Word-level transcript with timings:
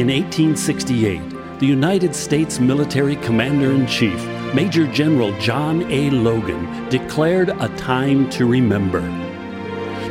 In 0.00 0.06
1868, 0.06 1.58
the 1.58 1.66
United 1.66 2.14
States 2.14 2.58
military 2.58 3.16
commander 3.16 3.70
in 3.72 3.86
chief, 3.86 4.18
Major 4.54 4.86
General 4.86 5.38
John 5.38 5.82
A. 5.92 6.08
Logan, 6.08 6.88
declared 6.88 7.50
a 7.50 7.68
time 7.76 8.30
to 8.30 8.46
remember. 8.46 9.02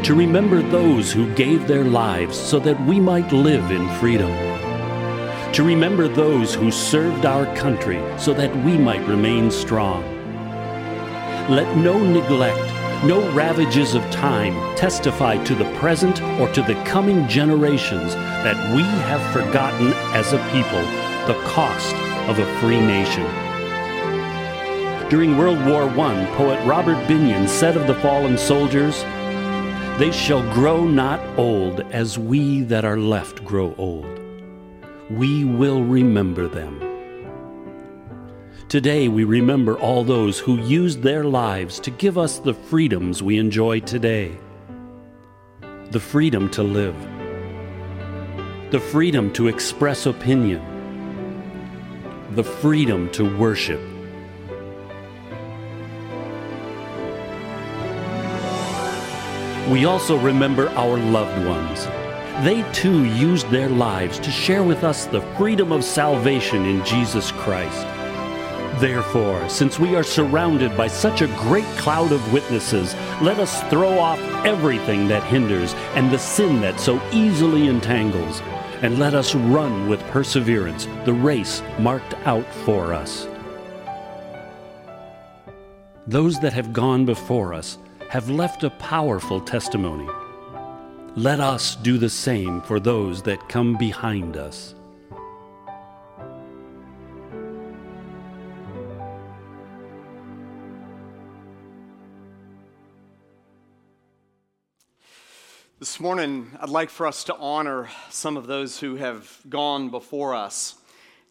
To 0.03 0.13
remember 0.13 0.61
those 0.61 1.11
who 1.11 1.33
gave 1.33 1.67
their 1.67 1.85
lives 1.85 2.37
so 2.37 2.59
that 2.59 2.79
we 2.85 2.99
might 2.99 3.31
live 3.31 3.71
in 3.71 3.89
freedom. 3.97 4.29
To 5.53 5.63
remember 5.63 6.07
those 6.07 6.53
who 6.53 6.69
served 6.69 7.25
our 7.25 7.47
country 7.55 7.99
so 8.19 8.31
that 8.35 8.55
we 8.63 8.77
might 8.77 9.07
remain 9.07 9.49
strong. 9.49 10.03
Let 11.49 11.75
no 11.77 11.97
neglect 11.97 12.68
no 13.05 13.31
ravages 13.31 13.95
of 13.95 14.03
time 14.11 14.53
testify 14.75 15.41
to 15.45 15.55
the 15.55 15.71
present 15.75 16.21
or 16.39 16.51
to 16.51 16.61
the 16.61 16.75
coming 16.83 17.25
generations 17.29 18.13
that 18.15 18.75
we 18.75 18.83
have 18.83 19.21
forgotten 19.31 19.93
as 20.13 20.33
a 20.33 20.37
people 20.51 20.81
the 21.25 21.39
cost 21.45 21.95
of 22.27 22.39
a 22.39 22.59
free 22.59 22.81
nation. 22.81 23.23
During 25.09 25.37
World 25.37 25.65
War 25.65 25.83
I, 25.83 26.25
poet 26.35 26.63
Robert 26.67 26.97
Binyon 27.07 27.47
said 27.47 27.77
of 27.77 27.87
the 27.87 27.95
fallen 27.95 28.37
soldiers, 28.37 29.01
They 29.97 30.11
shall 30.11 30.43
grow 30.53 30.85
not 30.85 31.21
old 31.37 31.79
as 31.91 32.19
we 32.19 32.61
that 32.63 32.83
are 32.83 32.97
left 32.97 33.45
grow 33.45 33.73
old. 33.77 34.19
We 35.09 35.45
will 35.45 35.83
remember 35.83 36.47
them. 36.47 36.88
Today, 38.69 39.07
we 39.07 39.23
remember 39.23 39.79
all 39.79 40.03
those 40.03 40.37
who 40.37 40.59
used 40.59 41.01
their 41.01 41.23
lives 41.23 41.79
to 41.79 41.89
give 41.89 42.19
us 42.19 42.37
the 42.37 42.53
freedoms 42.53 43.23
we 43.23 43.39
enjoy 43.39 43.79
today 43.79 44.37
the 45.89 45.99
freedom 45.99 46.47
to 46.51 46.61
live, 46.61 46.95
the 48.69 48.79
freedom 48.79 49.33
to 49.33 49.47
express 49.47 50.05
opinion, 50.05 50.61
the 52.35 52.43
freedom 52.43 53.09
to 53.09 53.35
worship. 53.39 53.81
We 59.67 59.85
also 59.85 60.15
remember 60.19 60.69
our 60.77 60.99
loved 60.99 61.43
ones. 61.47 61.85
They 62.45 62.63
too 62.71 63.05
used 63.05 63.49
their 63.49 63.69
lives 63.69 64.19
to 64.19 64.29
share 64.29 64.61
with 64.61 64.83
us 64.83 65.07
the 65.07 65.21
freedom 65.39 65.71
of 65.71 65.83
salvation 65.83 66.65
in 66.65 66.85
Jesus 66.85 67.31
Christ. 67.31 67.87
Therefore, 68.79 69.49
since 69.49 69.77
we 69.77 69.97
are 69.97 70.03
surrounded 70.03 70.77
by 70.77 70.87
such 70.87 71.21
a 71.21 71.27
great 71.27 71.65
cloud 71.75 72.13
of 72.13 72.31
witnesses, 72.31 72.95
let 73.21 73.37
us 73.37 73.61
throw 73.63 73.99
off 73.99 74.19
everything 74.45 75.09
that 75.09 75.21
hinders 75.23 75.73
and 75.95 76.09
the 76.09 76.17
sin 76.17 76.61
that 76.61 76.79
so 76.79 77.01
easily 77.11 77.67
entangles, 77.67 78.41
and 78.81 78.97
let 78.97 79.13
us 79.13 79.35
run 79.35 79.89
with 79.89 79.99
perseverance 80.11 80.87
the 81.03 81.11
race 81.11 81.61
marked 81.77 82.13
out 82.25 82.45
for 82.63 82.93
us. 82.93 83.27
Those 86.07 86.39
that 86.39 86.53
have 86.53 86.71
gone 86.71 87.03
before 87.03 87.53
us 87.53 87.77
have 88.07 88.29
left 88.29 88.63
a 88.63 88.69
powerful 88.69 89.41
testimony. 89.41 90.07
Let 91.17 91.41
us 91.41 91.75
do 91.75 91.97
the 91.97 92.09
same 92.09 92.61
for 92.61 92.79
those 92.79 93.23
that 93.23 93.49
come 93.49 93.75
behind 93.75 94.37
us. 94.37 94.73
This 105.79 106.01
morning, 106.01 106.51
I'd 106.59 106.67
like 106.67 106.89
for 106.89 107.07
us 107.07 107.23
to 107.23 107.35
honor 107.37 107.87
some 108.09 108.35
of 108.35 108.47
those 108.47 108.77
who 108.77 108.97
have 108.97 109.39
gone 109.47 109.87
before 109.87 110.35
us. 110.35 110.75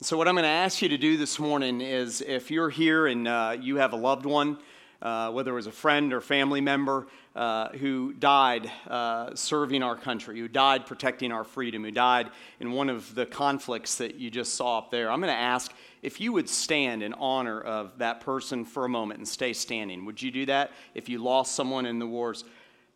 So, 0.00 0.16
what 0.16 0.26
I'm 0.26 0.36
going 0.36 0.44
to 0.44 0.48
ask 0.48 0.80
you 0.80 0.88
to 0.88 0.96
do 0.96 1.18
this 1.18 1.38
morning 1.38 1.82
is 1.82 2.22
if 2.22 2.50
you're 2.50 2.70
here 2.70 3.08
and 3.08 3.28
uh, 3.28 3.58
you 3.60 3.76
have 3.76 3.92
a 3.92 3.96
loved 3.96 4.24
one, 4.24 4.56
uh, 5.02 5.30
whether 5.32 5.50
it 5.50 5.54
was 5.54 5.66
a 5.66 5.70
friend 5.70 6.14
or 6.14 6.22
family 6.22 6.62
member 6.62 7.08
uh, 7.36 7.68
who 7.72 8.14
died 8.14 8.72
uh, 8.88 9.34
serving 9.34 9.82
our 9.82 9.96
country, 9.96 10.38
who 10.38 10.48
died 10.48 10.86
protecting 10.86 11.30
our 11.30 11.44
freedom, 11.44 11.84
who 11.84 11.90
died 11.90 12.30
in 12.58 12.72
one 12.72 12.88
of 12.88 13.14
the 13.14 13.26
conflicts 13.26 13.96
that 13.96 14.14
you 14.14 14.30
just 14.30 14.54
saw 14.54 14.78
up 14.78 14.90
there, 14.90 15.10
I'm 15.10 15.20
going 15.20 15.30
to 15.30 15.38
ask 15.38 15.74
if 16.00 16.22
you 16.22 16.32
would 16.32 16.48
stand 16.48 17.02
in 17.02 17.12
honor 17.12 17.60
of 17.60 17.98
that 17.98 18.22
person 18.22 18.64
for 18.64 18.86
a 18.86 18.88
moment 18.88 19.18
and 19.18 19.28
stay 19.28 19.52
standing. 19.52 20.06
Would 20.06 20.22
you 20.22 20.30
do 20.30 20.46
that 20.46 20.70
if 20.94 21.10
you 21.10 21.22
lost 21.22 21.54
someone 21.54 21.84
in 21.84 21.98
the 21.98 22.06
wars? 22.06 22.44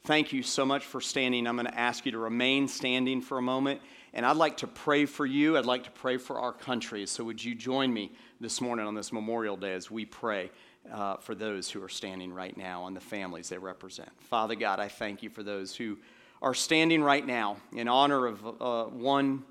Thank 0.04 0.32
you 0.32 0.42
so 0.42 0.66
much 0.66 0.84
for 0.84 1.00
standing. 1.00 1.46
I'm 1.46 1.54
going 1.54 1.66
to 1.66 1.78
ask 1.78 2.04
you 2.04 2.10
to 2.10 2.18
remain 2.18 2.66
standing 2.66 3.20
for 3.20 3.38
a 3.38 3.42
moment. 3.42 3.80
And 4.12 4.26
I'd 4.26 4.36
like 4.36 4.56
to 4.58 4.66
pray 4.66 5.06
for 5.06 5.24
you. 5.24 5.56
I'd 5.56 5.64
like 5.64 5.84
to 5.84 5.92
pray 5.92 6.16
for 6.16 6.40
our 6.40 6.52
country. 6.52 7.06
So, 7.06 7.22
would 7.22 7.42
you 7.42 7.54
join 7.54 7.94
me 7.94 8.10
this 8.41 8.60
morning 8.60 8.84
on 8.84 8.96
this 8.96 9.12
Memorial 9.12 9.56
Day 9.56 9.74
as 9.74 9.92
we 9.92 10.04
pray 10.04 10.50
uh, 10.92 11.18
for 11.18 11.36
those 11.36 11.70
who 11.70 11.80
are 11.84 11.88
standing 11.88 12.32
right 12.32 12.56
now 12.56 12.88
and 12.88 12.96
the 12.96 13.00
families 13.00 13.48
they 13.48 13.58
represent? 13.58 14.10
Father 14.22 14.56
God, 14.56 14.80
I 14.80 14.88
thank 14.88 15.22
you 15.22 15.30
for 15.30 15.44
those 15.44 15.76
who 15.76 15.96
are 16.42 16.52
standing 16.52 17.00
right 17.00 17.24
now 17.24 17.58
in 17.72 17.86
honor 17.86 18.26
of 18.26 18.60
uh, 18.60 18.84
one 18.86 19.44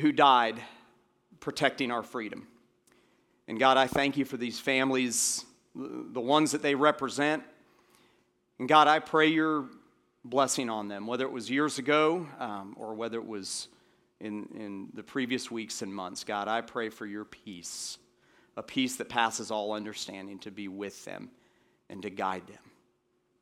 who 0.00 0.10
died 0.10 0.58
protecting 1.38 1.90
our 1.90 2.02
freedom. 2.02 2.48
And 3.46 3.60
God, 3.60 3.76
I 3.76 3.88
thank 3.88 4.16
you 4.16 4.24
for 4.24 4.38
these 4.38 4.58
families, 4.58 5.44
the 5.74 6.20
ones 6.20 6.52
that 6.52 6.62
they 6.62 6.74
represent 6.74 7.42
and 8.58 8.68
God, 8.68 8.88
I 8.88 8.98
pray 8.98 9.28
your 9.28 9.66
blessing 10.24 10.70
on 10.70 10.88
them, 10.88 11.06
whether 11.06 11.24
it 11.24 11.32
was 11.32 11.50
years 11.50 11.78
ago 11.78 12.26
um, 12.38 12.74
or 12.78 12.94
whether 12.94 13.18
it 13.18 13.26
was 13.26 13.68
in, 14.20 14.48
in 14.54 14.88
the 14.94 15.02
previous 15.02 15.50
weeks 15.50 15.82
and 15.82 15.94
months. 15.94 16.24
God, 16.24 16.48
I 16.48 16.62
pray 16.62 16.88
for 16.88 17.06
your 17.06 17.24
peace, 17.24 17.98
a 18.56 18.62
peace 18.62 18.96
that 18.96 19.08
passes 19.08 19.50
all 19.50 19.72
understanding, 19.72 20.38
to 20.40 20.50
be 20.50 20.68
with 20.68 21.04
them 21.04 21.30
and 21.88 22.02
to 22.02 22.10
guide 22.10 22.46
them. 22.46 22.58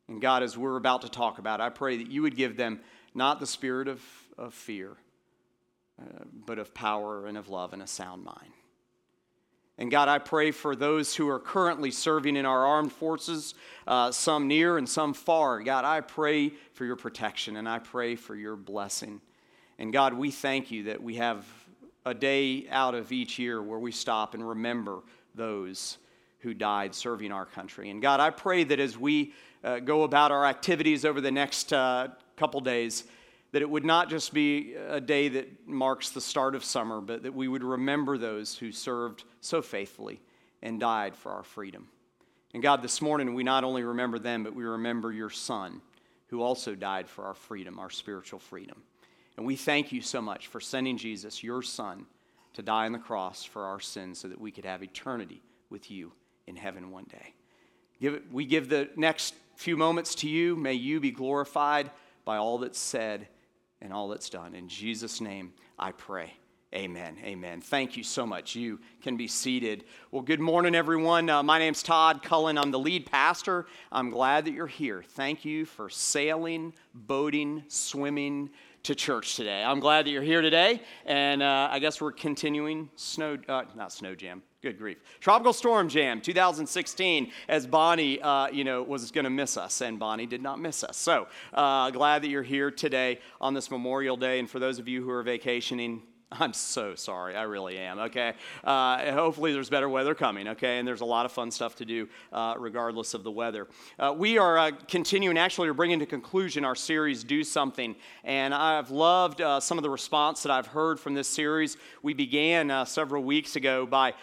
And 0.09 0.21
God, 0.21 0.43
as 0.43 0.59
we're 0.59 0.77
about 0.77 1.03
to 1.03 1.09
talk 1.09 1.39
about, 1.39 1.61
I 1.61 1.71
pray 1.71 1.99
that 1.99 2.11
you 2.11 2.23
would 2.23 2.37
give 2.37 2.57
them 2.57 2.81
not 3.15 3.41
the 3.41 3.47
spirit 3.47 3.89
of, 3.89 4.03
of 4.37 4.53
fear, 4.53 4.97
uh, 6.01 6.25
but 6.45 6.59
of 6.59 6.75
power 6.75 7.27
and 7.27 7.39
of 7.39 7.49
love 7.49 7.73
and 7.73 7.81
a 7.81 7.87
sound 7.87 8.25
mind. 8.25 8.53
And 9.77 9.91
God, 9.91 10.09
I 10.09 10.19
pray 10.19 10.53
for 10.53 10.77
those 10.77 11.17
who 11.17 11.29
are 11.29 11.41
currently 11.41 11.91
serving 11.91 12.37
in 12.37 12.47
our 12.47 12.65
armed 12.65 12.93
forces, 12.93 13.55
uh, 13.89 14.12
some 14.12 14.47
near 14.47 14.79
and 14.79 14.89
some 14.89 15.12
far. 15.15 15.61
God, 15.62 15.85
I 15.85 16.01
pray 16.01 16.53
for 16.75 16.85
your 16.85 16.97
protection 16.97 17.57
and 17.57 17.69
I 17.69 17.81
pray 17.81 18.15
for 18.15 18.37
your 18.37 18.55
blessing. 18.55 19.21
And 19.79 19.93
God, 19.93 20.15
we 20.15 20.31
thank 20.31 20.71
you 20.71 20.85
that 20.85 21.03
we 21.03 21.17
have 21.17 21.45
a 22.07 22.15
day 22.15 22.69
out 22.71 22.95
of 22.95 23.11
each 23.11 23.39
year 23.39 23.61
where 23.62 23.79
we 23.79 23.91
stop 23.91 24.35
and 24.35 24.49
remember 24.49 25.01
those 25.35 25.99
who 26.41 26.55
died 26.55 26.95
serving 26.95 27.33
our 27.33 27.47
country. 27.47 27.91
And 27.91 28.01
God, 28.01 28.21
I 28.21 28.31
pray 28.31 28.62
that 28.65 28.79
as 28.79 28.97
we 28.97 29.33
uh, 29.65 29.81
go 29.81 30.05
about 30.05 30.31
our 30.31 30.45
activities 30.45 31.05
over 31.05 31.21
the 31.21 31.33
next 31.33 31.73
uh, 31.73 32.09
couple 32.37 32.61
days, 32.61 33.05
that 33.55 33.63
it 33.63 33.71
would 33.71 33.85
not 33.85 34.11
just 34.11 34.35
be 34.35 34.75
a 34.75 35.01
day 35.01 35.29
that 35.29 35.69
marks 35.69 36.11
the 36.11 36.21
start 36.21 36.57
of 36.57 36.65
summer, 36.65 37.01
but 37.01 37.23
that 37.23 37.33
we 37.33 37.47
would 37.47 37.63
remember 37.63 38.19
those 38.19 38.59
who 38.59 38.73
served 38.73 39.23
so 39.41 39.63
faithfully 39.63 40.21
and 40.61 40.81
died 40.81 41.15
for 41.15 41.31
our 41.31 41.45
freedom. 41.45 41.87
And 42.53 42.65
God, 42.65 42.83
this 42.83 43.01
morning 43.01 43.33
we 43.33 43.45
not 43.45 43.63
only 43.63 43.85
remember 43.85 44.19
them, 44.19 44.43
but 44.43 44.57
we 44.57 44.65
remember 44.65 45.13
your 45.13 45.31
Son, 45.31 45.81
who 46.31 46.43
also 46.43 46.75
died 46.75 47.09
for 47.09 47.27
our 47.27 47.35
freedom, 47.35 47.79
our 47.79 47.91
spiritual 47.91 48.41
freedom. 48.41 48.83
And 49.37 49.47
we 49.47 49.55
thank 49.55 49.93
you 49.93 50.03
so 50.03 50.21
much 50.21 50.49
for 50.49 50.61
sending 50.61 50.99
Jesus, 50.99 51.45
your 51.45 51.63
Son, 51.63 52.07
to 52.55 52.62
die 52.62 52.87
on 52.87 52.93
the 52.93 52.99
cross 52.99 53.45
for 53.45 53.67
our 53.67 53.79
sins 53.79 54.19
so 54.19 54.27
that 54.27 54.41
we 54.41 54.50
could 54.50 54.65
have 54.65 54.83
eternity 54.83 55.41
with 55.71 55.93
you 55.93 56.11
in 56.49 56.57
heaven 56.57 56.91
one 56.91 57.05
day. 57.05 57.35
Give 58.00 58.15
it, 58.15 58.25
we 58.33 58.47
give 58.47 58.69
the 58.69 58.89
next 58.97 59.37
few 59.55 59.77
moments 59.77 60.17
to 60.17 60.29
you. 60.29 60.57
May 60.57 60.75
you 60.75 60.99
be 60.99 61.12
glorified 61.12 61.93
by 62.25 62.39
all 62.39 62.59
that's 62.59 62.81
said 62.81 63.29
and 63.85 63.93
all 63.93 64.09
that's 64.09 64.31
done. 64.31 64.55
In 64.55 64.67
Jesus' 64.67 65.21
name, 65.21 65.53
I 65.79 65.93
pray. 65.93 66.33
Amen. 66.75 67.17
Amen. 67.23 67.61
Thank 67.61 67.97
you 67.97 68.03
so 68.03 68.27
much. 68.27 68.57
You 68.57 68.81
can 69.03 69.17
be 69.17 69.29
seated. 69.29 69.85
Well, 70.11 70.23
good 70.23 70.41
morning, 70.41 70.75
everyone. 70.75 71.31
Uh, 71.31 71.43
my 71.43 71.61
name's 71.61 71.85
Todd 71.85 72.23
Cullen. 72.23 72.59
I'm 72.59 72.73
the 72.73 72.79
lead 72.79 73.07
pastor. 73.07 73.67
I'm 73.93 74.11
glad 74.11 74.47
that 74.47 74.55
you're 74.55 74.67
here. 74.67 75.05
Thank 75.07 75.45
you 75.45 75.67
for 75.67 75.89
sailing, 75.89 76.73
boating, 76.95 77.63
swimming 77.69 78.51
to 78.85 78.95
church 78.95 79.37
today. 79.37 79.65
I'm 79.65 79.81
glad 79.81 80.07
that 80.07 80.11
you're 80.11 80.23
here 80.23 80.43
today. 80.43 80.81
And 81.07 81.43
uh, 81.43 81.69
I 81.71 81.79
guess 81.79 82.01
we're 82.01 82.13
continuing 82.13 82.91
snow, 82.97 83.39
uh, 83.49 83.65
not 83.75 83.93
snow 83.93 84.15
jam, 84.15 84.43
Good 84.65 84.79
grief. 84.79 84.97
Tropical 85.21 85.53
Storm 85.53 85.91
Jam 85.91 86.23
2016, 86.23 87.31
as 87.51 87.67
Bonnie, 87.67 88.19
uh, 88.23 88.49
you 88.49 88.65
know, 88.65 88.83
was 88.83 89.11
going 89.11 89.25
to 89.25 89.31
miss 89.31 89.59
us, 89.59 89.83
and 89.83 89.99
Bonnie 89.99 90.25
did 90.25 90.41
not 90.41 90.59
miss 90.59 90.83
us. 90.83 90.97
So 90.97 91.27
uh, 91.53 91.91
glad 91.91 92.23
that 92.23 92.29
you're 92.29 92.43
here 92.43 92.71
today 92.71 93.21
on 93.43 93.53
this 93.53 93.71
Memorial 93.71 94.17
Day. 94.17 94.39
And 94.39 94.49
for 94.49 94.59
those 94.59 94.79
of 94.79 94.89
you 94.89 95.03
who 95.03 95.11
are 95.11 95.23
vacationing, 95.23 96.03
I'm 96.41 96.53
so 96.53 96.95
sorry. 96.95 97.37
I 97.37 97.43
really 97.43 97.79
am, 97.79 97.99
okay? 97.99 98.35
Uh, 98.65 99.13
hopefully, 99.13 99.53
there's 99.53 99.71
better 99.71 99.89
weather 99.89 100.15
coming, 100.15 100.49
okay? 100.49 100.79
And 100.79 100.89
there's 100.89 101.01
a 101.01 101.05
lot 101.05 101.27
of 101.27 101.33
fun 101.33 101.51
stuff 101.51 101.77
to 101.77 101.85
do 101.85 102.09
uh, 102.33 102.55
regardless 102.59 103.15
of 103.15 103.23
the 103.23 103.31
weather. 103.31 103.69
Uh, 103.99 104.15
we 104.17 104.37
are 104.39 104.59
uh, 104.59 104.71
continuing, 104.89 105.39
actually, 105.39 105.69
we're 105.69 105.75
bringing 105.75 106.01
to 106.01 106.07
conclusion 106.07 106.65
our 106.65 106.75
series, 106.75 107.23
Do 107.23 107.45
Something. 107.45 107.95
And 108.25 108.53
I've 108.53 108.91
loved 108.91 109.41
uh, 109.41 109.61
some 109.61 109.79
of 109.79 109.83
the 109.83 109.91
response 109.91 110.43
that 110.43 110.51
I've 110.51 110.67
heard 110.67 110.99
from 110.99 111.15
this 111.15 111.29
series. 111.29 111.77
We 112.03 112.15
began 112.15 112.71
uh, 112.71 112.85
several 112.85 113.23
weeks 113.23 113.55
ago 113.55 113.87
by 113.87 114.15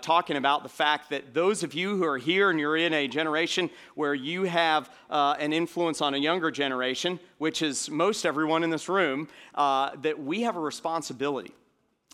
talking 0.00 0.36
about 0.36 0.62
the 0.62 0.68
fact 0.68 1.10
that 1.10 1.34
those 1.34 1.62
of 1.62 1.74
you 1.74 1.96
who 1.96 2.04
are 2.04 2.18
here 2.18 2.50
and 2.50 2.58
you're 2.58 2.76
in 2.76 2.94
a 2.94 3.06
generation 3.06 3.68
where 3.94 4.14
you 4.14 4.44
have 4.44 4.90
an 5.10 5.52
influence 5.52 6.00
on 6.00 6.14
a 6.14 6.18
younger 6.18 6.50
generation, 6.50 7.20
which 7.40 7.62
is 7.62 7.88
most 7.88 8.26
everyone 8.26 8.62
in 8.62 8.68
this 8.68 8.86
room, 8.86 9.26
that 9.56 10.22
we 10.22 10.42
have 10.42 10.56
a 10.56 10.60
responsibility 10.60 11.54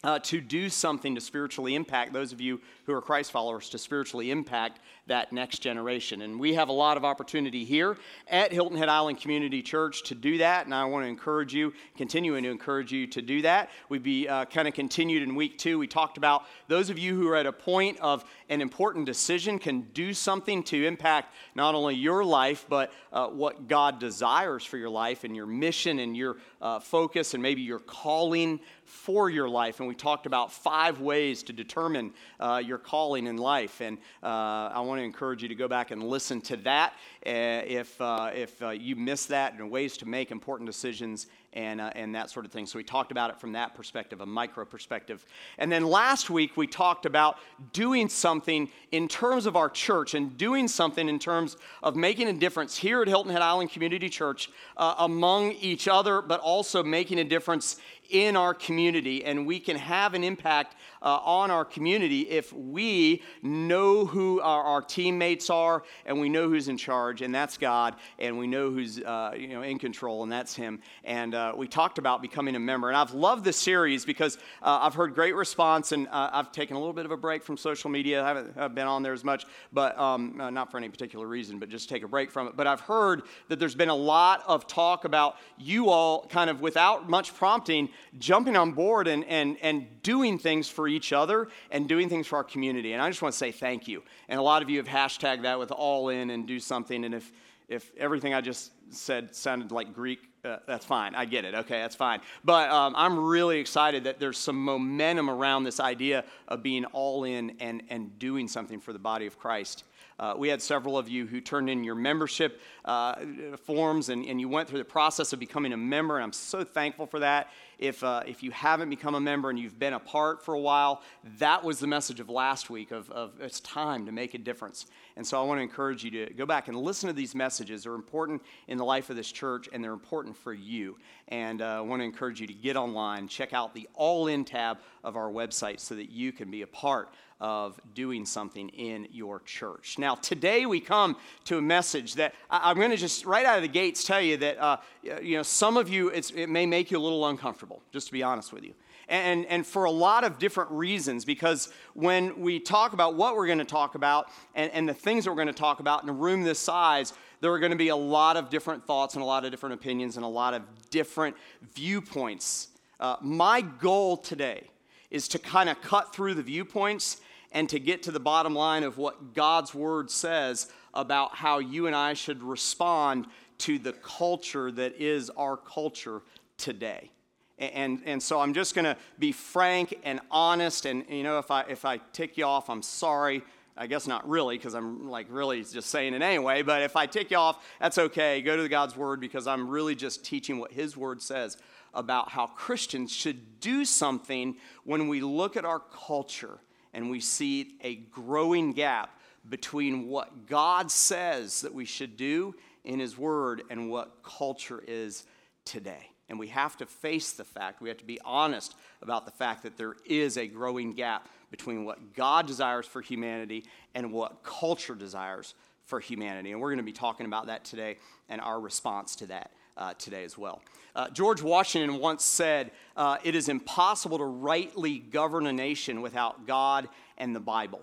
uh, 0.05 0.21
to 0.21 0.41
do 0.41 0.69
something 0.69 1.17
to 1.17 1.21
spiritually 1.21 1.75
impact 1.75 2.13
those 2.13 2.33
of 2.33 2.41
you 2.41 2.61
who 2.87 2.95
are 2.95 3.03
Christ 3.03 3.33
followers, 3.33 3.69
to 3.71 3.79
spiritually 3.79 4.31
impact 4.31 4.81
that 5.09 5.33
next 5.33 5.59
generation. 5.59 6.23
And 6.23 6.39
we 6.39 6.55
have 6.55 6.69
a 6.69 6.73
lot 6.73 6.97
of 6.97 7.05
opportunity 7.05 7.65
here 7.65 7.97
at 8.29 8.53
Hilton 8.53 8.79
Head 8.79 8.89
Island 8.89 9.21
Community 9.21 9.63
Church 9.63 10.05
to 10.05 10.15
do 10.15 10.39
that. 10.39 10.67
And 10.67 10.75
I 10.75 10.85
want 10.85 11.05
to 11.05 11.09
encourage 11.09 11.55
you, 11.55 11.73
continuing 11.97 12.45
to 12.45 12.51
encourage 12.51 12.93
you 12.93 13.07
to 13.09 13.23
do 13.23 13.43
that. 13.43 13.71
We'd 13.89 14.03
be 14.03 14.29
uh, 14.29 14.45
kind 14.47 14.67
of 14.67 14.75
continued 14.75 15.23
in 15.23 15.35
week 15.35 15.59
two. 15.59 15.79
We 15.79 15.87
talked 15.87 16.17
about 16.17 16.45
those 16.69 16.91
of 16.91 16.99
you 16.99 17.17
who 17.17 17.29
are 17.29 17.37
at 17.37 17.47
a 17.47 17.53
point 17.53 17.99
of 18.01 18.25
an 18.49 18.61
important 18.61 19.07
decision 19.07 19.59
can 19.59 19.83
do 19.93 20.15
something 20.15 20.63
to 20.65 20.87
impact 20.87 21.35
not 21.55 21.75
only 21.75 21.95
your 21.95 22.25
life, 22.25 22.67
but 22.69 22.93
uh, 23.13 23.27
what 23.29 23.69
God 23.69 23.99
desires 23.99 24.65
for 24.65 24.77
your 24.77 24.91
life 24.91 25.25
and 25.25 25.35
your 25.35 25.47
mission 25.47 25.99
and 25.99 26.17
your 26.17 26.37
uh, 26.63 26.81
focus 26.81 27.35
and 27.35 27.43
maybe 27.43 27.63
your 27.63 27.79
calling 27.79 28.61
for 28.85 29.29
your 29.29 29.49
life. 29.49 29.81
And 29.81 29.89
we 29.89 29.95
talked 29.95 30.27
about 30.27 30.53
five 30.53 31.01
ways 31.01 31.43
to 31.45 31.53
determine 31.53 32.13
uh, 32.39 32.63
your 32.77 32.85
calling 32.85 33.27
in 33.27 33.39
life. 33.39 33.81
And 33.81 33.97
uh, 34.23 34.71
I 34.75 34.81
want 34.81 35.01
to 35.01 35.05
encourage 35.05 35.43
you 35.43 35.49
to 35.49 35.55
go 35.55 35.67
back 35.67 35.91
and 35.91 36.03
listen 36.03 36.41
to 36.43 36.57
that 36.59 36.93
uh, 37.25 37.65
if, 37.67 37.99
uh, 38.01 38.31
if 38.35 38.63
uh, 38.63 38.71
you 38.71 38.97
miss 38.97 39.27
that 39.27 39.55
and 39.55 39.71
ways 39.71 39.97
to 39.99 40.07
make 40.07 40.31
important 40.31 40.67
decisions 40.67 41.27
and, 41.55 41.81
uh, 41.81 41.91
and 41.95 42.15
that 42.15 42.29
sort 42.29 42.45
of 42.45 42.53
thing. 42.53 42.67
So 42.67 42.79
we 42.79 42.85
talked 42.85 43.11
about 43.11 43.31
it 43.31 43.41
from 43.41 43.53
that 43.53 43.75
perspective, 43.75 44.21
a 44.21 44.27
micro 44.27 44.67
perspective. 44.67 45.25
And 45.57 45.73
then 45.73 45.87
last 45.87 46.29
week 46.29 46.55
we 46.59 46.67
talked 46.67 47.07
about 47.07 47.39
doing 47.73 48.11
something 48.11 48.69
in 48.93 49.09
terms 49.09 49.47
of 49.47 49.57
our 49.57 49.71
church 49.71 50.13
and 50.13 50.37
doing 50.37 50.69
something 50.69 51.09
in 51.09 51.19
terms 51.19 51.57
of 51.83 51.97
making 51.97 52.29
a 52.29 52.35
difference 52.35 52.77
here 52.77 53.01
at 53.01 53.09
Hilton 53.09 53.33
Head 53.33 53.41
Island 53.41 53.71
Community 53.71 54.11
Church 54.11 54.51
uh, 54.77 54.97
among 54.99 55.53
each 55.53 55.89
other, 55.89 56.21
but 56.21 56.41
also 56.41 56.83
making 56.83 57.19
a 57.21 57.25
difference 57.25 57.77
in 58.11 58.37
our 58.37 58.55
community. 58.55 59.25
And 59.25 59.47
we 59.47 59.61
can 59.61 59.77
have 59.77 60.15
an 60.15 60.25
impact 60.25 60.77
uh, 61.03 61.19
on 61.23 61.51
our 61.51 61.65
community 61.65 62.23
if 62.23 62.53
we 62.53 63.23
know 63.43 64.07
who 64.07 64.41
our, 64.41 64.63
our, 64.65 64.83
teammates 64.83 65.51
are 65.51 65.83
and 66.05 66.21
we 66.21 66.29
know 66.29 66.49
who's 66.49 66.69
in 66.69 66.77
charge, 66.77 67.23
and 67.23 67.35
that's 67.35 67.59
God, 67.59 67.97
and 68.19 68.39
we 68.39 68.47
know 68.47 68.71
who's 68.71 69.01
uh, 69.01 69.33
you 69.37 69.49
know, 69.49 69.63
in 69.63 69.79
control, 69.79 70.23
and 70.23 70.33
that's 70.33 70.55
Him. 70.55 70.81
And 71.05 71.35
uh, 71.35 71.55
we 71.57 71.69
talked 71.69 71.99
about 71.99 72.23
becoming 72.23 72.57
a 72.57 72.59
member. 72.59 72.89
And 72.89 72.97
I've 72.97 73.15
loved 73.15 73.45
this 73.45 73.57
series 73.57 74.05
because 74.05 74.37
uh, 74.63 74.81
I've 74.83 74.95
heard 74.95 75.15
great 75.15 75.35
response, 75.35 75.93
and 75.93 76.09
uh, 76.09 76.31
I've 76.33 76.53
taken 76.53 76.77
a 76.77 76.79
little 76.79 76.93
bit 76.93 77.05
of 77.05 77.11
a 77.11 77.17
break 77.17 77.45
from 77.45 77.57
social 77.57 77.91
media. 77.91 78.23
I 78.23 78.29
haven't 78.29 78.75
been 78.75 78.87
on 78.87 79.03
there 79.03 79.13
as 79.13 79.25
much, 79.25 79.45
but 79.73 79.99
um, 79.99 80.41
uh, 80.41 80.51
not 80.51 80.71
for 80.71 80.79
any 80.79 80.89
particular 80.89 81.27
reason, 81.27 81.59
but 81.59 81.69
just 81.69 81.89
take 81.89 82.03
a 82.03 82.09
break 82.09 82.31
from 82.31 82.49
it. 82.49 82.57
But 82.57 82.67
I've 82.67 82.81
heard 82.81 83.23
that 83.49 83.59
there's 83.59 83.75
been 83.75 83.89
a 83.89 83.95
lot 83.95 84.43
of 84.47 84.67
talk 84.67 85.05
about 85.05 85.37
you 85.59 85.89
all 85.89 86.27
kind 86.27 86.51
of 86.51 86.61
without 86.61 87.09
much 87.09 87.35
prompting 87.35 87.89
jumping 88.19 88.57
on 88.57 88.73
board 88.73 89.09
and, 89.09 89.25
and, 89.25 89.57
and 89.63 90.03
doing 90.03 90.39
things 90.39 90.69
for 90.69 90.89
each 90.89 91.13
other 91.13 91.49
and 91.71 91.89
doing 91.89 92.09
things 92.09 92.27
for 92.27 92.37
our 92.37 92.45
community. 92.45 92.93
And 92.93 93.03
I 93.03 93.09
just 93.09 93.23
want 93.23 93.33
to 93.33 93.39
say 93.39 93.53
thank 93.53 93.89
you. 93.89 94.03
And 94.29 94.39
a 94.39 94.43
lot 94.43 94.63
of 94.63 94.71
you 94.71 94.79
have 94.79 94.87
hashtagged 94.87 95.43
that 95.43 95.59
with 95.59 95.71
all 95.71 96.09
in 96.09 96.31
and 96.31 96.47
do 96.47 96.61
something. 96.61 97.05
And 97.05 97.15
if, 97.15 97.33
if 97.69 97.91
everything 97.97 98.35
I 98.35 98.41
just 98.41 98.73
said 98.91 99.35
sounded 99.35 99.73
like 99.73 99.95
Greek, 99.95 100.21
uh, 100.45 100.59
that's 100.67 100.85
fine. 100.85 101.15
I 101.15 101.25
get 101.25 101.45
it. 101.45 101.55
Okay, 101.55 101.81
that's 101.81 101.97
fine. 101.97 102.21
But 102.45 102.71
um, 102.71 102.95
I'm 102.97 103.19
really 103.19 103.59
excited 103.59 104.05
that 104.05 104.21
there's 104.21 104.39
some 104.39 104.63
momentum 104.63 105.29
around 105.29 105.65
this 105.65 105.81
idea 105.81 106.25
of 106.47 106.63
being 106.63 106.85
all 106.87 107.25
in 107.25 107.57
and, 107.59 107.83
and 107.91 108.17
doing 108.19 108.47
something 108.47 108.81
for 108.81 108.93
the 108.93 108.99
body 108.99 109.27
of 109.27 109.39
Christ. 109.39 109.85
Uh, 110.19 110.35
we 110.37 110.49
had 110.49 110.63
several 110.63 110.97
of 110.97 111.09
you 111.09 111.27
who 111.27 111.41
turned 111.41 111.69
in 111.69 111.85
your 111.85 111.95
membership 111.95 112.61
uh, 112.85 113.17
forms 113.65 114.09
and, 114.09 114.25
and 114.25 114.41
you 114.41 114.49
went 114.49 114.69
through 114.69 114.79
the 114.79 114.85
process 114.85 115.33
of 115.33 115.39
becoming 115.39 115.73
a 115.73 115.77
member, 115.77 116.17
and 116.17 116.25
I'm 116.25 116.33
so 116.33 116.65
thankful 116.65 117.07
for 117.07 117.19
that. 117.21 117.51
If, 117.79 118.03
uh, 118.03 118.23
if 118.27 118.43
you 118.43 118.51
haven't 118.51 118.89
become 118.89 119.15
a 119.15 119.21
member 119.21 119.51
and 119.51 119.59
you've 119.59 119.79
been 119.79 119.93
apart 119.93 120.45
for 120.45 120.55
a 120.55 120.61
while, 120.61 121.03
that 121.39 121.63
was 121.63 121.79
the 121.79 121.87
message 121.87 122.21
of 122.21 122.31
last 122.31 122.71
week 122.71 122.91
of, 122.91 123.11
of 123.11 123.33
it's 123.41 123.61
time 123.61 124.07
to 124.07 124.13
make 124.13 124.35
a 124.35 124.39
difference. 124.39 124.87
And 125.17 125.27
so 125.27 125.41
I 125.41 125.45
want 125.45 125.59
to 125.59 125.63
encourage 125.63 126.05
you 126.05 126.11
to 126.11 126.35
go 126.35 126.45
back 126.45 126.69
and 126.69 126.77
listen 126.77 127.07
to 127.07 127.15
these 127.15 127.35
messages. 127.35 127.85
They're 127.85 127.95
important 127.95 128.43
in 128.69 128.77
the 128.77 128.85
life 128.85 129.09
of 129.09 129.17
this 129.17 129.33
church 129.33 129.69
and 129.73 129.83
they're 129.83 129.95
important 129.95 130.37
for 130.37 130.53
you. 130.53 130.99
And 131.29 131.63
uh, 131.63 131.79
I 131.79 131.81
want 131.81 132.01
to 132.01 132.05
encourage 132.05 132.41
you 132.41 132.47
to 132.47 132.53
get 132.53 132.77
online, 132.77 133.27
check 133.27 133.55
out 133.55 133.75
the 133.75 133.89
All 133.95 134.27
In 134.27 134.45
tab 134.45 134.79
of 135.03 135.17
our 135.17 135.31
website 135.31 135.81
so 135.81 135.95
that 135.95 136.11
you 136.11 136.33
can 136.33 136.51
be 136.51 136.63
a 136.63 136.67
part 136.67 137.09
of 137.41 137.79
doing 137.95 138.25
something 138.25 138.69
in 138.71 139.09
your 139.11 139.41
church. 139.41 139.99
Now, 139.99 140.15
today 140.15 140.65
we 140.67 140.81
come 140.81 141.17
to 141.45 141.59
a 141.59 141.63
message 141.63 142.15
that 142.15 142.35
I, 142.51 142.71
am 142.71 142.77
going 142.77 142.91
to 142.91 142.97
just 142.97 143.27
right 143.27 143.45
out 143.45 143.57
of 143.57 143.63
the 143.63 143.69
gates 143.69 144.05
tell 144.05 144.21
you 144.21 144.39
that 144.39 144.59
uh, 144.59 144.79
you 145.23 145.37
know 145.37 145.43
some 145.43 145.77
of 145.77 145.89
you 145.89 146.09
it 146.09 146.49
may 146.49 146.65
make 146.65 146.91
you 146.91 146.99
a 146.99 147.01
little 147.01 147.27
uncomfortable, 147.27 147.83
just 147.93 148.07
to 148.07 148.13
be 148.13 148.23
honest 148.23 148.53
with 148.53 148.65
you. 148.65 148.75
And, 149.09 149.47
and 149.47 149.65
for 149.65 149.85
a 149.85 149.91
lot 149.91 150.25
of 150.25 150.39
different 150.39 150.71
reasons, 150.73 151.25
because 151.25 151.69
when 151.95 152.41
we 152.41 152.59
talk 152.59 152.93
about 152.93 153.15
what 153.15 153.37
we're 153.37 153.47
going 153.47 153.59
to 153.59 153.65
talk 153.65 153.95
about 153.95 154.29
and, 154.55 154.73
and 154.73 154.89
the 154.89 154.95
things 154.95 155.25
that 155.25 155.31
we're 155.31 155.37
going 155.37 155.47
to 155.47 155.53
talk 155.53 155.79
about 155.79 156.03
in 156.03 156.09
a 156.09 156.13
room 156.13 156.43
this 156.43 156.59
size, 156.59 157.13
there 157.41 157.53
are 157.53 157.59
going 157.61 157.71
to 157.71 157.79
be 157.79 157.89
a 157.89 157.97
lot 157.97 158.37
of 158.37 158.51
different 158.51 158.85
thoughts 158.85 159.15
and 159.15 159.23
a 159.23 159.27
lot 159.27 159.45
of 159.45 159.53
different 159.53 159.75
opinions 159.75 160.17
and 160.17 160.25
a 160.25 160.29
lot 160.29 160.55
of 160.55 160.63
different 160.91 161.37
viewpoints. 161.75 162.69
Uh, 162.99 163.17
my 163.21 163.61
goal 163.61 164.17
today 164.17 164.69
is 165.11 165.29
to 165.29 165.39
kind 165.39 165.69
of 165.69 165.81
cut 165.81 166.13
through 166.13 166.35
the 166.35 166.43
viewpoints 166.43 167.21
and 167.53 167.69
to 167.69 167.79
get 167.79 168.03
to 168.03 168.11
the 168.11 168.21
bottom 168.21 168.55
line 168.55 168.83
of 168.83 168.99
what 168.99 169.35
God's 169.35 169.73
word 169.73 170.11
says 170.11 170.71
about 170.95 171.37
how 171.37 171.59
you 171.59 171.87
and 171.87 171.95
I 171.95 172.15
should 172.15 172.43
respond 172.43 173.27
to 173.59 173.79
the 173.79 173.93
culture 173.93 174.71
that 174.73 175.01
is 175.01 175.31
our 175.31 175.57
culture 175.57 176.23
today. 176.59 177.11
And, 177.59 178.03
and 178.05 178.23
so 178.23 178.41
I'm 178.41 178.53
just 178.53 178.75
going 178.75 178.85
to 178.85 178.97
be 179.19 179.33
frank 179.33 179.99
and 180.05 180.21
honest. 180.31 180.85
And, 180.85 181.05
you 181.09 181.23
know, 181.23 181.39
if 181.39 181.51
I, 181.51 181.63
if 181.63 181.85
I 181.85 181.99
tick 182.13 182.37
you 182.37 182.45
off, 182.45 182.69
I'm 182.69 182.83
sorry. 182.83 183.43
I 183.79 183.87
guess 183.87 184.07
not 184.07 184.27
really, 184.27 184.57
because 184.57 184.75
I'm 184.75 185.11
like 185.11 185.27
really 185.29 185.63
just 185.63 185.91
saying 185.91 186.15
it 186.15 186.23
anyway. 186.23 186.63
But 186.63 186.83
if 186.83 186.97
I 186.97 187.07
tick 187.07 187.31
you 187.31 187.37
off, 187.37 187.63
that's 187.79 187.99
okay. 187.99 188.41
Go 188.41 188.57
to 188.57 188.63
the 188.63 188.69
God's 188.69 188.97
Word 188.97 189.21
because 189.21 189.47
I'm 189.47 189.69
really 189.69 189.95
just 189.95 190.25
teaching 190.25 190.59
what 190.59 190.73
His 190.73 190.97
Word 190.97 191.21
says 191.21 191.59
about 191.93 192.31
how 192.31 192.47
Christians 192.47 193.13
should 193.13 193.61
do 193.61 193.85
something 193.85 194.57
when 194.85 195.09
we 195.09 195.21
look 195.21 195.57
at 195.57 195.65
our 195.65 195.81
culture 195.81 196.59
and 196.95 197.11
we 197.11 197.21
see 197.21 197.75
a 197.83 197.97
growing 197.97 198.73
gap 198.73 199.19
between 199.49 200.09
what 200.09 200.47
God 200.47 200.91
says 200.91 201.61
that 201.61 201.73
we 201.73 201.85
should 201.85 202.17
do 202.17 202.55
in 202.85 202.99
His 202.99 203.19
Word 203.19 203.63
and 203.69 203.91
what 203.91 204.23
culture 204.23 204.83
is 204.87 205.25
today. 205.65 206.11
And 206.29 206.39
we 206.39 206.49
have 206.49 206.77
to 206.79 206.87
face 206.87 207.33
the 207.33 207.45
fact, 207.45 207.81
we 207.81 207.89
have 207.89 207.99
to 207.99 208.05
be 208.05 208.19
honest 208.25 208.75
about 209.01 209.25
the 209.25 209.31
fact 209.31 209.63
that 209.63 209.77
there 209.77 209.95
is 210.05 210.37
a 210.37 210.47
growing 210.47 210.93
gap 210.93 211.29
between 211.51 211.85
what 211.85 212.15
God 212.15 212.47
desires 212.47 212.87
for 212.87 213.01
humanity 213.01 213.65
and 213.95 214.13
what 214.13 214.43
culture 214.43 214.95
desires 214.95 215.55
for 215.85 216.01
humanity. 216.01 216.51
And 216.51 216.61
we're 216.61 216.71
going 216.71 216.79
to 216.79 216.85
be 216.85 216.93
talking 216.93 217.27
about 217.27 217.47
that 217.47 217.65
today 217.65 217.97
and 218.29 218.41
our 218.41 218.61
response 218.61 219.15
to 219.17 219.27
that 219.27 219.53
uh, 219.77 219.95
today 219.95 220.25
as 220.25 220.37
well. 220.37 220.63
Uh, 220.95 221.09
George 221.11 221.43
Washington 221.43 222.01
once 222.01 222.25
said, 222.25 222.73
uh, 222.97 223.19
It 223.23 223.35
is 223.35 223.49
impossible 223.49 224.19
to 224.19 224.25
rightly 224.25 224.99
govern 224.99 225.47
a 225.47 225.53
nation 225.53 226.03
without 226.03 226.47
God 226.47 226.89
and 227.19 227.37
the 227.37 227.41
Bible. 227.41 227.83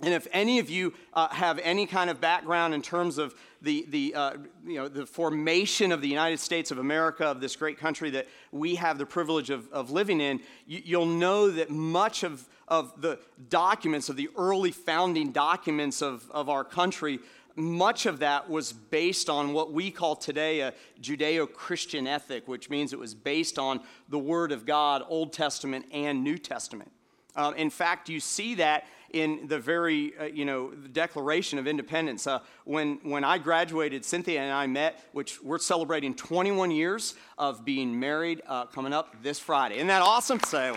And 0.00 0.14
if 0.14 0.28
any 0.32 0.60
of 0.60 0.70
you 0.70 0.94
uh, 1.12 1.28
have 1.28 1.58
any 1.58 1.84
kind 1.84 2.08
of 2.08 2.20
background 2.20 2.72
in 2.72 2.82
terms 2.82 3.18
of 3.18 3.34
the, 3.62 3.84
the, 3.88 4.14
uh, 4.14 4.32
you 4.64 4.74
know, 4.74 4.86
the 4.86 5.04
formation 5.04 5.90
of 5.90 6.00
the 6.00 6.08
United 6.08 6.38
States 6.38 6.70
of 6.70 6.78
America, 6.78 7.24
of 7.24 7.40
this 7.40 7.56
great 7.56 7.78
country 7.78 8.10
that 8.10 8.28
we 8.52 8.76
have 8.76 8.98
the 8.98 9.06
privilege 9.06 9.50
of, 9.50 9.68
of 9.72 9.90
living 9.90 10.20
in, 10.20 10.40
you, 10.66 10.98
will 10.98 11.06
know 11.06 11.50
that 11.50 11.70
much 11.70 12.22
of, 12.22 12.48
of 12.68 13.00
the 13.00 13.18
documents, 13.48 14.08
of 14.08 14.14
the 14.14 14.28
early 14.36 14.70
founding 14.70 15.32
documents 15.32 16.00
of, 16.00 16.30
of 16.30 16.48
our 16.48 16.62
country, 16.62 17.18
much 17.56 18.06
of 18.06 18.20
that 18.20 18.48
was 18.48 18.72
based 18.72 19.28
on 19.28 19.52
what 19.52 19.72
we 19.72 19.90
call 19.90 20.14
today 20.14 20.60
a 20.60 20.72
Judeo 21.02 21.52
Christian 21.52 22.06
ethic, 22.06 22.46
which 22.46 22.70
means 22.70 22.92
it 22.92 23.00
was 23.00 23.14
based 23.14 23.58
on 23.58 23.80
the 24.08 24.18
Word 24.18 24.52
of 24.52 24.64
God, 24.64 25.02
Old 25.08 25.32
Testament 25.32 25.86
and 25.90 26.22
New 26.22 26.38
Testament. 26.38 26.92
Um, 27.34 27.54
in 27.54 27.70
fact, 27.70 28.08
you 28.08 28.20
see 28.20 28.54
that 28.56 28.84
in 29.12 29.46
the 29.48 29.58
very, 29.58 30.16
uh, 30.18 30.24
you 30.24 30.44
know, 30.44 30.70
Declaration 30.92 31.58
of 31.58 31.66
Independence. 31.66 32.26
Uh, 32.26 32.40
when, 32.64 32.98
when 33.02 33.24
I 33.24 33.38
graduated, 33.38 34.04
Cynthia 34.04 34.40
and 34.40 34.52
I 34.52 34.66
met, 34.66 35.02
which 35.12 35.42
we're 35.42 35.58
celebrating 35.58 36.14
21 36.14 36.70
years 36.70 37.14
of 37.36 37.64
being 37.64 37.98
married 37.98 38.42
uh, 38.46 38.66
coming 38.66 38.92
up 38.92 39.16
this 39.22 39.38
Friday. 39.38 39.76
Isn't 39.76 39.88
that 39.88 40.02
awesome? 40.02 40.40
Say 40.40 40.68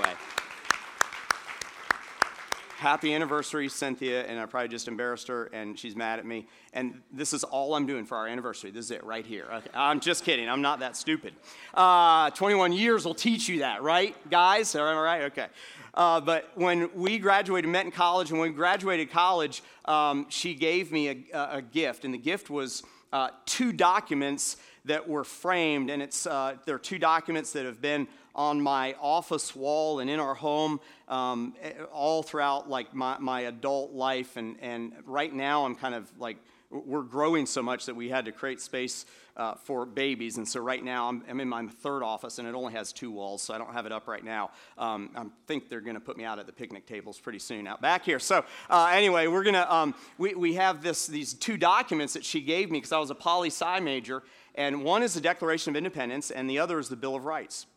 happy 2.82 3.14
anniversary, 3.14 3.70
Cynthia, 3.70 4.26
and 4.26 4.40
I 4.40 4.48
probably 4.48 4.68
just 4.68 4.88
embarrassed 4.88 5.28
her, 5.28 5.52
and 5.54 5.78
she's 5.78 5.96
mad 5.96 6.18
at 6.18 6.26
me. 6.26 6.48
And 6.74 7.00
this 7.14 7.32
is 7.32 7.44
all 7.44 7.76
I'm 7.76 7.86
doing 7.86 8.06
for 8.06 8.18
our 8.18 8.28
anniversary. 8.28 8.72
This 8.72 8.86
is 8.86 8.92
it 8.92 9.04
right 9.04 9.24
here. 9.24 9.46
Okay. 9.54 9.70
I'm 9.76 10.00
just 10.00 10.24
kidding. 10.24 10.50
I'm 10.50 10.64
not 10.64 10.80
that 10.80 10.98
stupid. 10.98 11.36
Uh, 11.76 12.32
21 12.32 12.74
years 12.74 13.06
will 13.06 13.14
teach 13.14 13.48
you 13.48 13.60
that, 13.60 13.84
right, 13.84 14.16
guys? 14.32 14.74
Am 14.74 14.82
I 14.82 15.00
right? 15.00 15.22
Okay. 15.26 15.46
Uh, 15.94 16.22
but 16.22 16.50
when 16.56 16.90
we 16.96 17.20
graduated, 17.20 17.70
met 17.70 17.86
in 17.86 17.92
college, 17.92 18.32
and 18.32 18.40
when 18.40 18.50
we 18.50 18.56
graduated 18.56 19.12
college, 19.12 19.62
um, 19.86 20.26
she 20.30 20.56
gave 20.56 20.92
me 20.92 21.10
a, 21.10 21.50
a, 21.58 21.62
gift, 21.62 22.04
and 22.04 22.12
the 22.12 22.18
gift 22.18 22.50
was 22.50 22.82
uh, 23.14 23.30
two 23.46 23.72
documents 23.72 24.58
that 24.86 25.08
were 25.08 25.24
framed, 25.24 25.90
and 25.90 26.02
it's 26.02 26.26
uh, 26.26 26.56
there 26.66 26.76
are 26.76 26.80
two 26.80 27.00
documents 27.00 27.54
that 27.54 27.66
have 27.66 27.82
been 27.82 28.08
on 28.34 28.62
my 28.62 28.96
office 29.02 29.56
wall 29.56 30.00
and 30.00 30.10
in 30.10 30.20
our 30.20 30.34
home 30.34 30.80
um, 31.08 31.54
all 31.92 32.24
throughout 32.24 32.70
like 32.70 32.94
my, 32.94 33.18
my 33.20 33.42
adult 33.42 33.92
life 33.92 34.38
and, 34.38 34.56
and 34.62 34.94
right 35.06 35.34
now 35.34 35.66
i'm 35.66 35.76
kind 35.76 35.94
of 35.94 36.10
like 36.18 36.38
we're 36.72 37.04
growing 37.04 37.46
so 37.46 37.62
much 37.62 37.86
that 37.86 37.96
we 37.96 38.10
had 38.10 38.26
to 38.26 38.32
create 38.32 38.62
space 38.62 39.06
uh, 39.38 39.56
for 39.56 39.86
babies. 39.86 40.38
And 40.38 40.48
so 40.48 40.60
right 40.60 40.84
now 40.84 41.10
I'm, 41.10 41.24
I'm, 41.30 41.40
in 41.40 41.50
my 41.50 41.68
third 41.68 42.04
office 42.04 42.40
and 42.40 42.48
it 42.48 42.56
only 42.56 42.74
has 42.74 42.92
two 42.94 43.12
walls 43.12 43.42
so 43.42 43.54
i 43.54 43.58
don't 43.58 43.74
have 43.74 43.86
it 43.86 43.92
up 43.92 44.08
right 44.08 44.24
now. 44.24 44.52
Um, 44.78 45.12
i 45.16 45.26
think 45.48 45.70
they're 45.70 45.82
going 45.82 45.96
to 45.96 46.02
put 46.02 46.18
me 46.18 46.24
out 46.24 46.40
at 46.40 46.46
the 46.46 46.52
picnic 46.52 46.86
tables 46.86 47.20
pretty 47.20 47.40
soon 47.40 47.68
out 47.68 47.82
back 47.82 48.06
here. 48.06 48.20
So 48.20 48.46
uh, 48.70 48.92
anyway 48.94 49.28
we're 49.28 49.44
going 49.44 49.56
to 49.56 49.74
um, 49.74 49.96
we, 50.18 50.34
we 50.34 50.54
have 50.56 50.82
this 50.82 51.08
these 51.08 51.34
two 51.34 51.58
documents 51.58 52.14
that 52.14 52.26
she 52.26 52.42
gave 52.42 52.72
me 52.72 52.78
because 52.78 52.92
i 52.92 53.00
was 53.00 53.10
a 53.10 53.16
poli 53.16 53.50
sci 53.50 53.80
major 53.80 54.24
and 54.56 54.84
one 54.84 55.04
is 55.04 55.14
the 55.14 55.22
declaration 55.22 55.72
of 55.72 55.76
independence 55.76 56.32
and 56.32 56.50
the 56.50 56.60
other 56.60 56.80
is 56.80 56.90
the 56.90 56.96
bill 56.96 57.16
of 57.16 57.26
rights. 57.26 57.68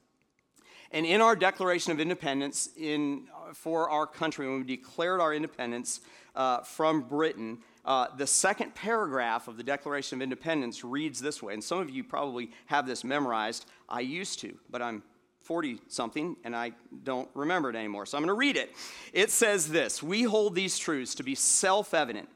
And 0.95 1.05
in 1.05 1.21
our 1.21 1.35
Declaration 1.35 1.91
of 1.91 1.99
Independence 1.99 2.69
in, 2.77 3.27
for 3.53 3.91
our 3.91 4.07
country, 4.07 4.49
when 4.49 4.59
we 4.59 4.77
declared 4.77 5.21
our 5.21 5.35
independence 5.35 6.01
uh, 6.37 6.61
from 6.61 7.03
Britain, 7.03 7.59
uh, 7.85 8.07
the 8.17 8.27
second 8.27 8.75
paragraph 8.75 9.47
of 9.49 9.57
the 9.57 9.63
Declaration 9.63 10.19
of 10.19 10.23
Independence 10.23 10.85
reads 10.85 11.21
this 11.21 11.43
way. 11.43 11.53
And 11.53 11.63
some 11.63 11.79
of 11.79 11.91
you 11.91 12.03
probably 12.03 12.51
have 12.67 12.87
this 12.87 13.05
memorized. 13.05 13.67
I 13.89 14.01
used 14.01 14.41
to, 14.41 14.57
but 14.71 14.81
I'm 14.81 15.03
40 15.43 15.81
something 15.89 16.37
and 16.45 16.57
I 16.57 16.73
don't 17.03 17.29
remember 17.35 17.69
it 17.69 17.77
anymore. 17.77 18.07
So 18.07 18.17
I'm 18.17 18.23
going 18.23 18.29
to 18.29 18.39
read 18.39 18.57
it. 18.57 18.75
It 19.13 19.31
says 19.31 19.69
this 19.69 20.03
We 20.03 20.23
hold 20.23 20.55
these 20.55 20.79
truths 20.79 21.15
to 21.17 21.23
be 21.23 21.35
self 21.35 21.93
evident 21.93 22.29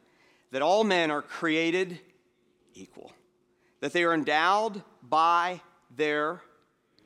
that 0.50 0.62
all 0.62 0.85
men 0.85 1.11
are 1.11 1.23
created 1.23 1.99
equal, 2.75 3.12
that 3.81 3.93
they 3.93 4.05
are 4.05 4.14
endowed 4.14 4.83
by 5.02 5.61
their 5.95 6.43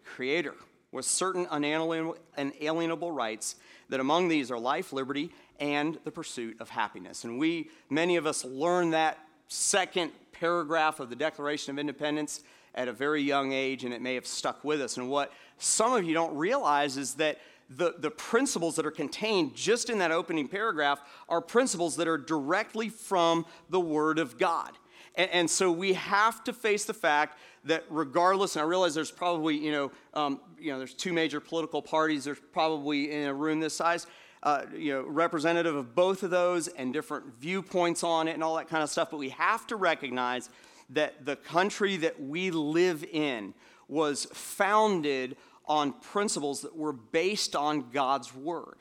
Creator 0.05 0.55
with 0.91 1.07
certain 1.07 1.47
unalienable 1.51 3.13
rights, 3.13 3.57
that 3.89 4.01
among 4.01 4.29
these 4.29 4.51
are 4.51 4.59
life, 4.59 4.93
liberty, 4.93 5.31
and 5.63 5.97
the 6.03 6.11
pursuit 6.11 6.57
of 6.61 6.69
happiness. 6.69 7.23
And 7.23 7.39
we, 7.39 7.71
many 7.89 8.17
of 8.17 8.27
us, 8.27 8.45
learn 8.45 8.91
that 8.91 9.17
second 9.47 10.11
paragraph 10.33 10.99
of 10.99 11.09
the 11.09 11.15
Declaration 11.15 11.71
of 11.71 11.79
Independence 11.79 12.43
at 12.75 12.89
a 12.89 12.93
very 12.93 13.23
young 13.23 13.53
age, 13.53 13.85
and 13.85 13.95
it 13.95 14.03
may 14.03 14.15
have 14.15 14.27
stuck 14.27 14.65
with 14.65 14.81
us. 14.81 14.97
And 14.97 15.09
what 15.09 15.33
some 15.59 15.93
of 15.93 16.03
you 16.03 16.15
don't 16.15 16.37
realize 16.37 16.97
is 16.97 17.15
that 17.15 17.39
the, 17.71 17.95
the 17.97 18.11
principles 18.11 18.75
that 18.75 18.85
are 18.85 18.91
contained 18.91 19.55
just 19.55 19.89
in 19.89 19.99
that 19.99 20.11
opening 20.11 20.49
paragraph 20.49 21.01
are 21.29 21.41
principles 21.41 21.95
that 21.97 22.09
are 22.09 22.19
directly 22.19 22.89
from 22.89 23.47
the 23.71 23.81
Word 23.81 24.19
of 24.19 24.39
God. 24.39 24.73
And, 25.15 25.31
and 25.31 25.51
so 25.51 25.71
we 25.71 25.93
have 25.93 26.43
to 26.45 26.53
face 26.53 26.87
the 26.87 26.95
fact 26.95 27.39
that 27.67 27.85
regardless, 27.89 28.57
and 28.57 28.65
I 28.65 28.67
realize 28.67 28.97
there's 28.97 29.13
probably, 29.13 29.57
you 29.57 29.71
know, 29.71 29.93
um, 30.13 30.41
you 30.59 30.73
know, 30.73 30.79
there's 30.79 30.95
two 30.95 31.13
major 31.13 31.39
political 31.39 31.81
parties, 31.81 32.25
there's 32.25 32.41
probably 32.53 33.13
in 33.13 33.29
a 33.29 33.35
room 33.35 33.61
this 33.61 33.77
size, 33.77 34.09
uh, 34.43 34.63
you 34.77 34.93
know, 34.93 35.03
representative 35.03 35.77
of 35.77 35.95
both 35.95 36.23
of 36.23 36.31
those 36.31 36.69
and 36.69 36.93
different 36.93 37.39
viewpoints 37.39 38.03
on 38.03 38.29
it 38.29 38.33
and 38.33 38.43
all 38.43 38.57
that 38.57 38.69
kind 38.69 38.83
of 38.83 38.91
stuff. 38.91 39.11
But 39.11 39.19
we 39.19 39.31
have 39.31 39.67
to 39.69 39.77
recognize 39.77 40.51
that 40.91 41.25
the 41.25 41.37
country 41.37 41.97
that 41.99 42.21
we 42.21 42.51
live 42.51 43.05
in 43.05 43.55
was 43.89 44.27
founded 44.33 45.37
on 45.67 45.93
principles 45.93 46.63
that 46.63 46.77
were 46.77 46.93
based 46.93 47.55
on 47.55 47.91
God's 47.91 48.35
word. 48.35 48.79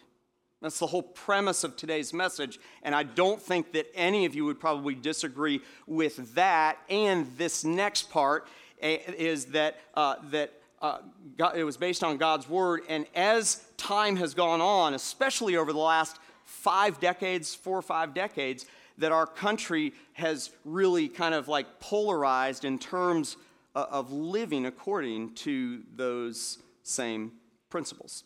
That's 0.61 0.79
the 0.79 0.87
whole 0.87 1.01
premise 1.01 1.63
of 1.63 1.75
today's 1.75 2.13
message. 2.13 2.59
And 2.83 2.93
I 2.93 3.03
don't 3.03 3.41
think 3.41 3.71
that 3.73 3.87
any 3.95 4.25
of 4.25 4.35
you 4.35 4.45
would 4.45 4.59
probably 4.59 4.93
disagree 4.93 5.61
with 5.87 6.35
that. 6.35 6.77
And 6.89 7.35
this 7.37 7.63
next 7.63 8.11
part 8.11 8.47
eh, 8.79 8.99
is 9.17 9.45
that, 9.47 9.79
uh, 9.95 10.15
that 10.29 10.53
uh, 10.81 10.97
God, 11.37 11.55
it 11.55 11.63
was 11.63 11.77
based 11.77 12.03
on 12.03 12.17
God's 12.17 12.49
word. 12.49 12.81
And 12.89 13.05
as 13.15 13.63
time 13.77 14.15
has 14.17 14.33
gone 14.33 14.61
on, 14.61 14.93
especially 14.93 15.55
over 15.55 15.71
the 15.71 15.79
last 15.79 16.17
five 16.43 16.99
decades, 16.99 17.53
four 17.53 17.77
or 17.77 17.83
five 17.83 18.13
decades, 18.13 18.65
that 18.97 19.11
our 19.11 19.25
country 19.25 19.93
has 20.13 20.51
really 20.65 21.07
kind 21.07 21.33
of 21.33 21.47
like 21.47 21.79
polarized 21.79 22.65
in 22.65 22.77
terms 22.77 23.37
uh, 23.75 23.85
of 23.89 24.11
living 24.11 24.65
according 24.65 25.33
to 25.33 25.81
those 25.95 26.57
same 26.83 27.31
principles. 27.69 28.23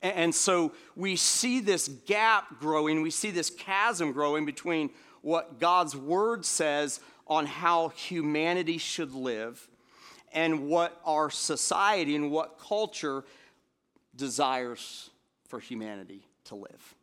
And 0.00 0.32
so 0.34 0.72
we 0.94 1.16
see 1.16 1.60
this 1.60 1.88
gap 1.88 2.60
growing, 2.60 3.02
we 3.02 3.10
see 3.10 3.30
this 3.30 3.50
chasm 3.50 4.12
growing 4.12 4.46
between 4.46 4.90
what 5.22 5.58
God's 5.58 5.96
word 5.96 6.44
says 6.44 7.00
on 7.26 7.46
how 7.46 7.88
humanity 7.88 8.78
should 8.78 9.12
live 9.12 9.68
and 10.32 10.68
what 10.68 11.00
our 11.04 11.30
society 11.30 12.16
and 12.16 12.30
what 12.30 12.58
culture 12.58 13.24
desires 14.16 15.10
for 15.46 15.60
humanity 15.60 16.22
to 16.44 16.54
live. 16.54 16.94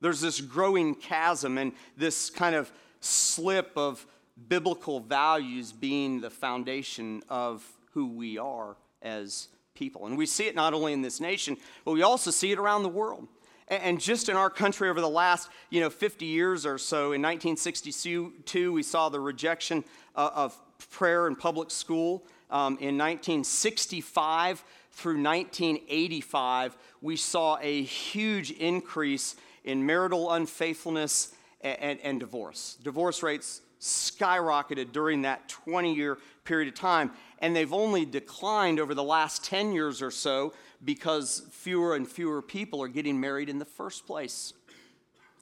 There's 0.00 0.20
this 0.20 0.40
growing 0.40 0.94
chasm 0.94 1.58
and 1.58 1.72
this 1.96 2.30
kind 2.30 2.54
of 2.54 2.70
slip 3.00 3.72
of 3.76 4.06
biblical 4.48 5.00
values 5.00 5.72
being 5.72 6.20
the 6.20 6.30
foundation 6.30 7.22
of 7.28 7.64
who 7.92 8.06
we 8.06 8.38
are 8.38 8.76
as 9.02 9.48
people. 9.74 10.06
And 10.06 10.16
we 10.16 10.26
see 10.26 10.46
it 10.46 10.54
not 10.54 10.74
only 10.74 10.92
in 10.92 11.02
this 11.02 11.20
nation, 11.20 11.56
but 11.84 11.92
we 11.92 12.02
also 12.02 12.30
see 12.30 12.52
it 12.52 12.58
around 12.58 12.82
the 12.82 12.88
world. 12.88 13.26
And 13.68 14.00
just 14.00 14.28
in 14.28 14.36
our 14.36 14.48
country 14.48 14.88
over 14.88 15.00
the 15.00 15.08
last, 15.08 15.50
you 15.68 15.80
know, 15.80 15.90
50 15.90 16.24
years 16.24 16.64
or 16.64 16.78
so, 16.78 17.12
in 17.12 17.20
1962, 17.20 18.72
we 18.72 18.82
saw 18.82 19.08
the 19.08 19.20
rejection 19.20 19.84
uh, 20.16 20.30
of 20.34 20.58
prayer 20.90 21.26
in 21.26 21.36
public 21.36 21.70
school. 21.70 22.24
Um, 22.50 22.78
in 22.78 22.96
1965 22.96 24.64
through 24.92 25.22
1985, 25.22 26.76
we 27.00 27.16
saw 27.16 27.58
a 27.60 27.82
huge 27.82 28.50
increase 28.52 29.36
in 29.64 29.84
marital 29.84 30.32
unfaithfulness 30.32 31.34
and, 31.60 31.78
and, 31.80 32.00
and 32.00 32.20
divorce. 32.20 32.78
Divorce 32.82 33.22
rates 33.22 33.60
skyrocketed 33.80 34.92
during 34.92 35.22
that 35.22 35.48
20 35.48 35.94
year 35.94 36.18
period 36.44 36.68
of 36.68 36.74
time 36.74 37.12
and 37.40 37.54
they've 37.54 37.72
only 37.72 38.04
declined 38.04 38.80
over 38.80 38.94
the 38.94 39.02
last 39.02 39.44
10 39.44 39.72
years 39.72 40.02
or 40.02 40.10
so 40.10 40.52
because 40.84 41.42
fewer 41.50 41.94
and 41.94 42.08
fewer 42.08 42.42
people 42.42 42.82
are 42.82 42.88
getting 42.88 43.20
married 43.20 43.48
in 43.48 43.58
the 43.58 43.64
first 43.64 44.06
place. 44.06 44.52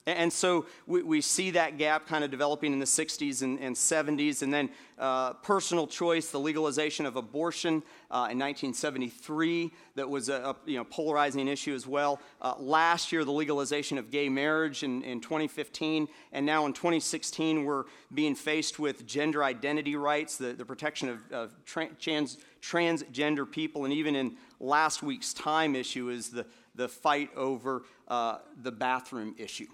And 0.07 0.33
so 0.33 0.67
we, 0.87 1.03
we 1.03 1.21
see 1.21 1.51
that 1.51 1.79
gap 1.79 2.07
kind 2.07 2.23
of 2.23 2.31
developing 2.31 2.73
in 2.73 2.79
the 2.79 2.85
60s 2.85 3.43
and, 3.43 3.59
and 3.59 3.75
70s. 3.75 4.43
And 4.43 4.55
then 4.55 4.71
uh, 4.99 5.33
personal 5.33 5.89
choice, 5.89 6.31
the 6.31 6.39
legalization 6.39 7.07
of 7.07 7.17
abortion 7.17 7.83
uh, 8.13 8.31
in 8.31 8.39
1973, 8.39 9.73
that 9.97 10.09
was 10.09 10.29
a, 10.29 10.35
a, 10.35 10.57
you 10.65 10.77
know, 10.77 10.85
polarizing 10.85 11.49
issue 11.49 11.75
as 11.75 11.89
well. 11.89 12.21
Uh, 12.41 12.55
last 12.57 13.11
year, 13.11 13.25
the 13.25 13.33
legalization 13.33 13.99
of 13.99 14.13
gay 14.13 14.29
marriage 14.29 14.85
in, 14.85 15.03
in 15.03 15.21
2015. 15.21 16.07
And 16.31 16.47
now 16.47 16.67
in 16.67 16.73
2016, 16.73 17.65
we're 17.65 17.85
being 18.15 18.37
faced 18.37 18.79
with 18.79 19.09
gender 19.09 19.43
identity 19.43 19.97
rights, 19.97 20.37
the, 20.37 20.53
the 20.53 20.65
protection 20.65 21.09
of, 21.09 21.33
of 21.33 21.51
trans, 21.65 22.39
transgender 22.63 23.51
people. 23.51 23.85
And 23.85 23.93
even 23.93 24.15
in 24.15 24.37
last 24.61 25.03
week's 25.03 25.35
time 25.35 25.75
issue 25.75 26.11
is 26.11 26.29
the, 26.29 26.47
the 26.77 26.89
fight 26.89 27.31
over 27.35 27.83
uh, 28.07 28.39
the 28.63 28.71
bathroom 28.71 29.35
issue. 29.37 29.67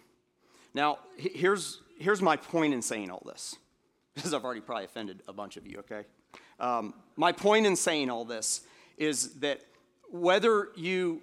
Now, 0.75 0.99
here's, 1.17 1.81
here's 1.99 2.23
my 2.23 2.37
point 2.37 2.75
in 2.75 2.83
saying 2.83 3.11
all 3.11 3.23
this, 3.26 3.57
because 4.14 4.35
I've 4.35 4.45
already 4.45 4.61
probably 4.61 4.85
offended 4.85 5.23
a 5.29 5.33
bunch 5.33 5.57
of 5.57 5.67
you, 5.67 5.79
okay? 5.81 6.05
Um, 6.61 6.95
my 7.17 7.33
point 7.33 7.67
in 7.67 7.76
saying 7.76 8.11
all 8.11 8.25
this 8.25 8.62
is 8.97 9.35
that 9.41 9.61
whether 10.11 10.69
you 10.76 11.23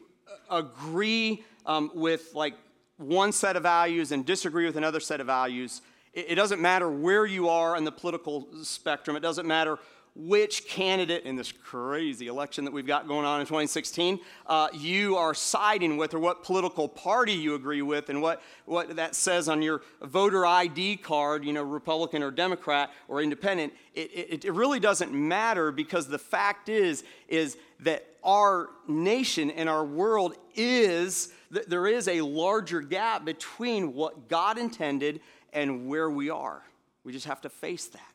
agree 0.50 1.44
um, 1.66 1.92
with 1.94 2.34
like 2.34 2.56
one 2.98 3.32
set 3.32 3.56
of 3.56 3.64
values 3.64 4.12
and 4.12 4.26
disagree 4.26 4.66
with 4.66 4.76
another 4.76 5.00
set 5.00 5.22
of 5.22 5.28
values, 5.28 5.82
it, 6.14 6.32
it 6.32 6.36
doesn't 6.36 6.62
matter 6.62 6.90
where 6.90 7.26
you 7.26 7.48
are 7.50 7.78
in 7.78 7.84
the 7.84 7.92
political 7.92 8.48
spectrum, 8.64 9.16
it 9.16 9.22
doesn't 9.22 9.48
matter 9.48 9.80
which 10.28 10.68
candidate 10.68 11.24
in 11.24 11.36
this 11.36 11.52
crazy 11.52 12.28
election 12.28 12.66
that 12.66 12.72
we've 12.72 12.86
got 12.86 13.08
going 13.08 13.26
on 13.26 13.40
in 13.40 13.46
2016 13.46 14.20
uh, 14.48 14.68
you 14.74 15.16
are 15.16 15.34
siding 15.34 15.98
with 15.98 16.14
or 16.14 16.20
what 16.20 16.44
political 16.44 16.88
party 16.88 17.34
you 17.34 17.56
agree 17.56 17.82
with 17.82 18.10
and 18.10 18.22
what, 18.22 18.42
what 18.66 18.96
that 18.96 19.16
says 19.16 19.48
on 19.48 19.62
your 19.62 19.82
voter 20.02 20.46
id 20.46 20.98
card 20.98 21.46
you 21.46 21.54
know 21.54 21.64
republican 21.64 22.22
or 22.22 22.32
democrat 22.32 22.92
or 23.08 23.22
independent 23.22 23.72
it, 23.94 24.12
it, 24.14 24.46
it 24.46 24.52
really 24.52 24.80
doesn't 24.80 25.14
matter 25.14 25.72
because 25.72 26.08
the 26.08 26.20
fact 26.20 26.70
is 26.70 27.04
is 27.28 27.58
that 27.80 28.06
our 28.24 28.70
nation 28.88 29.50
and 29.52 29.70
our 29.70 29.86
world 29.86 30.36
is 30.56 31.32
that 31.52 31.70
there 31.70 31.88
is 31.88 32.08
a 32.08 32.22
larger 32.22 32.82
gap 32.82 33.24
between 33.24 33.94
what 33.94 34.28
god 34.28 34.58
intended 34.58 35.22
and 35.54 35.88
where 35.88 36.10
we 36.10 36.30
are. 36.30 36.64
We 37.04 37.12
just 37.12 37.26
have 37.26 37.42
to 37.42 37.50
face 37.50 37.88
that 37.88 38.09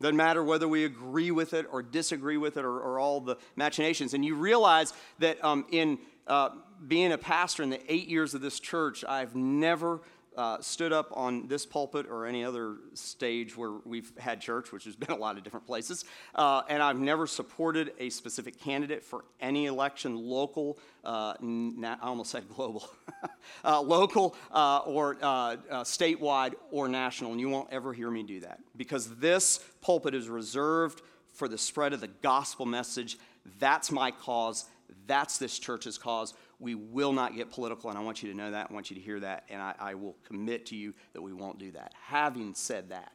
doesn't 0.00 0.16
matter 0.16 0.44
whether 0.44 0.68
we 0.68 0.84
agree 0.84 1.30
with 1.30 1.54
it 1.54 1.66
or 1.70 1.82
disagree 1.82 2.36
with 2.36 2.56
it 2.56 2.64
or, 2.64 2.78
or 2.78 3.00
all 3.00 3.20
the 3.20 3.36
machinations. 3.56 4.14
And 4.14 4.24
you 4.24 4.36
realize 4.36 4.92
that 5.18 5.42
um, 5.44 5.66
in 5.72 5.98
uh, 6.26 6.50
being 6.86 7.12
a 7.12 7.18
pastor 7.18 7.62
in 7.62 7.70
the 7.70 7.92
eight 7.92 8.08
years 8.08 8.34
of 8.34 8.40
this 8.40 8.60
church, 8.60 9.04
I've 9.04 9.34
never 9.34 10.00
uh, 10.38 10.60
stood 10.60 10.92
up 10.92 11.10
on 11.14 11.48
this 11.48 11.66
pulpit 11.66 12.06
or 12.08 12.24
any 12.24 12.44
other 12.44 12.76
stage 12.94 13.56
where 13.56 13.72
we've 13.84 14.12
had 14.18 14.40
church, 14.40 14.70
which 14.70 14.84
has 14.84 14.94
been 14.94 15.10
a 15.10 15.16
lot 15.16 15.36
of 15.36 15.42
different 15.42 15.66
places, 15.66 16.04
uh, 16.36 16.62
and 16.68 16.80
I've 16.80 17.00
never 17.00 17.26
supported 17.26 17.92
a 17.98 18.08
specific 18.08 18.60
candidate 18.60 19.02
for 19.02 19.24
any 19.40 19.66
election, 19.66 20.16
local, 20.16 20.78
uh, 21.04 21.34
na- 21.40 21.96
I 22.00 22.06
almost 22.06 22.30
said 22.30 22.48
global, 22.48 22.88
uh, 23.64 23.80
local 23.80 24.36
uh, 24.52 24.78
or 24.86 25.16
statewide 25.16 26.54
or 26.70 26.88
national, 26.88 27.32
and 27.32 27.40
you 27.40 27.48
won't 27.48 27.72
ever 27.72 27.92
hear 27.92 28.10
me 28.10 28.22
do 28.22 28.40
that 28.40 28.60
because 28.76 29.16
this 29.16 29.58
pulpit 29.80 30.14
is 30.14 30.28
reserved 30.28 31.02
for 31.34 31.48
the 31.48 31.58
spread 31.58 31.92
of 31.92 32.00
the 32.00 32.10
gospel 32.22 32.64
message. 32.64 33.18
That's 33.58 33.90
my 33.90 34.12
cause. 34.12 34.66
That's 35.08 35.38
this 35.38 35.58
church's 35.58 35.98
cause. 35.98 36.32
We 36.60 36.74
will 36.74 37.12
not 37.12 37.36
get 37.36 37.50
political, 37.50 37.88
and 37.90 37.98
I 37.98 38.02
want 38.02 38.22
you 38.22 38.30
to 38.30 38.36
know 38.36 38.50
that. 38.50 38.68
I 38.70 38.74
want 38.74 38.90
you 38.90 38.96
to 38.96 39.02
hear 39.02 39.20
that, 39.20 39.44
and 39.48 39.62
I, 39.62 39.74
I 39.78 39.94
will 39.94 40.16
commit 40.26 40.66
to 40.66 40.76
you 40.76 40.92
that 41.12 41.22
we 41.22 41.32
won't 41.32 41.58
do 41.58 41.70
that. 41.72 41.94
Having 42.06 42.54
said 42.54 42.88
that, 42.90 43.12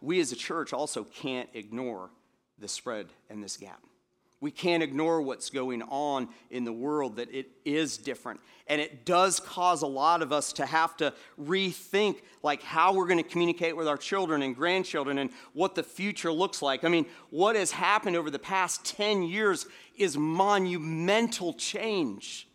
we 0.00 0.20
as 0.20 0.30
a 0.30 0.36
church 0.36 0.72
also 0.72 1.02
can't 1.04 1.48
ignore 1.54 2.10
the 2.58 2.68
spread 2.68 3.06
and 3.30 3.42
this 3.42 3.56
gap. 3.56 3.80
We 4.40 4.52
can't 4.52 4.84
ignore 4.84 5.20
what's 5.20 5.50
going 5.50 5.82
on 5.82 6.28
in 6.50 6.64
the 6.64 6.72
world, 6.72 7.16
that 7.16 7.34
it 7.34 7.48
is 7.64 7.98
different. 7.98 8.38
And 8.68 8.80
it 8.80 9.04
does 9.04 9.40
cause 9.40 9.82
a 9.82 9.86
lot 9.86 10.22
of 10.22 10.32
us 10.32 10.52
to 10.54 10.66
have 10.66 10.96
to 10.98 11.12
rethink 11.40 12.20
like 12.44 12.62
how 12.62 12.94
we're 12.94 13.08
going 13.08 13.22
to 13.22 13.28
communicate 13.28 13.76
with 13.76 13.88
our 13.88 13.96
children 13.96 14.42
and 14.42 14.54
grandchildren 14.54 15.18
and 15.18 15.30
what 15.54 15.74
the 15.74 15.82
future 15.82 16.30
looks 16.30 16.62
like. 16.62 16.84
I 16.84 16.88
mean, 16.88 17.06
what 17.30 17.56
has 17.56 17.72
happened 17.72 18.14
over 18.14 18.30
the 18.30 18.38
past 18.38 18.84
10 18.84 19.24
years 19.24 19.66
is 19.96 20.16
monumental 20.16 21.54
change. 21.54 22.47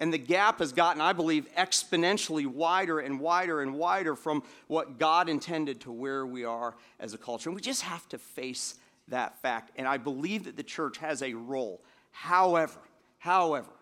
And 0.00 0.12
the 0.12 0.18
gap 0.18 0.60
has 0.60 0.72
gotten, 0.72 1.02
I 1.02 1.12
believe, 1.12 1.46
exponentially 1.56 2.46
wider 2.46 3.00
and 3.00 3.20
wider 3.20 3.60
and 3.60 3.74
wider 3.74 4.16
from 4.16 4.42
what 4.66 4.98
God 4.98 5.28
intended 5.28 5.82
to 5.82 5.92
where 5.92 6.26
we 6.26 6.44
are 6.44 6.74
as 6.98 7.12
a 7.12 7.18
culture. 7.18 7.50
And 7.50 7.54
we 7.54 7.60
just 7.60 7.82
have 7.82 8.08
to 8.08 8.18
face 8.18 8.76
that 9.08 9.40
fact. 9.42 9.72
And 9.76 9.86
I 9.86 9.98
believe 9.98 10.44
that 10.44 10.56
the 10.56 10.62
church 10.62 10.96
has 10.98 11.22
a 11.22 11.34
role. 11.34 11.82
However, 12.12 12.80
however, 13.18 13.72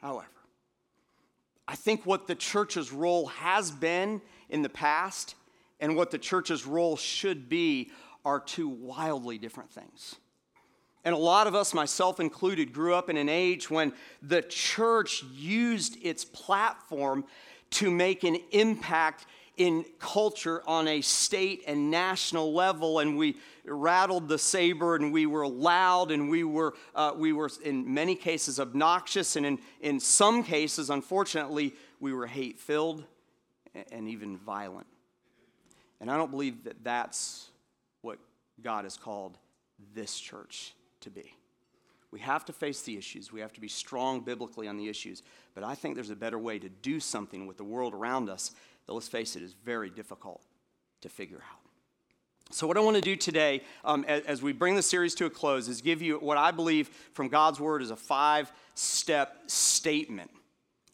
however, 0.00 0.28
I 1.66 1.74
think 1.74 2.06
what 2.06 2.28
the 2.28 2.36
church's 2.36 2.92
role 2.92 3.26
has 3.26 3.72
been 3.72 4.22
in 4.48 4.62
the 4.62 4.68
past 4.68 5.34
and 5.80 5.96
what 5.96 6.10
the 6.10 6.18
church's 6.18 6.66
role 6.66 6.96
should 6.96 7.48
be 7.48 7.90
are 8.24 8.38
two 8.38 8.68
wildly 8.68 9.38
different 9.38 9.70
things. 9.70 10.16
And 11.04 11.14
a 11.14 11.18
lot 11.18 11.46
of 11.46 11.54
us, 11.54 11.72
myself 11.72 12.20
included, 12.20 12.72
grew 12.72 12.94
up 12.94 13.08
in 13.08 13.16
an 13.16 13.28
age 13.28 13.70
when 13.70 13.92
the 14.20 14.42
church 14.42 15.22
used 15.34 15.96
its 16.02 16.24
platform 16.24 17.24
to 17.70 17.90
make 17.90 18.24
an 18.24 18.36
impact 18.50 19.26
in 19.56 19.84
culture 19.98 20.62
on 20.66 20.88
a 20.88 21.00
state 21.00 21.62
and 21.66 21.90
national 21.90 22.52
level, 22.52 22.98
and 22.98 23.16
we 23.16 23.36
rattled 23.64 24.28
the 24.28 24.38
saber, 24.38 24.96
and 24.96 25.12
we 25.12 25.26
were 25.26 25.46
loud, 25.46 26.10
and 26.10 26.30
we 26.30 26.44
were, 26.44 26.74
uh, 26.94 27.12
we 27.14 27.32
were 27.32 27.50
in 27.62 27.92
many 27.92 28.14
cases 28.14 28.58
obnoxious, 28.58 29.36
and 29.36 29.44
in, 29.44 29.58
in 29.80 30.00
some 30.00 30.42
cases, 30.42 30.88
unfortunately, 30.88 31.74
we 31.98 32.12
were 32.12 32.26
hate 32.26 32.58
filled 32.58 33.04
and 33.92 34.08
even 34.08 34.36
violent. 34.38 34.86
And 36.00 36.10
I 36.10 36.16
don't 36.16 36.30
believe 36.30 36.64
that 36.64 36.82
that's 36.82 37.50
what 38.00 38.18
God 38.62 38.84
has 38.84 38.96
called 38.96 39.36
this 39.94 40.18
church 40.18 40.74
to 41.00 41.10
be. 41.10 41.34
We 42.10 42.20
have 42.20 42.44
to 42.46 42.52
face 42.52 42.82
the 42.82 42.96
issues. 42.96 43.32
We 43.32 43.40
have 43.40 43.52
to 43.52 43.60
be 43.60 43.68
strong 43.68 44.20
biblically 44.20 44.66
on 44.66 44.76
the 44.76 44.88
issues. 44.88 45.22
But 45.54 45.62
I 45.62 45.74
think 45.74 45.94
there's 45.94 46.10
a 46.10 46.16
better 46.16 46.38
way 46.38 46.58
to 46.58 46.68
do 46.68 46.98
something 46.98 47.46
with 47.46 47.56
the 47.56 47.64
world 47.64 47.94
around 47.94 48.28
us 48.28 48.50
that, 48.86 48.92
let's 48.92 49.08
face 49.08 49.36
it, 49.36 49.42
is 49.42 49.54
very 49.64 49.90
difficult 49.90 50.42
to 51.02 51.08
figure 51.08 51.42
out. 51.50 51.60
So, 52.52 52.66
what 52.66 52.76
I 52.76 52.80
want 52.80 52.96
to 52.96 53.00
do 53.00 53.14
today, 53.14 53.62
um, 53.84 54.04
as, 54.08 54.22
as, 54.24 54.42
we 54.42 54.52
bring 54.52 54.74
the 54.74 54.82
series 54.82 55.14
to 55.16 55.26
a 55.26 55.30
close, 55.30 55.68
is 55.68 55.80
give 55.80 56.02
you 56.02 56.16
what 56.18 56.36
I 56.36 56.50
believe 56.50 56.88
from 57.12 57.28
God's 57.28 57.60
Word 57.60 57.80
is 57.80 57.92
a 57.92 57.96
five 57.96 58.52
step 58.74 59.36
statement 59.46 60.32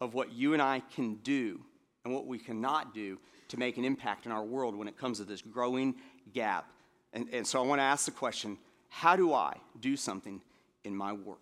of 0.02 0.12
what 0.12 0.32
you 0.32 0.52
and 0.52 0.60
I 0.60 0.82
can 0.94 1.14
do 1.16 1.62
and 2.04 2.12
what 2.12 2.26
we 2.26 2.38
cannot 2.38 2.92
do 2.92 3.18
to 3.48 3.58
make 3.58 3.78
an 3.78 3.86
impact 3.86 4.26
in 4.26 4.32
our 4.32 4.44
world 4.44 4.76
when 4.76 4.86
it 4.86 4.98
comes 4.98 5.16
to 5.16 5.24
this 5.24 5.40
growing 5.40 5.94
gap. 6.34 6.70
And, 7.14 7.26
and 7.32 7.46
so, 7.46 7.62
I 7.62 7.66
want 7.66 7.78
to 7.78 7.84
ask 7.84 8.04
the 8.04 8.10
question 8.10 8.58
how 8.96 9.14
do 9.14 9.34
I 9.34 9.58
do 9.78 9.94
something 9.94 10.40
in 10.82 10.96
my 10.96 11.12
world? 11.12 11.38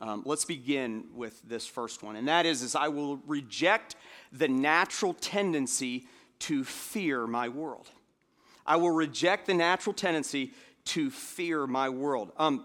Um, 0.00 0.22
let's 0.26 0.44
begin 0.44 1.04
with 1.14 1.40
this 1.46 1.68
first 1.68 2.02
one, 2.02 2.16
and 2.16 2.26
that 2.26 2.46
is, 2.46 2.62
is 2.62 2.74
I 2.74 2.88
will 2.88 3.18
reject 3.28 3.94
the 4.32 4.48
natural 4.48 5.14
tendency 5.14 6.08
to 6.40 6.64
fear 6.64 7.28
my 7.28 7.48
world. 7.48 7.88
I 8.66 8.74
will 8.74 8.90
reject 8.90 9.46
the 9.46 9.54
natural 9.54 9.94
tendency 9.94 10.52
to 10.86 11.10
fear 11.10 11.68
my 11.68 11.90
world. 11.90 12.32
Um, 12.38 12.64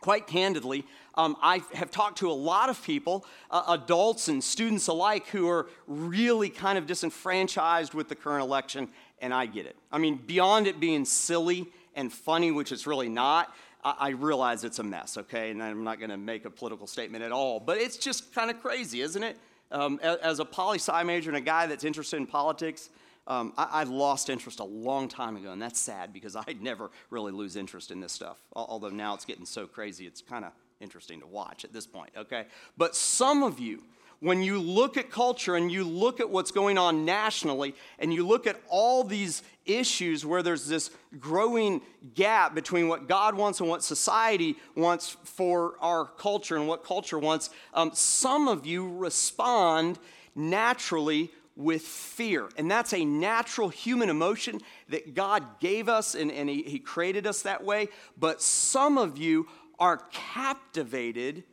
quite 0.00 0.26
candidly, 0.26 0.84
um, 1.14 1.36
I 1.40 1.62
have 1.74 1.92
talked 1.92 2.18
to 2.18 2.32
a 2.32 2.34
lot 2.34 2.70
of 2.70 2.82
people, 2.82 3.24
uh, 3.52 3.62
adults 3.68 4.26
and 4.26 4.42
students 4.42 4.88
alike, 4.88 5.28
who 5.28 5.48
are 5.48 5.68
really 5.86 6.50
kind 6.50 6.76
of 6.76 6.88
disenfranchised 6.88 7.94
with 7.94 8.08
the 8.08 8.16
current 8.16 8.42
election, 8.42 8.88
and 9.20 9.32
I 9.32 9.46
get 9.46 9.64
it. 9.64 9.76
I 9.92 9.98
mean, 9.98 10.16
beyond 10.26 10.66
it 10.66 10.80
being 10.80 11.04
silly 11.04 11.68
and 11.98 12.12
funny, 12.12 12.50
which 12.52 12.70
it's 12.72 12.86
really 12.86 13.08
not, 13.08 13.52
I, 13.84 13.94
I 13.98 14.08
realize 14.10 14.64
it's 14.64 14.78
a 14.78 14.84
mess, 14.84 15.18
okay? 15.18 15.50
And 15.50 15.62
I'm 15.62 15.84
not 15.84 15.98
going 15.98 16.10
to 16.10 16.16
make 16.16 16.44
a 16.44 16.50
political 16.50 16.86
statement 16.86 17.24
at 17.24 17.32
all, 17.32 17.60
but 17.60 17.78
it's 17.78 17.96
just 17.96 18.32
kind 18.32 18.50
of 18.50 18.60
crazy, 18.60 19.00
isn't 19.00 19.22
it? 19.22 19.36
Um, 19.70 19.98
as 20.02 20.38
a 20.38 20.44
poli 20.44 20.78
sci 20.78 21.02
major 21.02 21.28
and 21.28 21.36
a 21.36 21.42
guy 21.42 21.66
that's 21.66 21.84
interested 21.84 22.16
in 22.16 22.26
politics, 22.26 22.88
um, 23.26 23.52
I, 23.58 23.80
I, 23.80 23.82
lost 23.82 24.30
interest 24.30 24.60
a 24.60 24.64
long 24.64 25.08
time 25.08 25.36
ago, 25.36 25.52
and 25.52 25.60
that's 25.60 25.78
sad 25.78 26.14
because 26.14 26.34
I 26.46 26.56
never 26.60 26.90
really 27.10 27.32
lose 27.32 27.56
interest 27.56 27.90
in 27.90 28.00
this 28.00 28.12
stuff. 28.12 28.38
Although 28.54 28.88
now 28.88 29.14
it's 29.14 29.26
getting 29.26 29.44
so 29.44 29.66
crazy, 29.66 30.06
it's 30.06 30.22
kind 30.22 30.44
of 30.44 30.52
interesting 30.80 31.20
to 31.20 31.26
watch 31.26 31.64
at 31.64 31.72
this 31.72 31.86
point, 31.86 32.10
okay? 32.16 32.46
But 32.78 32.94
some 32.94 33.42
of 33.42 33.58
you, 33.58 33.82
when 34.20 34.42
you 34.42 34.58
look 34.58 34.96
at 34.96 35.10
culture 35.10 35.54
and 35.54 35.70
you 35.70 35.84
look 35.84 36.18
at 36.20 36.28
what's 36.28 36.50
going 36.50 36.76
on 36.76 37.04
nationally 37.04 37.74
and 37.98 38.12
you 38.12 38.26
look 38.26 38.46
at 38.46 38.60
all 38.68 39.04
these 39.04 39.42
issues 39.64 40.26
where 40.26 40.42
there's 40.42 40.66
this 40.66 40.90
growing 41.20 41.80
gap 42.14 42.54
between 42.54 42.88
what 42.88 43.06
God 43.06 43.36
wants 43.36 43.60
and 43.60 43.68
what 43.68 43.82
society 43.82 44.56
wants 44.74 45.16
for 45.24 45.74
our 45.80 46.06
culture 46.06 46.56
and 46.56 46.66
what 46.66 46.84
culture 46.84 47.18
wants, 47.18 47.50
um, 47.74 47.90
some 47.94 48.48
of 48.48 48.66
you 48.66 48.96
respond 48.96 49.98
naturally 50.34 51.30
with 51.54 51.82
fear. 51.82 52.48
And 52.56 52.70
that's 52.70 52.94
a 52.94 53.04
natural 53.04 53.68
human 53.68 54.08
emotion 54.08 54.60
that 54.88 55.14
God 55.14 55.60
gave 55.60 55.88
us 55.88 56.14
and, 56.14 56.30
and 56.30 56.48
he, 56.48 56.62
he 56.62 56.78
created 56.78 57.26
us 57.26 57.42
that 57.42 57.64
way. 57.64 57.88
But 58.16 58.40
some 58.40 58.96
of 58.96 59.18
you 59.18 59.48
are 59.78 59.98
captivated 60.10 61.44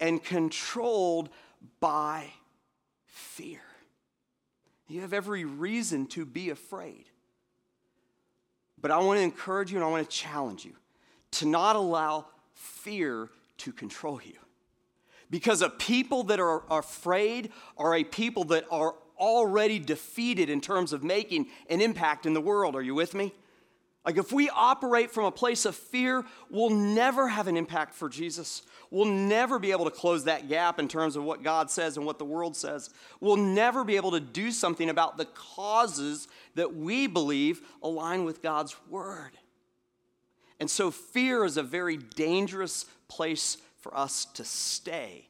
and 0.00 0.22
controlled 0.22 1.28
by 1.80 2.26
fear. 3.06 3.60
You 4.88 5.02
have 5.02 5.12
every 5.12 5.44
reason 5.44 6.06
to 6.08 6.24
be 6.24 6.50
afraid. 6.50 7.04
But 8.80 8.90
I 8.90 8.98
want 8.98 9.18
to 9.18 9.22
encourage 9.22 9.70
you 9.70 9.78
and 9.78 9.84
I 9.84 9.88
want 9.88 10.08
to 10.08 10.16
challenge 10.16 10.64
you 10.64 10.74
to 11.32 11.46
not 11.46 11.76
allow 11.76 12.26
fear 12.52 13.28
to 13.58 13.72
control 13.72 14.20
you. 14.24 14.38
Because 15.28 15.62
a 15.62 15.68
people 15.68 16.24
that 16.24 16.40
are 16.40 16.64
afraid 16.70 17.52
are 17.76 17.94
a 17.94 18.02
people 18.02 18.44
that 18.44 18.64
are 18.70 18.94
already 19.18 19.78
defeated 19.78 20.50
in 20.50 20.60
terms 20.60 20.92
of 20.92 21.04
making 21.04 21.46
an 21.68 21.80
impact 21.80 22.26
in 22.26 22.32
the 22.34 22.40
world. 22.40 22.74
Are 22.74 22.82
you 22.82 22.94
with 22.94 23.14
me? 23.14 23.32
Like, 24.04 24.16
if 24.16 24.32
we 24.32 24.48
operate 24.48 25.10
from 25.10 25.26
a 25.26 25.30
place 25.30 25.66
of 25.66 25.76
fear, 25.76 26.24
we'll 26.48 26.70
never 26.70 27.28
have 27.28 27.48
an 27.48 27.56
impact 27.56 27.94
for 27.94 28.08
Jesus. 28.08 28.62
We'll 28.90 29.04
never 29.04 29.58
be 29.58 29.72
able 29.72 29.84
to 29.84 29.90
close 29.90 30.24
that 30.24 30.48
gap 30.48 30.78
in 30.78 30.88
terms 30.88 31.16
of 31.16 31.22
what 31.22 31.42
God 31.42 31.70
says 31.70 31.98
and 31.98 32.06
what 32.06 32.18
the 32.18 32.24
world 32.24 32.56
says. 32.56 32.88
We'll 33.20 33.36
never 33.36 33.84
be 33.84 33.96
able 33.96 34.12
to 34.12 34.20
do 34.20 34.52
something 34.52 34.88
about 34.88 35.18
the 35.18 35.26
causes 35.26 36.28
that 36.54 36.74
we 36.74 37.06
believe 37.06 37.60
align 37.82 38.24
with 38.24 38.40
God's 38.40 38.74
word. 38.88 39.32
And 40.58 40.70
so 40.70 40.90
fear 40.90 41.44
is 41.44 41.58
a 41.58 41.62
very 41.62 41.96
dangerous 41.96 42.86
place 43.08 43.58
for 43.80 43.96
us 43.96 44.24
to 44.34 44.44
stay 44.44 45.28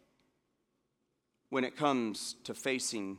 when 1.50 1.64
it 1.64 1.76
comes 1.76 2.36
to 2.44 2.54
facing 2.54 3.18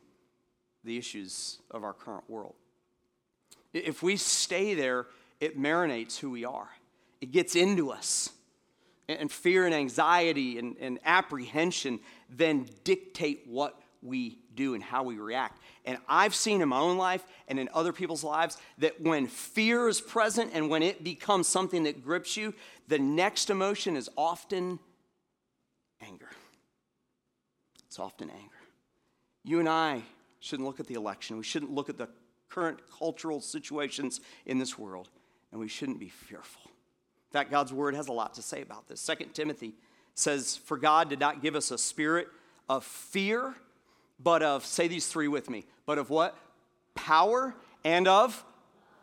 the 0.83 0.97
issues 0.97 1.59
of 1.69 1.83
our 1.83 1.93
current 1.93 2.29
world. 2.29 2.55
If 3.73 4.01
we 4.01 4.17
stay 4.17 4.73
there, 4.73 5.07
it 5.41 5.59
marinates 5.59 6.17
who 6.17 6.29
we 6.29 6.45
are, 6.45 6.69
it 7.19 7.31
gets 7.31 7.55
into 7.55 7.91
us. 7.91 8.29
And 9.09 9.29
fear 9.29 9.65
and 9.65 9.75
anxiety 9.75 10.57
and, 10.57 10.77
and 10.79 10.97
apprehension 11.03 11.99
then 12.29 12.69
dictate 12.85 13.43
what 13.45 13.77
we 14.01 14.39
do 14.55 14.73
and 14.73 14.81
how 14.81 15.03
we 15.03 15.17
react. 15.17 15.61
And 15.83 15.97
I've 16.07 16.33
seen 16.33 16.61
in 16.61 16.69
my 16.69 16.79
own 16.79 16.97
life 16.97 17.25
and 17.49 17.59
in 17.59 17.67
other 17.73 17.91
people's 17.91 18.23
lives 18.23 18.57
that 18.77 19.01
when 19.01 19.27
fear 19.27 19.89
is 19.89 19.99
present 19.99 20.51
and 20.53 20.69
when 20.69 20.81
it 20.81 21.03
becomes 21.03 21.47
something 21.47 21.83
that 21.83 22.03
grips 22.03 22.37
you, 22.37 22.53
the 22.87 22.99
next 22.99 23.49
emotion 23.49 23.97
is 23.97 24.09
often 24.15 24.79
anger. 26.01 26.29
It's 27.87 27.99
often 27.99 28.29
anger. 28.29 28.55
You 29.43 29.59
and 29.59 29.67
I 29.67 30.03
shouldn't 30.39 30.67
look 30.67 30.79
at 30.79 30.87
the 30.87 30.93
election. 30.93 31.37
We 31.37 31.43
shouldn't 31.43 31.71
look 31.71 31.89
at 31.89 31.97
the 31.97 32.07
current 32.49 32.79
cultural 32.97 33.41
situations 33.41 34.21
in 34.45 34.59
this 34.59 34.77
world, 34.77 35.09
and 35.51 35.59
we 35.59 35.67
shouldn't 35.67 35.99
be 35.99 36.09
fearful. 36.09 36.61
In 36.65 37.33
fact, 37.33 37.51
God's 37.51 37.71
word 37.71 37.95
has 37.95 38.07
a 38.07 38.13
lot 38.13 38.33
to 38.35 38.41
say 38.41 38.61
about 38.61 38.87
this. 38.87 38.99
Second 38.99 39.33
Timothy 39.33 39.73
says, 40.15 40.57
For 40.57 40.77
God 40.77 41.09
did 41.09 41.19
not 41.19 41.41
give 41.41 41.55
us 41.55 41.71
a 41.71 41.77
spirit 41.77 42.27
of 42.67 42.83
fear, 42.83 43.55
but 44.19 44.43
of, 44.43 44.65
say 44.65 44.87
these 44.87 45.07
three 45.07 45.27
with 45.27 45.49
me, 45.49 45.65
but 45.85 45.97
of 45.97 46.09
what? 46.09 46.37
Power 46.95 47.55
and 47.83 48.07
of 48.07 48.43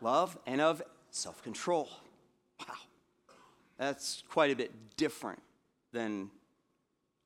love 0.01 0.37
and 0.45 0.61
of 0.61 0.81
self 1.11 1.41
control. 1.43 1.89
Wow. 2.59 2.75
That's 3.77 4.23
quite 4.29 4.51
a 4.51 4.55
bit 4.55 4.71
different 4.97 5.41
than 5.91 6.29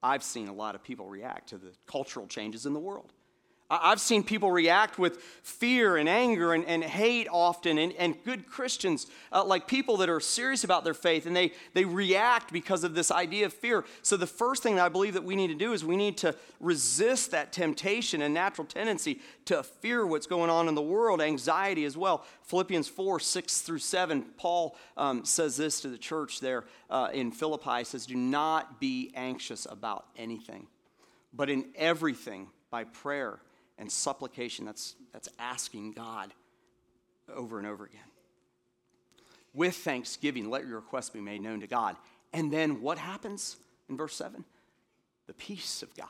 I've 0.02 0.24
seen 0.24 0.48
a 0.48 0.54
lot 0.54 0.76
of 0.76 0.84
people 0.84 1.08
react 1.08 1.50
to 1.50 1.58
the 1.58 1.72
cultural 1.88 2.28
changes 2.28 2.66
in 2.66 2.74
the 2.74 2.80
world. 2.80 3.12
I've 3.82 4.00
seen 4.00 4.24
people 4.24 4.52
react 4.52 5.00
with 5.00 5.18
fear 5.42 5.98
and 5.98 6.08
anger 6.08 6.54
and, 6.54 6.66
and 6.66 6.84
hate 6.84 7.28
often, 7.32 7.78
and, 7.78 7.94
and 7.94 8.16
good 8.24 8.48
Christians, 8.48 9.08
uh, 9.32 9.44
like 9.44 9.68
people 9.68 9.98
that 9.98 10.10
are 10.10 10.20
serious 10.20 10.64
about 10.64 10.84
their 10.84 10.94
faith, 10.94 11.26
and 11.26 11.36
they, 11.36 11.54
they 11.74 11.86
react 11.86 12.52
because 12.52 12.84
of 12.84 12.94
this 12.96 13.12
idea 13.12 13.46
of 13.46 13.54
fear. 13.54 13.86
So, 14.02 14.18
the 14.18 14.28
first 14.28 14.64
thing 14.64 14.76
that 14.76 14.86
I 14.86 14.90
believe 14.90 15.14
that 15.14 15.24
we 15.24 15.36
need 15.36 15.48
to 15.48 15.56
do 15.56 15.74
is 15.74 15.84
we 15.84 15.98
need 15.98 16.18
to 16.20 16.36
resist 16.60 17.32
that 17.32 17.52
temptation 17.52 18.22
and 18.22 18.34
natural 18.34 18.68
tendency 18.68 19.20
to 19.46 19.64
fear 19.64 20.06
what's 20.06 20.28
going 20.28 20.50
on 20.50 20.68
in 20.68 20.76
the 20.76 20.82
world, 20.82 21.22
anxiety 21.22 21.86
as 21.86 21.98
well. 21.98 22.26
Philippians 22.44 22.88
4 22.88 23.20
6 23.20 23.62
through 23.62 23.80
7, 23.80 24.24
Paul 24.38 24.76
um, 24.98 25.26
says 25.26 25.58
this 25.58 25.82
to 25.82 25.90
the 25.90 25.98
church 25.98 26.40
there 26.40 26.64
uh, 26.90 27.10
in 27.14 27.32
Philippi 27.32 27.80
he 27.80 27.84
says, 27.84 28.06
Do 28.06 28.16
not 28.16 28.80
be 28.80 29.12
anxious 29.16 29.68
about 29.70 30.06
anything, 30.18 30.68
but 31.34 31.50
in 31.50 31.66
everything 31.76 32.48
by 32.70 32.84
prayer 32.84 33.40
and 33.78 33.92
supplication. 33.92 34.66
That's, 34.66 34.96
that's 35.12 35.30
asking 35.40 35.94
God 35.94 36.34
over 37.34 37.58
and 37.58 37.68
over 37.68 37.86
again. 37.86 38.02
With 39.54 39.76
thanksgiving, 39.76 40.50
let 40.50 40.66
your 40.66 40.78
requests 40.78 41.10
be 41.10 41.22
made 41.22 41.42
known 41.42 41.60
to 41.62 41.68
God. 41.68 41.96
And 42.34 42.52
then 42.52 42.82
what 42.82 42.98
happens 42.98 43.58
in 43.90 43.98
verse 43.98 44.16
7? 44.16 44.44
The 45.28 45.34
peace 45.34 45.84
of 45.84 45.96
God. 45.96 46.08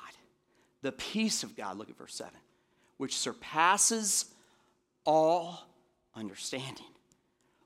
The 0.82 0.94
peace 0.94 1.44
of 1.44 1.56
God, 1.56 1.78
look 1.78 1.90
at 1.90 1.98
verse 1.98 2.16
7, 2.16 2.32
which 2.98 3.18
surpasses 3.18 4.26
all 5.06 5.68
understanding 6.16 6.86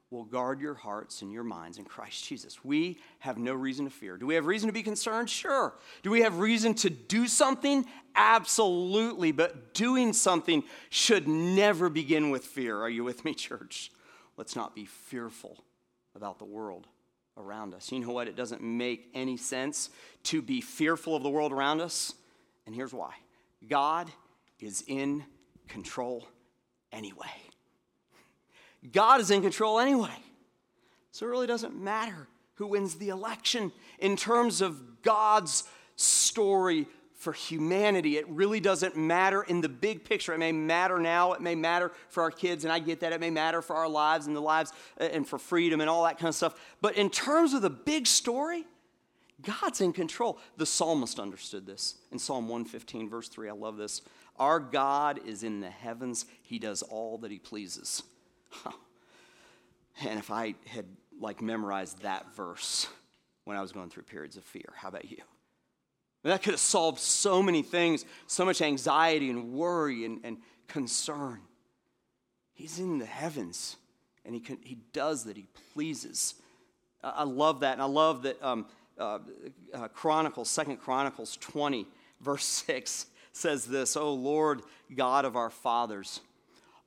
will 0.09 0.23
guard 0.23 0.61
your 0.61 0.73
hearts 0.73 1.21
and 1.21 1.31
your 1.31 1.43
minds 1.43 1.77
in 1.77 1.83
Christ 1.83 2.23
Jesus. 2.23 2.63
We 2.63 2.99
have 3.19 3.37
no 3.37 3.53
reason 3.53 3.85
to 3.85 3.91
fear. 3.91 4.17
Do 4.17 4.25
we 4.25 4.35
have 4.35 4.45
reason 4.45 4.67
to 4.67 4.73
be 4.73 4.83
concerned? 4.83 5.29
Sure. 5.29 5.73
Do 6.01 6.09
we 6.09 6.21
have 6.21 6.39
reason 6.39 6.73
to 6.75 6.89
do 6.89 7.27
something? 7.27 7.85
Absolutely. 8.15 9.33
But 9.33 9.73
doing 9.73 10.13
something 10.13 10.63
should 10.89 11.27
never 11.27 11.89
begin 11.89 12.29
with 12.29 12.45
fear. 12.45 12.79
Are 12.81 12.89
you 12.89 13.03
with 13.03 13.25
me, 13.25 13.33
church? 13.33 13.91
Let's 14.37 14.55
not 14.55 14.75
be 14.75 14.85
fearful 14.85 15.63
about 16.15 16.39
the 16.39 16.45
world 16.45 16.87
around 17.37 17.73
us. 17.73 17.91
You 17.91 17.99
know 17.99 18.11
what? 18.11 18.27
It 18.27 18.35
doesn't 18.35 18.61
make 18.61 19.09
any 19.13 19.35
sense 19.35 19.89
to 20.23 20.41
be 20.41 20.61
fearful 20.61 21.15
of 21.15 21.23
the 21.23 21.29
world 21.29 21.51
around 21.51 21.81
us. 21.81 22.13
And 22.65 22.73
here's 22.73 22.93
why 22.93 23.13
God 23.67 24.09
is 24.59 24.83
in 24.87 25.25
control 25.67 26.27
anyway. 26.91 27.27
God 28.91 29.21
is 29.21 29.31
in 29.31 29.41
control 29.41 29.79
anyway. 29.79 30.15
So 31.11 31.25
it 31.25 31.29
really 31.29 31.47
doesn't 31.47 31.75
matter 31.75 32.27
who 32.55 32.67
wins 32.67 32.95
the 32.95 33.09
election 33.09 33.71
in 33.99 34.15
terms 34.15 34.61
of 34.61 35.01
God's 35.01 35.63
story 35.95 36.87
for 37.17 37.33
humanity. 37.33 38.17
It 38.17 38.27
really 38.29 38.59
doesn't 38.59 38.95
matter 38.95 39.41
in 39.41 39.61
the 39.61 39.69
big 39.69 40.05
picture. 40.05 40.33
It 40.33 40.37
may 40.37 40.51
matter 40.51 40.99
now, 40.99 41.33
it 41.33 41.41
may 41.41 41.55
matter 41.55 41.91
for 42.09 42.21
our 42.23 42.31
kids, 42.31 42.63
and 42.63 42.71
I 42.71 42.79
get 42.79 42.99
that. 42.99 43.11
It 43.11 43.19
may 43.19 43.31
matter 43.31 43.61
for 43.61 43.75
our 43.75 43.89
lives 43.89 44.27
and 44.27 44.35
the 44.35 44.41
lives 44.41 44.71
uh, 44.99 45.05
and 45.05 45.27
for 45.27 45.39
freedom 45.39 45.81
and 45.81 45.89
all 45.89 46.03
that 46.03 46.19
kind 46.19 46.29
of 46.29 46.35
stuff. 46.35 46.53
But 46.81 46.95
in 46.95 47.09
terms 47.09 47.53
of 47.53 47.63
the 47.63 47.69
big 47.71 48.05
story, 48.05 48.65
God's 49.41 49.81
in 49.81 49.93
control. 49.93 50.39
The 50.57 50.65
psalmist 50.65 51.19
understood 51.19 51.65
this 51.65 51.95
in 52.11 52.19
Psalm 52.19 52.47
115, 52.47 53.09
verse 53.09 53.29
3. 53.29 53.49
I 53.49 53.53
love 53.53 53.77
this. 53.77 54.01
Our 54.37 54.59
God 54.59 55.19
is 55.25 55.43
in 55.43 55.59
the 55.59 55.69
heavens, 55.69 56.25
He 56.43 56.59
does 56.59 56.83
all 56.83 57.17
that 57.19 57.31
He 57.31 57.39
pleases. 57.39 58.03
And 60.05 60.19
if 60.19 60.29
I 60.29 60.53
had 60.67 60.85
like 61.19 61.41
memorized 61.41 62.03
that 62.03 62.35
verse 62.35 62.87
when 63.45 63.57
I 63.57 63.61
was 63.61 63.71
going 63.71 63.89
through 63.89 64.03
periods 64.03 64.37
of 64.37 64.43
fear, 64.43 64.73
how 64.75 64.89
about 64.89 65.09
you? 65.09 65.17
That 66.23 66.43
could 66.43 66.53
have 66.53 66.59
solved 66.59 66.99
so 66.99 67.41
many 67.41 67.61
things, 67.61 68.05
so 68.27 68.45
much 68.45 68.61
anxiety 68.61 69.29
and 69.29 69.53
worry 69.53 70.05
and, 70.05 70.19
and 70.23 70.37
concern. 70.67 71.39
He's 72.53 72.79
in 72.79 72.99
the 72.99 73.05
heavens 73.05 73.77
and 74.25 74.35
he, 74.35 74.41
can, 74.41 74.57
he 74.61 74.77
does 74.93 75.23
that, 75.23 75.37
he 75.37 75.47
pleases. 75.73 76.35
I 77.03 77.23
love 77.23 77.61
that. 77.61 77.73
And 77.73 77.81
I 77.81 77.85
love 77.85 78.23
that 78.23 78.43
um, 78.43 78.65
uh, 78.99 79.19
uh, 79.73 79.87
Chronicles, 79.89 80.49
Second 80.49 80.77
Chronicles 80.77 81.37
20, 81.37 81.87
verse 82.19 82.45
6 82.45 83.05
says 83.31 83.65
this 83.65 83.95
O 83.95 84.13
Lord 84.13 84.63
God 84.93 85.23
of 85.23 85.35
our 85.35 85.49
fathers, 85.49 86.21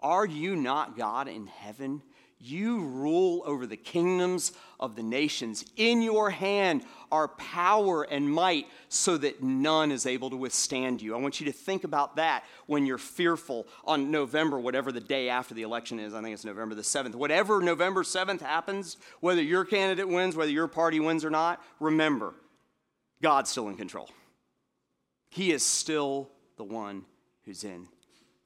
are 0.02 0.26
you 0.26 0.56
not 0.56 0.96
God 0.96 1.28
in 1.28 1.46
heaven? 1.46 2.02
You 2.42 2.84
rule 2.84 3.42
over 3.44 3.66
the 3.66 3.76
kingdoms 3.76 4.52
of 4.78 4.96
the 4.96 5.02
nations. 5.02 5.62
In 5.76 6.00
your 6.00 6.30
hand 6.30 6.84
are 7.12 7.28
power 7.28 8.02
and 8.04 8.32
might 8.32 8.66
so 8.88 9.18
that 9.18 9.42
none 9.42 9.92
is 9.92 10.06
able 10.06 10.30
to 10.30 10.36
withstand 10.36 11.02
you. 11.02 11.14
I 11.14 11.18
want 11.18 11.38
you 11.38 11.46
to 11.46 11.52
think 11.52 11.84
about 11.84 12.16
that 12.16 12.44
when 12.64 12.86
you're 12.86 12.96
fearful 12.96 13.66
on 13.84 14.10
November, 14.10 14.58
whatever 14.58 14.90
the 14.90 15.00
day 15.00 15.28
after 15.28 15.52
the 15.52 15.62
election 15.62 16.00
is. 16.00 16.14
I 16.14 16.22
think 16.22 16.32
it's 16.32 16.46
November 16.46 16.74
the 16.74 16.80
7th. 16.80 17.14
Whatever 17.14 17.60
November 17.60 18.04
7th 18.04 18.40
happens, 18.40 18.96
whether 19.20 19.42
your 19.42 19.66
candidate 19.66 20.08
wins, 20.08 20.34
whether 20.34 20.50
your 20.50 20.66
party 20.68 20.98
wins 20.98 21.26
or 21.26 21.30
not, 21.30 21.62
remember, 21.78 22.34
God's 23.22 23.50
still 23.50 23.68
in 23.68 23.76
control. 23.76 24.08
He 25.28 25.52
is 25.52 25.62
still 25.62 26.30
the 26.56 26.64
one 26.64 27.04
who's 27.44 27.64
in 27.64 27.86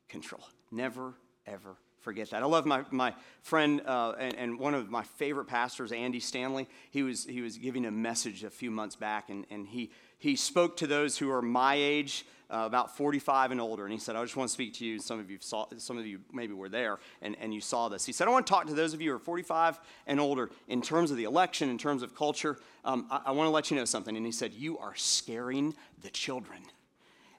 control. 0.09 0.43
Never 0.73 1.15
ever 1.47 1.77
forget 2.05 2.31
that. 2.31 2.43
I 2.43 2.47
love 2.47 2.67
my, 2.67 2.85
my 2.91 3.15
friend 3.43 3.81
uh, 3.87 4.13
and, 4.19 4.35
and, 4.37 4.59
one 4.59 4.75
of 4.75 4.91
my 4.91 5.03
favorite 5.03 5.47
pastors, 5.47 5.91
Andy 5.91 6.21
Stanley. 6.21 6.69
He 6.91 7.03
was, 7.03 7.25
he 7.25 7.41
was 7.41 7.57
giving 7.57 7.87
a 7.87 7.91
message 7.91 8.45
a 8.45 8.51
few 8.51 8.71
months 8.71 8.95
back, 8.95 9.31
and, 9.31 9.47
and 9.51 9.67
he, 9.67 9.91
he 10.19 10.37
spoke 10.37 10.77
to 10.77 10.87
those 10.87 11.17
who 11.17 11.31
are 11.31 11.41
my 11.41 11.75
age, 11.75 12.27
uh, 12.51 12.65
about 12.67 12.97
45 12.97 13.53
and 13.53 13.61
older. 13.61 13.85
And 13.85 13.93
he 13.93 13.99
said, 13.99 14.17
I 14.17 14.23
just 14.23 14.37
want 14.37 14.49
to 14.49 14.53
speak 14.53 14.75
to 14.75 14.85
you. 14.85 14.99
Some 15.01 15.19
of 15.19 15.31
you 15.31 15.39
saw, 15.41 15.67
some 15.79 15.99
of 15.99 16.07
you 16.07 16.21
maybe 16.33 16.53
were 16.53 16.69
there 16.69 16.99
and, 17.23 17.37
and 17.41 17.55
you 17.55 17.61
saw 17.61 17.89
this. 17.89 18.05
He 18.05 18.13
said, 18.13 18.29
I 18.29 18.31
want 18.31 18.47
to 18.47 18.51
talk 18.51 18.67
to 18.67 18.75
those 18.75 18.93
of 18.93 19.01
you 19.01 19.11
who 19.11 19.17
are 19.17 19.21
45 19.21 19.81
and 20.07 20.21
older 20.21 20.51
in 20.69 20.83
terms 20.83 21.11
of 21.11 21.17
the 21.17 21.25
election, 21.25 21.71
in 21.71 21.79
terms 21.79 22.03
of 22.03 22.15
culture. 22.15 22.59
Um, 22.85 23.07
I, 23.11 23.23
I 23.27 23.31
want 23.33 23.49
to 23.49 23.51
let 23.51 23.71
you 23.71 23.77
know 23.77 23.87
something. 23.87 24.17
And 24.17 24.27
he 24.27 24.33
said, 24.33 24.53
You 24.53 24.79
are 24.79 24.95
scaring 24.95 25.75
the 26.03 26.11
children. 26.11 26.61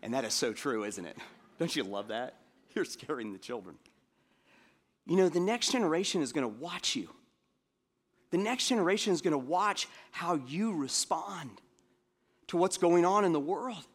And 0.01 0.13
that 0.13 0.25
is 0.25 0.33
so 0.33 0.53
true, 0.53 0.83
isn't 0.83 1.05
it? 1.05 1.17
Don't 1.59 1.75
you 1.75 1.83
love 1.83 2.09
that? 2.09 2.35
You're 2.73 2.85
scaring 2.85 3.31
the 3.31 3.39
children. 3.39 3.77
You 5.05 5.17
know, 5.17 5.29
the 5.29 5.39
next 5.39 5.71
generation 5.71 6.21
is 6.21 6.33
going 6.33 6.43
to 6.43 6.59
watch 6.61 6.95
you. 6.95 7.09
The 8.31 8.37
next 8.37 8.67
generation 8.67 9.13
is 9.13 9.21
going 9.21 9.33
to 9.33 9.37
watch 9.37 9.87
how 10.11 10.35
you 10.47 10.75
respond 10.75 11.49
to 12.47 12.57
what's 12.57 12.77
going 12.77 13.05
on 13.05 13.23
in 13.23 13.33
the 13.33 13.39
world. 13.39 13.85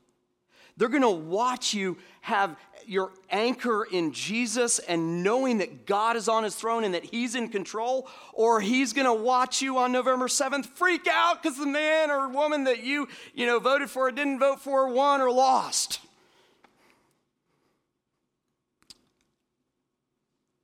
They're 0.77 0.89
going 0.89 1.03
to 1.03 1.11
watch 1.11 1.75
you 1.75 1.99
have 2.23 2.57
your 2.87 3.13
anchor 3.29 3.85
in 3.85 4.13
Jesus 4.13 4.79
and 4.79 5.23
knowing 5.23 5.59
that 5.59 5.85
God 5.85 6.17
is 6.17 6.29
on 6.29 6.43
his 6.43 6.55
throne 6.55 6.85
and 6.85 6.95
that 6.95 7.05
he's 7.05 7.35
in 7.35 7.49
control, 7.49 8.09
or 8.33 8.61
he's 8.61 8.93
going 8.93 9.07
to 9.07 9.13
watch 9.13 9.61
you 9.61 9.77
on 9.79 9.93
November 9.93 10.27
7th 10.27 10.67
freak 10.67 11.07
out 11.07 11.43
because 11.43 11.59
the 11.59 11.67
man 11.67 12.11
or 12.11 12.29
woman 12.29 12.65
that 12.65 12.83
you, 12.83 13.09
you 13.35 13.47
know, 13.47 13.59
voted 13.59 13.91
for 13.91 14.09
or 14.09 14.11
didn't 14.11 14.39
vote 14.39 14.61
for 14.61 14.89
won 14.89 15.21
or 15.21 15.31
lost. 15.31 16.01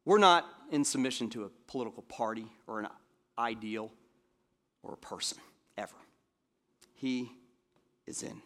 We're 0.07 0.17
not 0.19 0.47
in 0.73 0.85
submission 0.85 1.29
to 1.31 1.45
a 1.45 1.51
political 1.67 2.03
party 2.05 2.47
or 2.67 2.81
an 2.81 2.89
ideal. 3.39 3.93
or 4.83 4.95
a 4.95 4.97
person, 4.97 5.39
ever. 5.77 5.97
He 6.95 7.33
is 8.07 8.23
in 8.23 8.41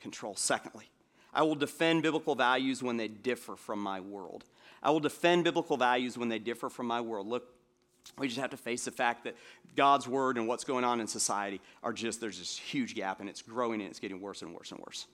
control. 0.00 0.36
Secondly, 0.36 0.88
I 1.34 1.42
will 1.42 1.56
defend 1.56 2.02
biblical 2.02 2.34
values 2.34 2.82
when 2.82 2.96
they 2.96 3.08
differ 3.08 3.56
from 3.56 3.80
my 3.80 4.00
world. 4.00 4.44
I 4.82 4.90
will 4.90 5.00
defend 5.00 5.44
biblical 5.44 5.76
values 5.76 6.16
when 6.16 6.28
they 6.28 6.38
differ 6.38 6.68
from 6.68 6.86
my 6.86 7.00
world. 7.00 7.26
Look, 7.26 7.44
we 8.16 8.28
just 8.28 8.40
have 8.40 8.50
to 8.50 8.56
face 8.56 8.84
the 8.84 8.90
fact 8.92 9.24
that 9.24 9.34
God's 9.74 10.06
word 10.06 10.38
and 10.38 10.46
what's 10.46 10.64
going 10.64 10.84
on 10.84 11.00
in 11.00 11.06
society 11.08 11.60
are 11.82 11.92
just, 11.92 12.20
there's 12.20 12.38
this 12.38 12.56
huge 12.56 12.94
gap 12.94 13.18
and 13.20 13.28
it's 13.28 13.42
growing 13.42 13.80
and 13.80 13.90
it's 13.90 14.00
getting 14.00 14.20
worse 14.20 14.42
and 14.42 14.54
worse 14.54 14.70
and 14.70 14.80
worse. 14.80 15.06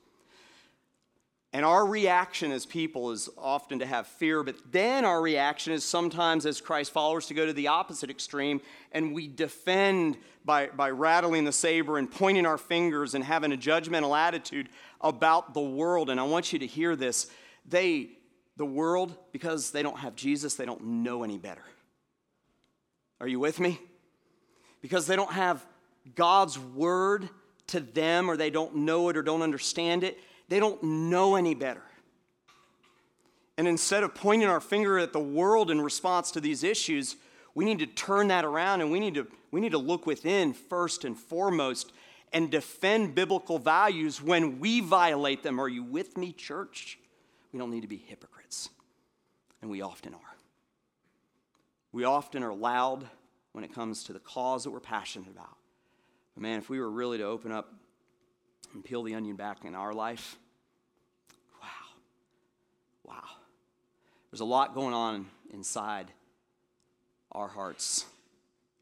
And 1.53 1.65
our 1.65 1.87
reaction 1.87 2.53
as 2.53 2.67
people 2.67 3.11
is 3.11 3.31
often 3.39 3.79
to 3.79 3.87
have 3.87 4.07
fear, 4.07 4.43
but 4.43 4.57
then 4.71 5.07
our 5.07 5.23
reaction 5.23 5.73
is 5.73 5.83
sometimes 5.83 6.45
as 6.45 6.61
Christ 6.61 6.93
followers 6.93 7.27
to 7.27 7.35
go 7.35 7.47
to 7.47 7.55
the 7.55 7.69
opposite 7.69 8.11
extreme 8.11 8.61
and 8.93 9.15
we 9.15 9.29
defend 9.29 10.19
by, 10.45 10.67
by 10.67 10.91
rattling 10.91 11.45
the 11.45 11.53
saber 11.53 11.97
and 11.97 12.11
pointing 12.11 12.45
our 12.45 12.59
fingers 12.59 13.15
and 13.15 13.25
having 13.25 13.53
a 13.53 13.57
judgmental 13.57 14.17
attitude 14.17 14.69
about 15.01 15.55
the 15.55 15.61
world. 15.61 16.11
And 16.11 16.21
I 16.21 16.25
want 16.25 16.53
you 16.53 16.59
to 16.59 16.67
hear 16.67 16.95
this. 16.97 17.29
They, 17.67 18.11
the 18.59 18.67
world, 18.67 19.17
because 19.33 19.71
they 19.71 19.83
don't 19.83 19.99
have 19.99 20.15
Jesus, 20.17 20.55
they 20.55 20.67
don't 20.67 20.85
know 20.85 21.23
any 21.23 21.39
better. 21.39 21.65
Are 23.21 23.29
you 23.29 23.41
with 23.41 23.59
me? 23.59 23.81
Because 24.83 25.07
they 25.07 25.17
don't 25.17 25.33
have 25.33 25.65
God's 26.15 26.59
word 26.59 27.31
to 27.69 27.81
them 27.81 28.31
or 28.31 28.37
they 28.37 28.51
don't 28.51 28.77
know 28.77 29.09
it 29.09 29.17
or 29.17 29.23
don't 29.23 29.43
understand 29.43 30.05
it 30.05 30.19
they 30.49 30.61
don't 30.61 30.83
know 30.83 31.37
any 31.37 31.55
better. 31.55 31.83
And 33.57 33.67
instead 33.67 34.05
of 34.05 34.15
pointing 34.15 34.49
our 34.49 34.61
finger 34.61 34.99
at 34.99 35.13
the 35.13 35.21
world 35.21 35.71
in 35.71 35.81
response 35.81 36.31
to 36.33 36.41
these 36.41 36.63
issues, 36.63 37.17
we 37.55 37.65
need 37.65 37.81
to 37.81 37.87
turn 37.87 38.29
that 38.29 38.45
around 38.45 38.81
and 38.81 38.93
we 38.93 39.01
need 39.01 39.15
to, 39.15 39.27
we 39.51 39.61
need 39.61 39.73
to 39.73 39.79
look 39.79 40.07
within 40.07 40.53
first 40.53 41.05
and 41.05 41.19
foremost 41.19 41.93
and 42.33 42.51
defend 42.51 43.15
biblical 43.15 43.59
values 43.59 44.23
when 44.23 44.61
we 44.61 44.81
violate 44.81 45.43
them. 45.43 45.61
Are 45.61 45.69
you 45.69 45.83
with 45.83 46.17
me, 46.17 46.33
church? 46.33 46.99
We 47.53 47.59
don't 47.59 47.71
need 47.71 47.81
to 47.81 47.89
be 47.89 47.97
hypocrites. 47.97 48.69
And 49.61 49.71
we 49.71 49.83
often 49.83 50.15
are. 50.15 50.21
We 51.91 52.05
often 52.05 52.45
are 52.45 52.55
loud 52.55 53.09
when 53.53 53.65
it 53.65 53.75
comes 53.75 54.05
to 54.05 54.13
the 54.13 54.21
cause 54.21 54.65
that 54.65 54.71
we're 54.71 54.79
passionate 54.79 55.31
about. 55.31 55.57
But 56.35 56.43
man, 56.43 56.59
if 56.59 56.71
we 56.71 56.79
were 56.79 56.91
really 56.91 57.19
to 57.19 57.25
open 57.25 57.51
up 57.51 57.73
and 58.75 58.85
peel 58.85 59.03
the 59.03 59.15
onion 59.15 59.37
back 59.37 59.65
in 59.65 59.75
our 59.75 59.93
life, 59.93 60.37
wow, 61.61 61.69
wow. 63.05 63.25
There's 64.31 64.41
a 64.41 64.45
lot 64.45 64.75
going 64.75 64.95
on 64.95 65.27
inside 65.53 66.13
our 67.33 67.49
hearts 67.49 68.05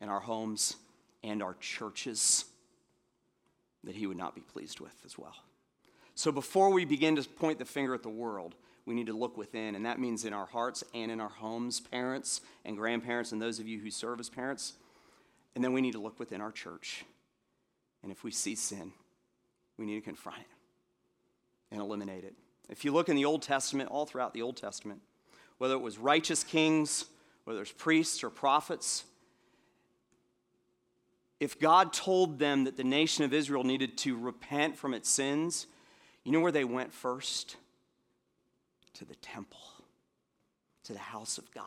and 0.00 0.10
our 0.10 0.20
homes 0.20 0.76
and 1.22 1.42
our 1.42 1.54
churches 1.54 2.44
that 3.84 3.94
he 3.94 4.06
would 4.06 4.16
not 4.16 4.34
be 4.34 4.40
pleased 4.40 4.80
with 4.80 4.94
as 5.04 5.16
well. 5.16 5.36
So 6.14 6.32
before 6.32 6.72
we 6.72 6.84
begin 6.84 7.16
to 7.16 7.28
point 7.28 7.58
the 7.58 7.64
finger 7.64 7.94
at 7.94 8.02
the 8.02 8.08
world, 8.08 8.54
we 8.86 8.94
need 8.94 9.06
to 9.06 9.12
look 9.12 9.36
within, 9.36 9.74
and 9.74 9.84
that 9.84 9.98
means 9.98 10.24
in 10.24 10.32
our 10.32 10.46
hearts 10.46 10.82
and 10.94 11.10
in 11.10 11.20
our 11.20 11.28
homes, 11.28 11.80
parents 11.80 12.40
and 12.64 12.76
grandparents, 12.76 13.32
and 13.32 13.42
those 13.42 13.58
of 13.58 13.66
you 13.66 13.80
who 13.80 13.90
serve 13.90 14.20
as 14.20 14.28
parents. 14.28 14.74
And 15.54 15.64
then 15.64 15.72
we 15.72 15.80
need 15.80 15.92
to 15.92 15.98
look 15.98 16.18
within 16.18 16.40
our 16.40 16.52
church. 16.52 17.04
And 18.02 18.12
if 18.12 18.22
we 18.22 18.30
see 18.30 18.54
sin, 18.54 18.92
we 19.78 19.86
need 19.86 19.96
to 19.96 20.00
confront 20.00 20.38
it 20.38 20.46
and 21.70 21.80
eliminate 21.80 22.24
it. 22.24 22.34
If 22.68 22.84
you 22.84 22.92
look 22.92 23.08
in 23.08 23.16
the 23.16 23.24
Old 23.24 23.42
Testament, 23.42 23.90
all 23.90 24.06
throughout 24.06 24.34
the 24.34 24.42
Old 24.42 24.56
Testament, 24.56 25.00
whether 25.58 25.74
it 25.74 25.80
was 25.80 25.98
righteous 25.98 26.42
kings, 26.42 27.06
whether 27.44 27.62
it's 27.62 27.72
priests 27.72 28.24
or 28.24 28.30
prophets, 28.30 29.04
if 31.38 31.60
God 31.60 31.92
told 31.92 32.38
them 32.38 32.64
that 32.64 32.76
the 32.76 32.84
nation 32.84 33.24
of 33.24 33.32
Israel 33.32 33.62
needed 33.62 33.98
to 33.98 34.16
repent 34.16 34.76
from 34.76 34.94
its 34.94 35.08
sins, 35.08 35.66
you 36.24 36.32
know 36.32 36.40
where 36.40 36.52
they 36.52 36.64
went 36.64 36.92
first? 36.92 37.56
To 38.94 39.04
the 39.04 39.14
temple, 39.16 39.60
to 40.84 40.92
the 40.92 40.98
house 40.98 41.36
of 41.36 41.50
God. 41.52 41.64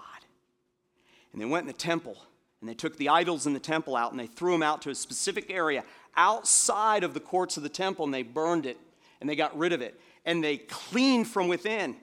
And 1.32 1.42
they 1.42 1.46
went 1.46 1.64
in 1.64 1.68
the 1.68 1.74
temple 1.74 2.18
and 2.60 2.70
they 2.70 2.74
took 2.74 2.98
the 2.98 3.10
idols 3.10 3.46
in 3.46 3.54
the 3.54 3.60
temple 3.60 3.96
out 3.96 4.12
and 4.12 4.20
they 4.20 4.28
threw 4.28 4.52
them 4.52 4.64
out 4.64 4.82
to 4.82 4.90
a 4.90 4.96
specific 4.96 5.50
area 5.50 5.84
outside 6.16 7.04
of 7.04 7.14
the 7.14 7.20
courts 7.20 7.58
of 7.58 7.64
the 7.64 7.70
temple 7.70 8.06
and 8.06 8.14
they 8.14 8.24
burned 8.24 8.66
it 8.66 8.78
and 9.20 9.30
they 9.30 9.36
got 9.36 9.58
rid 9.58 9.74
of 9.74 9.82
it 9.82 10.00
and 10.26 10.44
they 10.44 10.58
cleaned 10.58 11.28
from 11.28 11.48
within. 11.48 11.96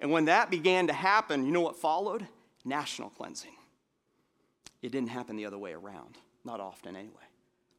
And 0.00 0.10
when 0.10 0.26
that 0.26 0.50
began 0.50 0.88
to 0.88 0.92
happen, 0.92 1.46
you 1.46 1.52
know 1.52 1.60
what 1.60 1.76
followed? 1.76 2.26
National 2.64 3.10
cleansing. 3.10 3.52
It 4.82 4.90
didn't 4.90 5.10
happen 5.10 5.36
the 5.36 5.46
other 5.46 5.58
way 5.58 5.72
around, 5.72 6.18
not 6.44 6.60
often 6.60 6.96
anyway. 6.96 7.14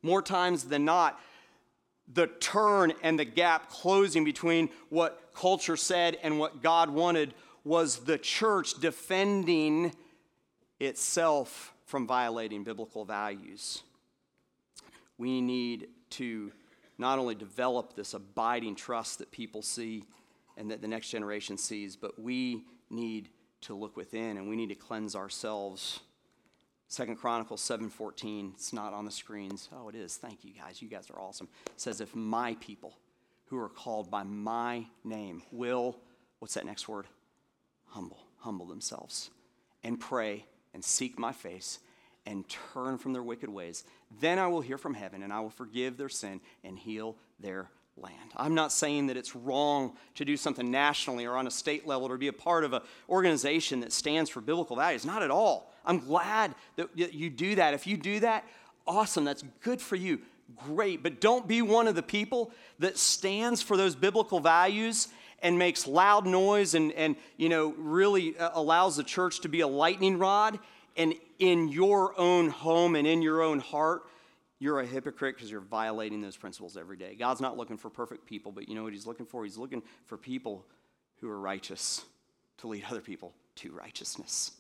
More 0.02 0.22
times 0.22 0.63
than 0.65 0.86
not, 0.86 1.19
the 2.12 2.28
turn 2.28 2.93
and 3.02 3.17
the 3.17 3.26
gap 3.26 3.69
closing 3.69 4.24
between 4.24 4.69
what 4.89 5.32
culture 5.34 5.78
said 5.78 6.17
and 6.24 6.39
what 6.39 6.62
God 6.62 6.89
wanted 6.89 7.34
was 7.63 8.00
the 8.00 8.17
church 8.17 8.80
defending 8.80 9.93
itself 10.80 11.74
from 11.86 12.08
violating 12.08 12.63
biblical 12.63 13.06
values 13.06 13.84
we 15.23 15.39
need 15.39 15.88
to 16.09 16.51
not 16.97 17.17
only 17.17 17.33
develop 17.33 17.95
this 17.95 18.13
abiding 18.13 18.75
trust 18.75 19.19
that 19.19 19.31
people 19.31 19.62
see 19.62 20.03
and 20.57 20.69
that 20.69 20.81
the 20.81 20.88
next 20.88 21.12
generation 21.12 21.57
sees, 21.57 21.95
but 21.95 22.21
we 22.21 22.65
need 22.89 23.29
to 23.62 23.73
look 23.73 23.95
within 23.95 24.36
and 24.36 24.49
we 24.49 24.57
need 24.57 24.67
to 24.67 24.75
cleanse 24.75 25.15
ourselves. 25.15 26.01
Second 26.89 27.15
Chronicles 27.15 27.62
7:14, 27.62 28.51
it's 28.55 28.73
not 28.73 28.91
on 28.91 29.05
the 29.05 29.12
screens. 29.12 29.69
Oh, 29.71 29.88
it 29.88 29.95
is. 29.95 30.17
Thank 30.17 30.43
you 30.43 30.51
guys. 30.51 30.81
You 30.81 30.89
guys 30.89 31.09
are 31.09 31.17
awesome. 31.21 31.47
It 31.67 31.79
says 31.79 32.01
if 32.01 32.13
my 32.13 32.55
people 32.55 32.99
who 33.45 33.57
are 33.57 33.69
called 33.69 34.12
by 34.12 34.23
my 34.23 34.88
name 35.05 35.41
will 35.53 36.01
what's 36.39 36.55
that 36.55 36.65
next 36.65 36.89
word? 36.89 37.07
Humble, 37.86 38.19
humble 38.39 38.65
themselves 38.65 39.29
and 39.86 39.97
pray 39.97 40.45
and 40.73 40.83
seek 40.83 41.17
my 41.17 41.31
face 41.31 41.79
and 42.25 42.45
turn 42.73 42.97
from 42.97 43.13
their 43.13 43.23
wicked 43.23 43.49
ways. 43.49 43.83
Then 44.19 44.39
I 44.39 44.47
will 44.47 44.62
hear 44.62 44.77
from 44.77 44.93
heaven 44.93 45.23
and 45.23 45.33
I 45.33 45.39
will 45.41 45.49
forgive 45.49 45.97
their 45.97 46.09
sin 46.09 46.39
and 46.63 46.77
heal 46.77 47.15
their 47.39 47.69
land. 47.97 48.31
I'm 48.36 48.55
not 48.55 48.71
saying 48.71 49.07
that 49.07 49.17
it's 49.17 49.36
wrong 49.36 49.95
to 50.15 50.25
do 50.25 50.36
something 50.38 50.71
nationally 50.71 51.25
or 51.25 51.36
on 51.36 51.47
a 51.47 51.51
state 51.51 51.86
level 51.86 52.09
or 52.09 52.17
be 52.17 52.27
a 52.27 52.33
part 52.33 52.63
of 52.63 52.73
an 52.73 52.81
organization 53.09 53.81
that 53.81 53.91
stands 53.91 54.29
for 54.29 54.41
biblical 54.41 54.75
values. 54.75 55.05
Not 55.05 55.21
at 55.21 55.31
all. 55.31 55.71
I'm 55.86 55.99
glad 55.99 56.55
that 56.77 56.89
you 56.95 57.29
do 57.29 57.55
that. 57.55 57.73
If 57.73 57.86
you 57.86 57.97
do 57.97 58.21
that, 58.21 58.45
awesome. 58.88 59.25
That's 59.25 59.43
good 59.62 59.81
for 59.81 59.95
you. 59.95 60.19
Great. 60.55 61.03
But 61.03 61.21
don't 61.21 61.47
be 61.47 61.62
one 61.62 61.88
of 61.88 61.95
the 61.95 62.03
people 62.03 62.51
that 62.79 62.97
stands 62.97 63.62
for 63.62 63.77
those 63.77 63.95
biblical 63.95 64.39
values 64.39 65.09
and 65.41 65.59
makes 65.59 65.86
loud 65.86 66.25
noise 66.25 66.73
and, 66.73 66.91
and 66.93 67.15
you 67.38 67.49
know, 67.49 67.73
really 67.77 68.38
uh, 68.38 68.51
allows 68.53 68.95
the 68.95 69.03
church 69.03 69.41
to 69.41 69.49
be 69.49 69.59
a 69.59 69.67
lightning 69.67 70.17
rod 70.17 70.57
and 70.95 71.13
in 71.43 71.67
your 71.67 72.17
own 72.17 72.47
home 72.47 72.95
and 72.95 73.06
in 73.06 73.21
your 73.21 73.41
own 73.41 73.60
heart, 73.60 74.03
you're 74.60 74.79
a 74.79 74.86
hypocrite 74.86 75.36
because 75.36 75.51
you're 75.51 75.60
violating 75.60 76.21
those 76.21 76.38
principles 76.38 76.77
every 76.77 76.95
day. 76.95 77.15
God's 77.15 77.41
not 77.41 77.58
looking 77.58 77.75
for 77.75 77.89
perfect 77.89 78.25
people, 78.25 78.53
but 78.53 78.69
you 78.69 78.75
know 78.75 78.84
what 78.84 78.93
He's 78.93 79.06
looking 79.06 79.25
for? 79.25 79.43
He's 79.43 79.58
looking 79.58 79.84
for 80.06 80.17
people 80.17 80.65
who 81.19 81.29
are 81.29 81.38
righteous 81.38 82.06
to 82.60 82.67
lead 82.67 82.86
other 82.89 83.01
people 83.01 83.34
to 83.56 83.73
righteousness. 83.73 84.51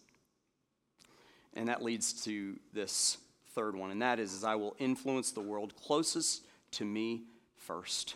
And 1.53 1.69
that 1.69 1.81
leads 1.81 2.25
to 2.25 2.59
this 2.73 3.17
third 3.55 3.77
one, 3.77 3.89
and 3.89 4.01
that 4.01 4.19
is, 4.19 4.33
is 4.33 4.43
I 4.43 4.55
will 4.55 4.75
influence 4.77 5.31
the 5.31 5.39
world 5.39 5.73
closest 5.77 6.43
to 6.71 6.83
me 6.83 7.23
first. 7.55 8.15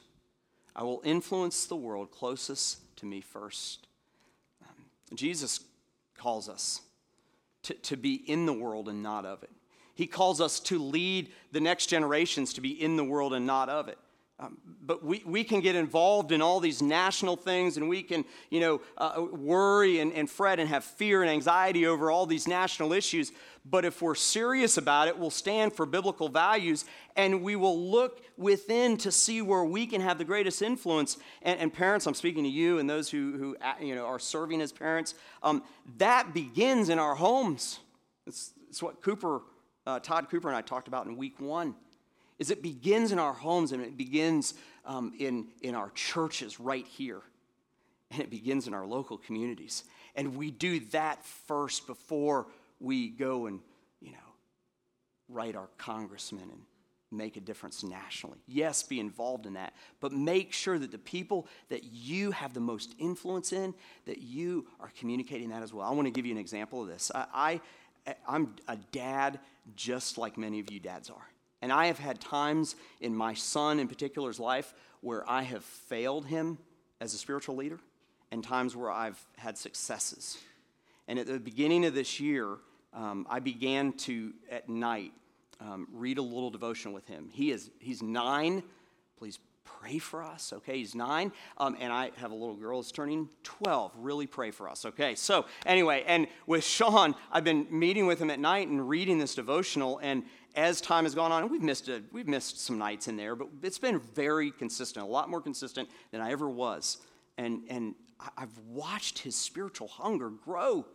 I 0.76 0.84
will 0.84 1.02
influence 1.06 1.68
the 1.68 1.78
world 1.78 2.12
closest 2.12 2.80
to 2.98 3.06
me 3.06 3.22
first. 3.22 3.88
Um, 4.62 4.76
Jesus 5.16 5.62
calls 6.18 6.50
us 6.50 6.82
to, 7.68 7.74
to 7.74 7.98
be 7.98 8.16
in 8.16 8.46
the 8.46 8.54
world 8.54 8.88
and 8.90 9.04
not 9.04 9.26
of 9.26 9.44
it. 9.44 9.52
He 9.94 10.08
calls 10.08 10.40
us 10.40 10.60
to 10.62 10.80
lead 10.80 11.32
the 11.52 11.60
next 11.60 11.88
generations 11.88 12.54
to 12.54 12.62
be 12.62 12.70
in 12.70 12.96
the 12.98 13.04
world 13.04 13.34
and 13.34 13.46
not 13.46 13.68
of 13.68 13.88
it. 13.88 13.98
Um, 14.40 14.60
but 14.84 15.04
we, 15.04 15.24
we 15.26 15.44
can 15.44 15.62
get 15.62 15.76
involved 15.76 16.32
in 16.32 16.44
all 16.44 16.60
these 16.60 16.80
national 16.80 17.36
things 17.36 17.76
and 17.76 17.90
we 17.90 18.04
can, 18.04 18.24
you 18.52 18.60
know, 18.60 18.82
uh, 18.98 19.26
worry 19.32 20.00
and, 20.00 20.14
and 20.14 20.30
fret 20.30 20.60
and 20.60 20.70
have 20.70 20.84
fear 20.84 21.24
and 21.24 21.32
anxiety 21.32 21.88
over 21.88 22.12
all 22.12 22.28
these 22.28 22.48
national 22.48 22.94
issues. 22.94 23.32
But 23.66 23.84
if 23.84 24.00
we're 24.00 24.14
serious 24.14 24.78
about 24.78 25.08
it, 25.08 25.18
we'll 25.18 25.32
stand 25.32 25.74
for 25.74 25.88
biblical 25.88 26.30
values 26.30 26.86
and 27.16 27.42
we 27.42 27.56
will 27.56 27.90
look 27.90 28.22
within 28.38 28.98
to 28.98 29.12
see 29.12 29.42
where 29.42 29.64
we 29.64 29.88
can 29.88 30.02
have 30.02 30.20
the 30.20 30.26
greatest 30.26 30.62
influence. 30.62 31.18
And, 31.42 31.60
and 31.60 31.74
parents, 31.74 32.06
I'm 32.06 32.14
speaking 32.14 32.44
to 32.44 32.50
you 32.50 32.78
and 32.78 32.88
those 32.88 33.10
who, 33.10 33.36
who 33.38 33.58
uh, 33.60 33.74
you 33.82 33.96
know, 33.96 34.06
are 34.06 34.20
serving 34.20 34.62
as 34.62 34.72
parents. 34.72 35.16
Um, 35.42 35.64
that 35.98 36.36
begins 36.36 36.90
in 36.90 37.00
our 37.00 37.16
homes. 37.16 37.80
It's, 38.28 38.54
it's 38.70 38.84
what 38.84 39.02
Cooper, 39.02 39.42
uh, 39.88 40.00
Todd 40.00 40.30
Cooper 40.30 40.48
and 40.48 40.56
I 40.56 40.62
talked 40.62 40.88
about 40.88 41.08
in 41.08 41.18
week 41.18 41.42
one 41.42 41.74
is 42.40 42.52
it 42.52 42.62
begins 42.62 43.12
in 43.12 43.20
our 43.20 43.34
homes 43.34 43.72
and 43.72 43.82
it 43.82 43.98
begins 43.98 44.54
um, 44.86 45.14
in, 45.20 45.48
in 45.62 45.76
our 45.76 45.90
churches 45.92 46.60
right 46.60 46.86
here. 46.86 47.22
And 48.12 48.22
it 48.22 48.30
begins 48.30 48.68
in 48.68 48.74
our 48.74 48.86
local 48.86 49.18
communities. 49.18 49.84
And 50.16 50.38
we 50.38 50.50
do 50.50 50.80
that 50.92 51.26
first 51.26 51.88
before 51.88 52.48
we 52.80 53.10
go 53.10 53.48
and, 53.48 53.60
you 54.02 54.12
know, 54.12 54.18
write 55.28 55.56
our 55.56 55.68
congressmen 55.78 56.44
and 56.44 56.62
make 57.12 57.38
a 57.38 57.42
difference 57.42 57.84
nationally. 57.84 58.40
Yes, 58.48 58.84
be 58.84 59.00
involved 59.00 59.46
in 59.46 59.54
that, 59.54 59.74
but 60.00 60.12
make 60.12 60.54
sure 60.54 60.78
that 60.78 60.92
the 60.92 60.98
people 60.98 61.48
that 61.70 61.84
you 61.84 62.32
have 62.32 62.54
the 62.54 62.60
most 62.60 62.96
influence 63.00 63.54
in, 63.54 63.74
that 64.06 64.22
you 64.22 64.68
are 64.80 64.92
communicating 64.98 65.50
that 65.50 65.64
as 65.64 65.74
well. 65.74 65.88
I 65.88 65.92
want 65.92 66.06
to 66.08 66.12
give 66.12 66.26
you 66.26 66.34
an 66.34 66.38
example 66.38 66.82
of 66.82 66.88
this. 66.88 67.12
I, 67.14 67.26
I 67.34 67.62
I'm 68.28 68.56
a 68.68 68.78
dad 68.92 69.40
just 69.76 70.18
like 70.18 70.38
many 70.38 70.60
of 70.60 70.72
you 70.72 70.80
dads 70.80 71.10
are. 71.10 71.28
And 71.62 71.72
I 71.72 71.88
have 71.88 72.00
had 72.00 72.20
times 72.20 72.76
in 73.02 73.16
my 73.16 73.34
son 73.34 73.80
in 73.80 73.88
particular's 73.88 74.40
life 74.40 74.74
where 75.02 75.28
I 75.30 75.44
have 75.44 75.64
failed 75.64 76.26
him 76.26 76.58
as 77.00 77.14
a 77.14 77.18
spiritual 77.18 77.56
leader 77.56 77.80
and 78.32 78.44
times 78.44 78.76
where 78.76 78.92
I've 78.92 79.20
had 79.38 79.58
successes. 79.58 80.38
And 81.08 81.18
at 81.18 81.28
the 81.28 81.40
beginning 81.40 81.86
of 81.86 81.94
this 81.94 82.20
year, 82.20 82.58
um, 82.94 83.26
I 83.30 83.40
began 83.40 83.94
to, 83.94 84.34
at 84.52 84.70
night, 84.70 85.14
um, 85.60 85.88
read 85.94 86.18
a 86.18 86.22
little 86.22 86.50
devotion 86.50 86.94
with 86.94 87.08
him. 87.08 87.30
He 87.32 87.52
is, 87.52 87.70
he's 87.80 88.02
nine. 88.02 88.64
Please 89.18 89.40
pray 89.80 89.98
for 90.00 90.24
us, 90.24 90.54
okay? 90.54 90.78
He's 90.78 90.96
nine. 90.96 91.32
Um, 91.58 91.78
and 91.80 91.92
I 91.92 92.12
have 92.18 92.32
a 92.32 92.36
little 92.36 92.56
girl 92.56 92.78
who's 92.78 92.92
turning 92.92 93.30
12. 93.44 93.92
Really 93.98 94.28
pray 94.28 94.52
for 94.52 94.70
us, 94.70 94.86
okay? 94.86 95.16
So, 95.16 95.46
anyway, 95.66 96.04
and 96.08 96.28
with 96.46 96.64
Sean, 96.64 97.16
I've 97.32 97.44
been 97.44 97.68
meeting 97.70 98.06
with 98.06 98.20
him 98.20 98.30
at 98.30 98.40
night 98.40 98.68
and 98.68 98.88
reading 98.88 99.20
this 99.20 99.36
devotional. 99.36 100.00
And 100.02 100.24
as 100.56 100.82
time 100.82 101.04
has 101.06 101.16
gone 101.16 101.32
on, 101.32 101.50
we've 101.50 101.62
missed, 101.62 101.88
a, 101.90 102.02
we've 102.12 102.28
missed 102.28 102.60
some 102.60 102.78
nights 102.78 103.08
in 103.08 103.18
there, 103.18 103.36
but 103.36 103.48
it's 103.64 103.80
been 103.80 104.00
very 104.00 104.52
consistent, 104.52 105.06
a 105.06 105.10
lot 105.10 105.30
more 105.30 105.42
consistent 105.42 105.90
than 106.12 106.22
I 106.22 106.32
ever 106.32 106.50
was. 106.50 106.98
And, 107.38 107.64
and 107.70 107.96
I've 108.38 108.58
watched 108.68 109.20
his 109.20 109.36
spiritual 109.36 109.88
hunger 109.88 110.30
grow. 110.30 110.86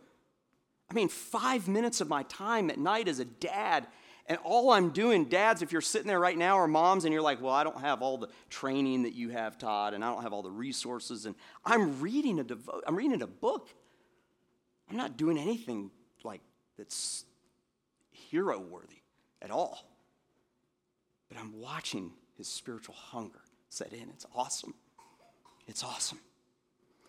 I 0.89 0.93
mean, 0.93 1.09
five 1.09 1.67
minutes 1.67 2.01
of 2.01 2.09
my 2.09 2.23
time 2.23 2.69
at 2.69 2.77
night 2.77 3.07
as 3.07 3.19
a 3.19 3.25
dad 3.25 3.87
and 4.27 4.39
all 4.43 4.71
I'm 4.71 4.91
doing, 4.91 5.25
dads, 5.25 5.61
if 5.61 5.71
you're 5.71 5.81
sitting 5.81 6.07
there 6.07 6.19
right 6.19 6.37
now, 6.37 6.57
or 6.57 6.67
moms, 6.67 7.03
and 7.03 7.13
you're 7.13 7.21
like, 7.21 7.41
well, 7.41 7.53
I 7.53 7.63
don't 7.63 7.81
have 7.81 8.01
all 8.01 8.17
the 8.17 8.29
training 8.49 9.03
that 9.03 9.13
you 9.13 9.29
have, 9.29 9.57
Todd, 9.57 9.93
and 9.93 10.03
I 10.03 10.11
don't 10.11 10.23
have 10.23 10.31
all 10.31 10.41
the 10.41 10.51
resources, 10.51 11.25
and 11.25 11.35
I'm 11.65 11.99
reading 11.99 12.39
a 12.39 12.43
devo- 12.43 12.81
I'm 12.87 12.95
reading 12.95 13.21
a 13.21 13.27
book. 13.27 13.69
I'm 14.89 14.97
not 14.97 15.17
doing 15.17 15.37
anything 15.37 15.91
like 16.23 16.41
that's 16.77 17.25
hero 18.11 18.59
worthy 18.59 19.01
at 19.41 19.51
all. 19.51 19.89
But 21.29 21.37
I'm 21.39 21.59
watching 21.59 22.11
his 22.37 22.47
spiritual 22.47 22.95
hunger 22.95 23.41
set 23.69 23.91
in. 23.91 24.09
It's 24.09 24.25
awesome. 24.35 24.73
It's 25.67 25.83
awesome. 25.83 26.19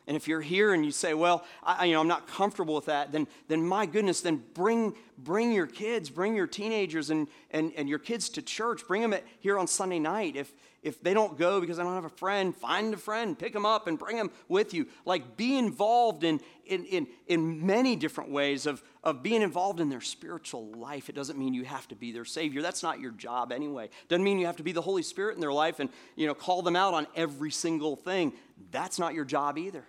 And 0.07 0.17
if 0.17 0.29
you're 0.29 0.43
here 0.43 0.75
and 0.75 0.85
you 0.85 0.91
say, 0.91 1.15
well, 1.15 1.45
I, 1.63 1.87
you 1.87 1.95
know, 1.95 2.01
I'm 2.01 2.09
not 2.09 2.27
comfortable 2.27 2.75
with 2.75 2.87
that, 2.87 3.11
then, 3.11 3.27
then 3.49 3.67
my 3.67 3.87
goodness, 3.87 4.21
then 4.21 4.43
bring, 4.53 4.95
bring 5.17 5.51
your 5.51 5.67
kids, 5.67 6.11
bring 6.11 6.37
your 6.37 6.47
teenagers 6.47 7.09
and, 7.09 7.27
and, 7.51 7.73
and 7.77 7.89
your 7.89 7.99
kids 7.99 8.29
to 8.31 8.43
church. 8.43 8.87
Bring 8.87 9.01
them 9.01 9.15
at, 9.15 9.25
here 9.41 9.59
on 9.59 9.67
Sunday 9.67 9.99
night. 9.99 10.37
If, 10.37 10.53
if 10.83 11.03
they 11.03 11.15
don't 11.15 11.39
go 11.39 11.63
because 11.63 11.79
I 11.79 11.83
don't 11.83 11.95
have 11.95 12.05
a 12.05 12.11
friend, 12.11 12.55
find 12.55 12.93
a 12.93 12.99
friend, 12.99 13.39
pick 13.39 13.55
them 13.55 13.65
up 13.65 13.87
and 13.87 13.99
bring 13.99 14.19
them 14.19 14.31
with 14.47 14.75
you. 14.75 14.87
Like 15.07 15.39
be 15.39 15.57
involved 15.57 16.23
in, 16.23 16.39
in, 16.67 16.85
in, 16.85 17.07
in 17.27 17.65
many 17.65 17.97
different 17.97 18.31
ways 18.31 18.67
of, 18.67 18.83
of 19.03 19.23
being 19.23 19.41
involved 19.41 19.81
in 19.81 19.89
their 19.89 20.03
spiritual 20.03 20.71
life. 20.73 21.09
It 21.09 21.15
doesn't 21.15 21.39
mean 21.39 21.55
you 21.55 21.65
have 21.65 21.89
to 21.89 21.95
be 21.95 22.13
their 22.13 22.27
savior. 22.27 22.61
That's 22.61 22.83
not 22.83 23.01
your 23.01 23.13
job 23.13 23.51
anyway. 23.51 23.89
Doesn't 24.09 24.23
mean 24.23 24.39
you 24.39 24.45
have 24.45 24.59
to 24.59 24.63
be 24.63 24.73
the 24.73 24.83
Holy 24.83 25.03
Spirit 25.03 25.35
in 25.35 25.41
their 25.41 25.53
life 25.53 25.81
and, 25.81 25.89
you 26.15 26.27
know, 26.27 26.35
call 26.35 26.61
them 26.61 26.77
out 26.77 26.93
on 26.93 27.07
every 27.17 27.51
single 27.51 27.97
thing. 27.97 28.35
That's 28.71 28.99
not 28.99 29.15
your 29.15 29.25
job 29.25 29.57
either. 29.57 29.87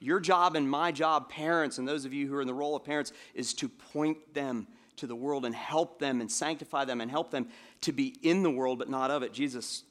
Your 0.00 0.18
job 0.18 0.56
and 0.56 0.68
my 0.68 0.92
job, 0.92 1.28
parents, 1.28 1.78
and 1.78 1.86
those 1.86 2.06
of 2.06 2.14
you 2.14 2.26
who 2.26 2.34
are 2.34 2.40
in 2.40 2.46
the 2.46 2.54
role 2.54 2.74
of 2.74 2.84
parents, 2.84 3.12
is 3.34 3.52
to 3.54 3.68
point 3.68 4.34
them 4.34 4.66
to 4.96 5.06
the 5.06 5.14
world 5.14 5.44
and 5.44 5.54
help 5.54 5.98
them 5.98 6.20
and 6.20 6.30
sanctify 6.30 6.84
them 6.86 7.00
and 7.00 7.10
help 7.10 7.30
them 7.30 7.48
to 7.82 7.92
be 7.92 8.16
in 8.22 8.42
the 8.42 8.50
world 8.50 8.78
but 8.78 8.88
not 8.88 9.10
of 9.10 9.22
it. 9.22 9.32
Jesus 9.32 9.84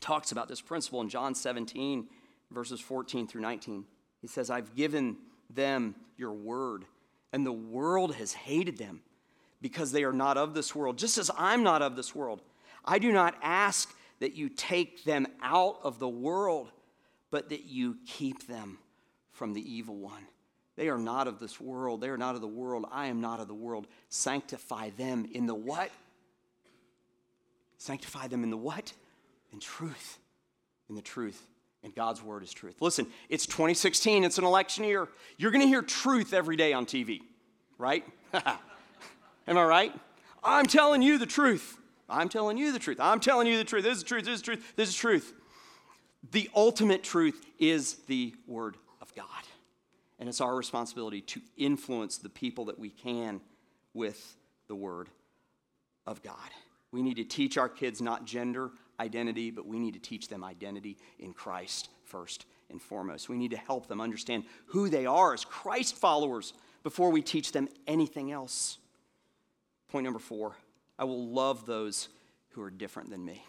talks 0.00 0.32
about 0.32 0.48
this 0.48 0.60
principle 0.60 1.00
in 1.00 1.08
John 1.08 1.34
17, 1.34 2.08
verses 2.50 2.80
14 2.80 3.26
through 3.26 3.42
19. 3.42 3.84
He 4.20 4.26
says, 4.26 4.50
I've 4.50 4.74
given 4.74 5.16
them 5.50 5.94
your 6.16 6.32
word, 6.32 6.84
and 7.32 7.46
the 7.46 7.52
world 7.52 8.16
has 8.16 8.32
hated 8.32 8.76
them 8.76 9.02
because 9.60 9.92
they 9.92 10.04
are 10.04 10.12
not 10.12 10.36
of 10.36 10.54
this 10.54 10.74
world, 10.74 10.98
just 10.98 11.16
as 11.16 11.30
I'm 11.38 11.62
not 11.62 11.80
of 11.80 11.96
this 11.96 12.14
world. 12.14 12.42
I 12.84 12.98
do 12.98 13.12
not 13.12 13.34
ask 13.42 13.94
that 14.20 14.34
you 14.34 14.48
take 14.48 15.04
them 15.04 15.26
out 15.42 15.78
of 15.82 15.98
the 15.98 16.08
world, 16.08 16.70
but 17.30 17.48
that 17.48 17.64
you 17.64 17.96
keep 18.06 18.46
them 18.46 18.78
from 19.34 19.52
the 19.52 19.72
evil 19.72 19.96
one. 19.96 20.26
They 20.76 20.88
are 20.88 20.98
not 20.98 21.28
of 21.28 21.38
this 21.38 21.60
world. 21.60 22.00
They 22.00 22.08
are 22.08 22.16
not 22.16 22.34
of 22.34 22.40
the 22.40 22.48
world. 22.48 22.86
I 22.90 23.06
am 23.06 23.20
not 23.20 23.40
of 23.40 23.46
the 23.46 23.54
world. 23.54 23.86
Sanctify 24.08 24.90
them 24.96 25.28
in 25.32 25.46
the 25.46 25.54
what? 25.54 25.90
Sanctify 27.78 28.28
them 28.28 28.42
in 28.42 28.50
the 28.50 28.56
what? 28.56 28.92
In 29.52 29.60
truth. 29.60 30.18
In 30.88 30.94
the 30.94 31.02
truth. 31.02 31.40
And 31.82 31.94
God's 31.94 32.22
word 32.22 32.42
is 32.42 32.52
truth. 32.52 32.80
Listen, 32.80 33.06
it's 33.28 33.46
2016. 33.46 34.24
It's 34.24 34.38
an 34.38 34.44
election 34.44 34.84
year. 34.84 35.06
You're 35.36 35.50
going 35.50 35.62
to 35.62 35.68
hear 35.68 35.82
truth 35.82 36.32
every 36.32 36.56
day 36.56 36.72
on 36.72 36.86
TV, 36.86 37.20
right? 37.76 38.04
Am 39.46 39.58
I 39.58 39.64
right? 39.64 39.92
I'm 40.42 40.66
telling 40.66 41.02
you 41.02 41.18
the 41.18 41.26
truth. 41.26 41.78
I'm 42.08 42.28
telling 42.28 42.56
you 42.56 42.72
the 42.72 42.78
truth. 42.78 42.98
I'm 43.00 43.20
telling 43.20 43.46
you 43.46 43.58
the 43.58 43.64
truth. 43.64 43.84
This 43.84 43.98
is 43.98 44.02
truth. 44.02 44.24
This 44.24 44.36
is 44.36 44.42
truth. 44.42 44.72
This 44.76 44.88
is 44.88 44.96
truth. 44.96 45.34
The 46.32 46.48
ultimate 46.54 47.02
truth 47.02 47.44
is 47.58 47.94
the 48.06 48.34
word 48.46 48.76
God. 49.14 49.26
And 50.18 50.28
it's 50.28 50.40
our 50.40 50.54
responsibility 50.54 51.20
to 51.22 51.40
influence 51.56 52.18
the 52.18 52.28
people 52.28 52.66
that 52.66 52.78
we 52.78 52.90
can 52.90 53.40
with 53.92 54.36
the 54.68 54.76
Word 54.76 55.08
of 56.06 56.22
God. 56.22 56.36
We 56.92 57.02
need 57.02 57.16
to 57.16 57.24
teach 57.24 57.58
our 57.58 57.68
kids 57.68 58.00
not 58.00 58.24
gender 58.24 58.70
identity, 59.00 59.50
but 59.50 59.66
we 59.66 59.80
need 59.80 59.94
to 59.94 60.00
teach 60.00 60.28
them 60.28 60.44
identity 60.44 60.96
in 61.18 61.32
Christ 61.32 61.88
first 62.04 62.46
and 62.70 62.80
foremost. 62.80 63.28
We 63.28 63.36
need 63.36 63.50
to 63.50 63.56
help 63.56 63.88
them 63.88 64.00
understand 64.00 64.44
who 64.66 64.88
they 64.88 65.06
are 65.06 65.34
as 65.34 65.44
Christ 65.44 65.96
followers 65.96 66.52
before 66.84 67.10
we 67.10 67.22
teach 67.22 67.50
them 67.50 67.68
anything 67.86 68.30
else. 68.30 68.78
Point 69.88 70.04
number 70.04 70.20
four 70.20 70.56
I 70.98 71.04
will 71.04 71.28
love 71.28 71.66
those 71.66 72.08
who 72.50 72.62
are 72.62 72.70
different 72.70 73.10
than 73.10 73.24
me 73.24 73.42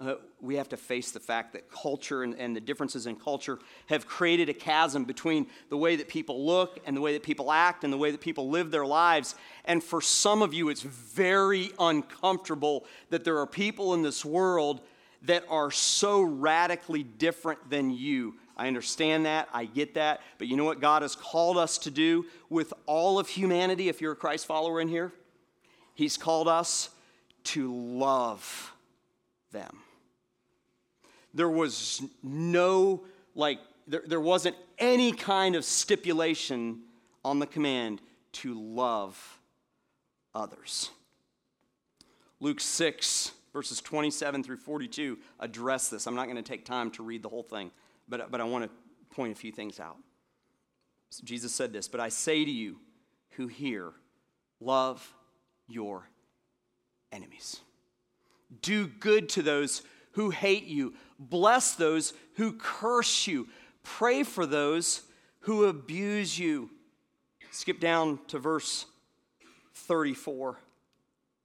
uh, 0.00 0.14
we 0.40 0.56
have 0.56 0.68
to 0.70 0.76
face 0.76 1.10
the 1.10 1.20
fact 1.20 1.52
that 1.52 1.70
culture 1.70 2.22
and, 2.22 2.34
and, 2.38 2.56
the 2.56 2.60
differences 2.60 3.06
in 3.06 3.16
culture 3.16 3.58
have 3.86 4.06
created 4.06 4.48
a 4.48 4.54
chasm 4.54 5.04
between 5.04 5.46
the 5.68 5.76
way 5.76 5.96
that 5.96 6.08
people 6.08 6.46
look 6.46 6.78
and 6.86 6.96
the 6.96 7.00
way 7.00 7.12
that 7.12 7.22
people 7.22 7.52
act 7.52 7.84
and 7.84 7.92
the 7.92 7.98
way 7.98 8.10
that 8.10 8.20
people 8.20 8.48
live 8.48 8.70
their 8.70 8.86
lives. 8.86 9.34
And 9.66 9.84
for 9.84 10.00
some 10.00 10.40
of 10.40 10.54
you, 10.54 10.70
it's 10.70 10.80
very 10.80 11.70
uncomfortable 11.78 12.86
that 13.10 13.24
there 13.24 13.38
are 13.38 13.46
people 13.46 13.92
in 13.92 14.02
this 14.02 14.24
world 14.24 14.80
that 15.22 15.44
are 15.50 15.70
so 15.70 16.22
radically 16.22 17.02
different 17.02 17.68
than 17.68 17.90
you. 17.90 18.36
I 18.56 18.68
understand 18.68 19.26
that. 19.26 19.48
I 19.52 19.66
get 19.66 19.94
that. 19.94 20.22
But 20.38 20.48
you 20.48 20.56
know 20.56 20.64
what 20.64 20.80
God 20.80 21.02
has 21.02 21.14
called 21.14 21.58
us 21.58 21.76
to 21.78 21.90
do 21.90 22.24
with 22.48 22.72
all 22.86 23.18
of 23.18 23.28
humanity, 23.28 23.90
if 23.90 24.00
you're 24.00 24.12
a 24.12 24.16
Christ 24.16 24.46
follower 24.46 24.80
in 24.80 24.88
here? 24.88 25.12
He's 25.94 26.16
called 26.16 26.48
us 26.48 26.88
to 27.44 27.74
love 27.74 28.72
them 29.52 29.82
there 31.34 31.48
was 31.48 32.02
no, 32.22 33.04
like, 33.34 33.58
there, 33.86 34.02
there 34.06 34.20
wasn't 34.20 34.56
any 34.78 35.12
kind 35.12 35.56
of 35.56 35.64
stipulation 35.64 36.80
on 37.24 37.38
the 37.38 37.46
command 37.46 38.00
to 38.32 38.54
love 38.54 39.40
others. 40.34 40.90
Luke 42.40 42.60
6, 42.60 43.32
verses 43.52 43.80
27 43.80 44.42
through 44.42 44.56
42 44.56 45.18
address 45.38 45.88
this. 45.88 46.06
I'm 46.06 46.14
not 46.14 46.24
going 46.24 46.36
to 46.36 46.42
take 46.42 46.64
time 46.64 46.90
to 46.92 47.02
read 47.02 47.22
the 47.22 47.28
whole 47.28 47.42
thing, 47.42 47.70
but, 48.08 48.30
but 48.30 48.40
I 48.40 48.44
want 48.44 48.64
to 48.64 48.70
point 49.14 49.32
a 49.32 49.36
few 49.36 49.52
things 49.52 49.80
out. 49.80 49.96
So 51.10 51.22
Jesus 51.24 51.52
said 51.52 51.72
this, 51.72 51.88
but 51.88 52.00
I 52.00 52.08
say 52.08 52.44
to 52.44 52.50
you 52.50 52.76
who 53.30 53.48
hear, 53.48 53.92
love 54.60 55.12
your 55.68 56.08
enemies. 57.12 57.60
Do 58.62 58.86
good 58.86 59.28
to 59.30 59.42
those 59.42 59.82
who 60.20 60.28
hate 60.28 60.66
you. 60.66 60.92
Bless 61.18 61.74
those 61.76 62.12
who 62.34 62.52
curse 62.52 63.26
you. 63.26 63.48
Pray 63.82 64.22
for 64.22 64.44
those 64.44 65.00
who 65.40 65.64
abuse 65.64 66.38
you. 66.38 66.68
Skip 67.50 67.80
down 67.80 68.18
to 68.26 68.38
verse 68.38 68.84
34. 69.72 70.58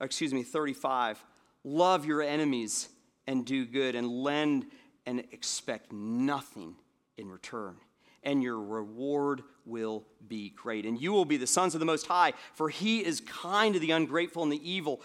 Excuse 0.02 0.34
me, 0.34 0.44
35. 0.44 1.24
Love 1.64 2.06
your 2.06 2.22
enemies 2.22 2.90
and 3.28 3.46
do 3.46 3.66
good, 3.66 3.96
and 3.96 4.08
lend 4.08 4.66
and 5.06 5.22
expect 5.32 5.94
nothing 5.94 6.76
in 7.18 7.30
return. 7.30 7.78
And 8.24 8.44
your 8.44 8.60
reward 8.60 9.42
will 9.66 10.04
be 10.28 10.50
great. 10.50 10.86
And 10.86 11.02
you 11.02 11.14
will 11.14 11.26
be 11.26 11.38
the 11.38 11.48
sons 11.48 11.76
of 11.76 11.80
the 11.80 11.86
Most 11.86 12.08
High, 12.08 12.34
for 12.54 12.70
he 12.70 13.06
is 13.06 13.22
kind 13.22 13.74
to 13.74 13.80
the 13.80 13.92
ungrateful 13.92 14.44
and 14.44 14.52
the 14.52 14.70
evil. 14.70 15.02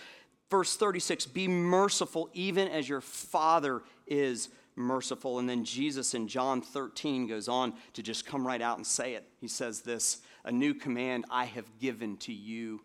Verse 0.51 0.77
36 0.77 1.27
Be 1.27 1.49
merciful, 1.49 2.29
even 2.33 2.69
as 2.69 2.89
your 2.89 3.01
Father 3.01 3.83
is 4.07 4.49
merciful. 4.77 5.39
And 5.39 5.49
then 5.49 5.65
Jesus 5.65 6.15
in 6.15 6.29
John 6.29 6.61
13 6.61 7.27
goes 7.27 7.49
on 7.49 7.75
to 7.95 8.03
just 8.03 8.27
come 8.27 8.47
right 8.47 8.61
out 8.61 8.77
and 8.77 8.87
say 8.87 9.15
it. 9.15 9.27
He 9.41 9.49
says 9.49 9.81
this 9.83 10.21
A 10.45 10.53
new 10.53 10.75
command 10.75 11.25
I 11.31 11.45
have 11.45 11.79
given 11.79 12.17
to 12.19 12.33
you. 12.33 12.81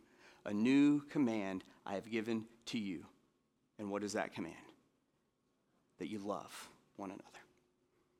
A 0.46 0.54
new 0.54 1.02
command 1.10 1.64
I 1.86 1.96
have 1.96 2.10
given 2.10 2.46
to 2.68 2.78
you. 2.78 3.06
And 3.80 3.90
what 3.90 4.04
is 4.04 4.14
that 4.14 4.34
command? 4.34 4.56
That 5.98 6.08
you 6.08 6.20
love 6.20 6.70
one 6.98 7.10
another. 7.10 7.24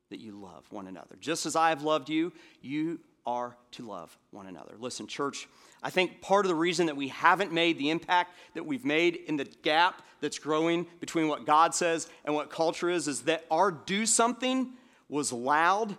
That 0.10 0.20
you 0.20 0.32
love 0.32 0.66
one 0.72 0.88
another. 0.88 1.16
Just 1.20 1.46
as 1.46 1.56
I 1.56 1.70
have 1.70 1.84
loved 1.84 2.10
you, 2.10 2.34
you 2.62 3.00
are 3.26 3.58
to 3.72 3.84
love 3.84 4.18
one 4.32 4.48
another. 4.48 4.76
Listen, 4.80 5.08
church, 5.08 5.48
I 5.86 5.92
think 5.92 6.20
part 6.20 6.48
of 6.48 6.50
the 6.50 6.56
reason 6.56 6.88
that 6.88 6.98
we 6.98 7.10
haven't 7.10 7.54
made 7.54 7.78
the 7.78 7.92
impact 7.92 8.36
that 8.56 8.66
we've 8.66 8.84
made 8.84 9.18
in 9.28 9.38
the 9.38 9.46
gap 9.46 10.02
that's 10.20 10.40
growing 10.40 10.88
between 11.00 11.28
what 11.28 11.46
God 11.46 11.76
says 11.76 12.10
and 12.26 12.34
what 12.34 12.50
culture 12.50 12.90
is 12.90 13.08
is 13.08 13.22
that 13.22 13.46
our 13.52 13.70
do 13.70 14.08
something 14.08 14.74
was 15.10 15.32
loud 15.32 15.96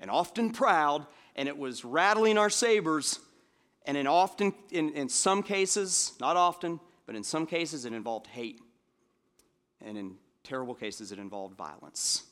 and 0.00 0.10
often 0.10 0.50
proud, 0.50 1.06
and 1.36 1.48
it 1.48 1.56
was 1.56 1.84
rattling 1.84 2.38
our 2.38 2.50
sabers, 2.50 3.20
and 3.86 3.96
in 3.96 4.08
often 4.08 4.52
in, 4.72 4.90
in 4.94 5.08
some 5.08 5.44
cases, 5.44 6.14
not 6.18 6.36
often, 6.36 6.80
but 7.06 7.14
in 7.14 7.22
some 7.22 7.46
cases 7.46 7.84
it 7.84 7.92
involved 7.92 8.26
hate. 8.26 8.60
And 9.80 9.96
in 9.96 10.16
terrible 10.42 10.74
cases 10.74 11.12
it 11.12 11.20
involved 11.20 11.56
violence. 11.56 12.24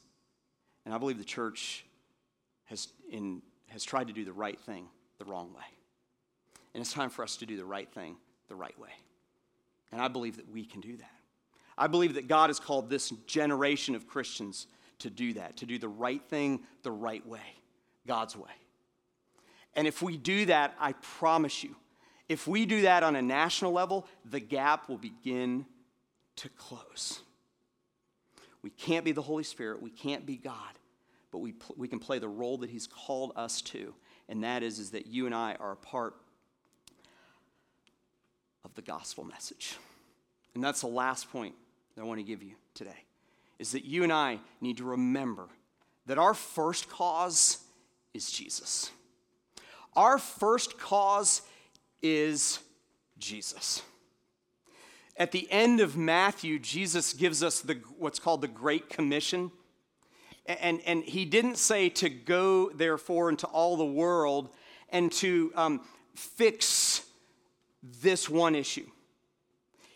And 0.85 0.93
I 0.93 0.99
believe 0.99 1.19
the 1.19 1.25
church 1.25 1.85
has 2.65 2.89
in 3.09 3.41
has 3.69 3.85
tried 3.85 4.09
to 4.09 4.13
do 4.13 4.25
the 4.25 4.33
right 4.33 4.59
thing 4.59 4.89
the 5.21 5.25
wrong 5.25 5.55
way. 5.55 5.63
And 6.75 6.81
it's 6.81 6.93
time 6.93 7.11
for 7.11 7.23
us 7.23 7.37
to 7.37 7.47
do 7.47 7.57
the 7.57 7.65
right 7.65 7.91
thing 7.93 8.17
the 8.49 8.55
right 8.55 8.79
way. 8.79 8.91
And 9.93 10.01
I 10.01 10.09
believe 10.09 10.37
that 10.37 10.51
we 10.51 10.65
can 10.65 10.81
do 10.81 10.97
that. 10.97 11.11
I 11.77 11.87
believe 11.87 12.15
that 12.15 12.29
God 12.29 12.51
has 12.51 12.61
called 12.61 12.89
this 12.89 13.11
generation 13.27 13.95
of 13.95 14.07
Christians 14.07 14.67
to 15.01 15.11
do 15.11 15.35
that, 15.35 15.57
to 15.59 15.67
do 15.67 15.79
the 15.79 15.89
right 15.89 16.23
thing 16.29 16.61
the 16.83 16.91
right 16.91 17.27
way, 17.27 17.41
God's 18.07 18.37
way. 18.37 18.51
And 19.75 19.87
if 19.87 20.03
we 20.03 20.17
do 20.17 20.47
that, 20.47 20.75
I 20.79 20.93
promise 20.93 21.65
you, 21.65 21.75
if 22.29 22.47
we 22.47 22.67
do 22.67 22.83
that 22.83 23.03
on 23.03 23.17
a 23.17 23.23
national 23.23 23.73
level, 23.73 24.07
the 24.25 24.41
gap 24.41 24.89
will 24.89 24.99
begin 24.99 25.67
to 26.37 26.49
close. 26.51 27.21
We 28.63 28.71
can't 28.71 29.05
be 29.05 29.13
the 29.13 29.23
Holy 29.23 29.45
Spirit, 29.45 29.83
we 29.83 29.91
can't 29.91 30.25
be 30.25 30.37
God, 30.37 30.55
but 31.31 31.39
we, 31.39 31.53
pl- 31.53 31.75
we 31.77 31.89
can 31.89 31.99
play 31.99 32.19
the 32.19 32.29
role 32.29 32.59
that 32.59 32.71
He's 32.71 32.87
called 32.87 33.33
us 33.35 33.61
to. 33.63 33.95
And 34.29 34.45
that 34.45 34.63
is, 34.63 34.79
is 34.79 34.91
that 34.93 35.07
you 35.07 35.27
and 35.27 35.35
I 35.35 35.57
are 35.59 35.73
a 35.73 35.77
part 35.77 36.15
of 38.73 38.77
the 38.77 38.91
gospel 38.91 39.23
message. 39.23 39.77
And 40.55 40.65
that's 40.65 40.81
the 40.81 40.87
last 40.87 41.31
point 41.31 41.55
that 41.95 42.03
I 42.03 42.05
want 42.07 42.21
to 42.21 42.25
give 42.25 42.43
you 42.43 42.55
today 42.75 43.05
is 43.59 43.73
that 43.73 43.85
you 43.85 44.03
and 44.03 44.13
I 44.13 44.39
need 44.63 44.79
to 44.79 44.85
remember 44.85 45.47
that 46.07 46.17
our 46.17 46.33
first 46.33 46.89
cause 46.89 47.59
is 48.15 48.33
Jesus. 48.33 48.91
Our 49.95 50.19
first 50.19 50.79
cause 50.79 51.43
is 52.01 52.61
Jesus. 53.19 53.83
At 55.19 55.33
the 55.33 55.47
end 55.51 55.81
of 55.81 55.95
Matthew, 55.95 56.59
Jesus 56.59 57.13
gives 57.13 57.43
us 57.43 57.61
the, 57.61 57.75
what's 57.99 58.19
called 58.19 58.41
the 58.41 58.49
Great 58.49 58.89
Commission. 58.89 59.53
And, 60.47 60.81
and 60.87 61.05
he 61.05 61.27
didn't 61.27 61.59
say 61.59 61.91
to 61.91 62.09
go, 62.09 62.71
therefore, 62.71 63.29
into 63.29 63.47
all 63.49 63.77
the 63.77 63.85
world 63.85 64.49
and 64.89 65.13
to 65.13 65.53
um, 65.57 65.83
fix 66.15 66.65
this 67.83 68.29
one 68.29 68.55
issue. 68.55 68.87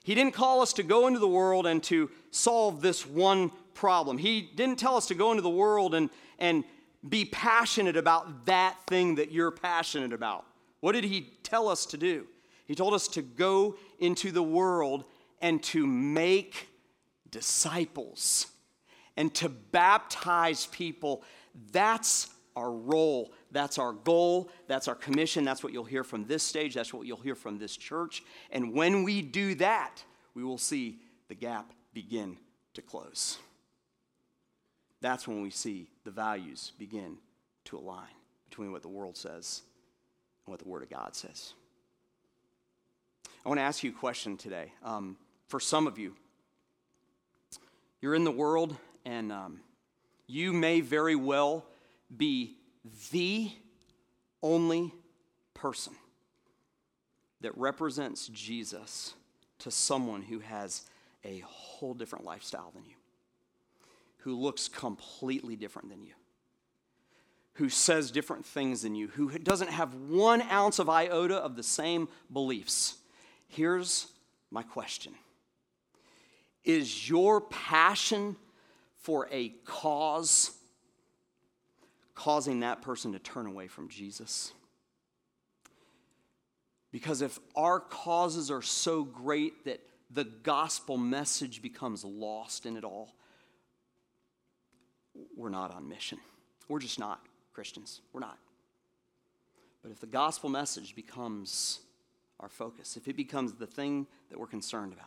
He 0.04 0.14
didn't 0.14 0.34
call 0.34 0.60
us 0.60 0.72
to 0.74 0.82
go 0.82 1.06
into 1.08 1.18
the 1.18 1.28
world 1.28 1.66
and 1.66 1.82
to 1.84 2.10
solve 2.30 2.80
this 2.80 3.06
one 3.06 3.50
problem. 3.74 4.18
He 4.18 4.40
didn't 4.40 4.78
tell 4.78 4.96
us 4.96 5.06
to 5.08 5.14
go 5.14 5.30
into 5.30 5.42
the 5.42 5.50
world 5.50 5.94
and, 5.94 6.10
and 6.38 6.64
be 7.08 7.24
passionate 7.24 7.96
about 7.96 8.46
that 8.46 8.76
thing 8.86 9.16
that 9.16 9.32
you're 9.32 9.50
passionate 9.50 10.12
about. 10.12 10.44
What 10.80 10.92
did 10.92 11.04
he 11.04 11.32
tell 11.42 11.68
us 11.68 11.86
to 11.86 11.96
do? 11.96 12.26
He 12.66 12.74
told 12.74 12.94
us 12.94 13.08
to 13.08 13.22
go 13.22 13.76
into 13.98 14.30
the 14.30 14.42
world 14.42 15.04
and 15.40 15.62
to 15.64 15.86
make 15.86 16.68
disciples 17.30 18.46
and 19.16 19.32
to 19.34 19.48
baptize 19.48 20.66
people. 20.66 21.22
That's 21.72 22.28
our 22.56 22.72
role. 22.72 23.32
That's 23.52 23.78
our 23.78 23.92
goal. 23.92 24.50
That's 24.66 24.88
our 24.88 24.94
commission. 24.94 25.44
That's 25.44 25.62
what 25.62 25.72
you'll 25.72 25.84
hear 25.84 26.02
from 26.02 26.24
this 26.24 26.42
stage. 26.42 26.74
That's 26.74 26.92
what 26.92 27.06
you'll 27.06 27.18
hear 27.18 27.34
from 27.34 27.58
this 27.58 27.76
church. 27.76 28.22
And 28.50 28.72
when 28.72 29.04
we 29.04 29.22
do 29.22 29.54
that, 29.56 30.02
we 30.34 30.42
will 30.42 30.58
see 30.58 30.98
the 31.28 31.34
gap 31.34 31.72
begin 31.92 32.38
to 32.74 32.82
close. 32.82 33.38
That's 35.00 35.28
when 35.28 35.42
we 35.42 35.50
see 35.50 35.90
the 36.04 36.10
values 36.10 36.72
begin 36.78 37.18
to 37.66 37.78
align 37.78 38.08
between 38.48 38.72
what 38.72 38.82
the 38.82 38.88
world 38.88 39.16
says 39.16 39.62
and 40.44 40.52
what 40.52 40.60
the 40.60 40.68
Word 40.68 40.82
of 40.82 40.90
God 40.90 41.14
says. 41.14 41.52
I 43.44 43.48
want 43.48 43.58
to 43.58 43.64
ask 43.64 43.84
you 43.84 43.90
a 43.90 43.94
question 43.94 44.36
today. 44.36 44.72
Um, 44.82 45.16
for 45.48 45.60
some 45.60 45.86
of 45.86 45.98
you, 45.98 46.16
you're 48.00 48.14
in 48.14 48.24
the 48.24 48.32
world 48.32 48.76
and 49.04 49.30
um, 49.30 49.60
you 50.26 50.52
may 50.52 50.80
very 50.80 51.14
well 51.14 51.64
be 52.14 52.56
the 53.10 53.50
only 54.42 54.92
person 55.54 55.94
that 57.40 57.56
represents 57.56 58.28
Jesus 58.28 59.14
to 59.58 59.70
someone 59.70 60.22
who 60.22 60.40
has 60.40 60.82
a 61.24 61.40
whole 61.40 61.94
different 61.94 62.24
lifestyle 62.24 62.70
than 62.74 62.84
you, 62.84 62.94
who 64.18 64.36
looks 64.36 64.68
completely 64.68 65.56
different 65.56 65.88
than 65.88 66.02
you, 66.02 66.12
who 67.54 67.68
says 67.68 68.10
different 68.10 68.44
things 68.44 68.82
than 68.82 68.94
you, 68.94 69.08
who 69.08 69.30
doesn't 69.38 69.70
have 69.70 69.94
one 69.94 70.42
ounce 70.42 70.78
of 70.78 70.88
iota 70.88 71.36
of 71.36 71.56
the 71.56 71.62
same 71.62 72.08
beliefs. 72.32 72.96
Here's 73.48 74.08
my 74.50 74.62
question 74.62 75.14
Is 76.64 77.08
your 77.08 77.40
passion 77.40 78.36
for 78.96 79.28
a 79.30 79.50
cause 79.64 80.52
causing 82.16 82.60
that 82.60 82.82
person 82.82 83.12
to 83.12 83.20
turn 83.20 83.46
away 83.46 83.68
from 83.68 83.88
Jesus. 83.88 84.52
Because 86.90 87.22
if 87.22 87.38
our 87.54 87.78
causes 87.78 88.50
are 88.50 88.62
so 88.62 89.04
great 89.04 89.66
that 89.66 89.80
the 90.10 90.24
gospel 90.24 90.96
message 90.96 91.62
becomes 91.62 92.04
lost 92.04 92.66
in 92.66 92.76
it 92.76 92.84
all, 92.84 93.14
we're 95.36 95.50
not 95.50 95.72
on 95.72 95.88
mission. 95.88 96.18
We're 96.68 96.78
just 96.78 96.98
not 96.98 97.20
Christians. 97.52 98.00
We're 98.12 98.20
not. 98.20 98.38
But 99.82 99.92
if 99.92 100.00
the 100.00 100.06
gospel 100.06 100.48
message 100.48 100.96
becomes 100.96 101.80
our 102.40 102.48
focus, 102.48 102.96
if 102.96 103.08
it 103.08 103.16
becomes 103.16 103.52
the 103.52 103.66
thing 103.66 104.06
that 104.30 104.40
we're 104.40 104.46
concerned 104.46 104.92
about, 104.92 105.06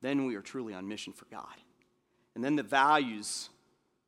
then 0.00 0.26
we 0.26 0.36
are 0.36 0.42
truly 0.42 0.74
on 0.74 0.86
mission 0.86 1.12
for 1.12 1.24
God. 1.26 1.56
And 2.34 2.44
then 2.44 2.56
the 2.56 2.62
values 2.62 3.48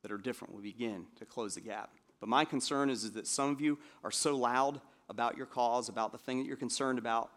that 0.02 0.12
are 0.12 0.18
different 0.18 0.54
will 0.54 0.62
begin 0.62 1.06
to 1.18 1.24
close 1.24 1.54
the 1.54 1.60
gap. 1.60 1.90
But 2.24 2.30
my 2.30 2.46
concern 2.46 2.88
is, 2.88 3.04
is 3.04 3.12
that 3.12 3.26
some 3.26 3.50
of 3.50 3.60
you 3.60 3.78
are 4.02 4.10
so 4.10 4.34
loud 4.34 4.80
about 5.10 5.36
your 5.36 5.44
cause, 5.44 5.90
about 5.90 6.10
the 6.10 6.16
thing 6.16 6.38
that 6.38 6.46
you're 6.46 6.56
concerned 6.56 6.98
about. 6.98 7.30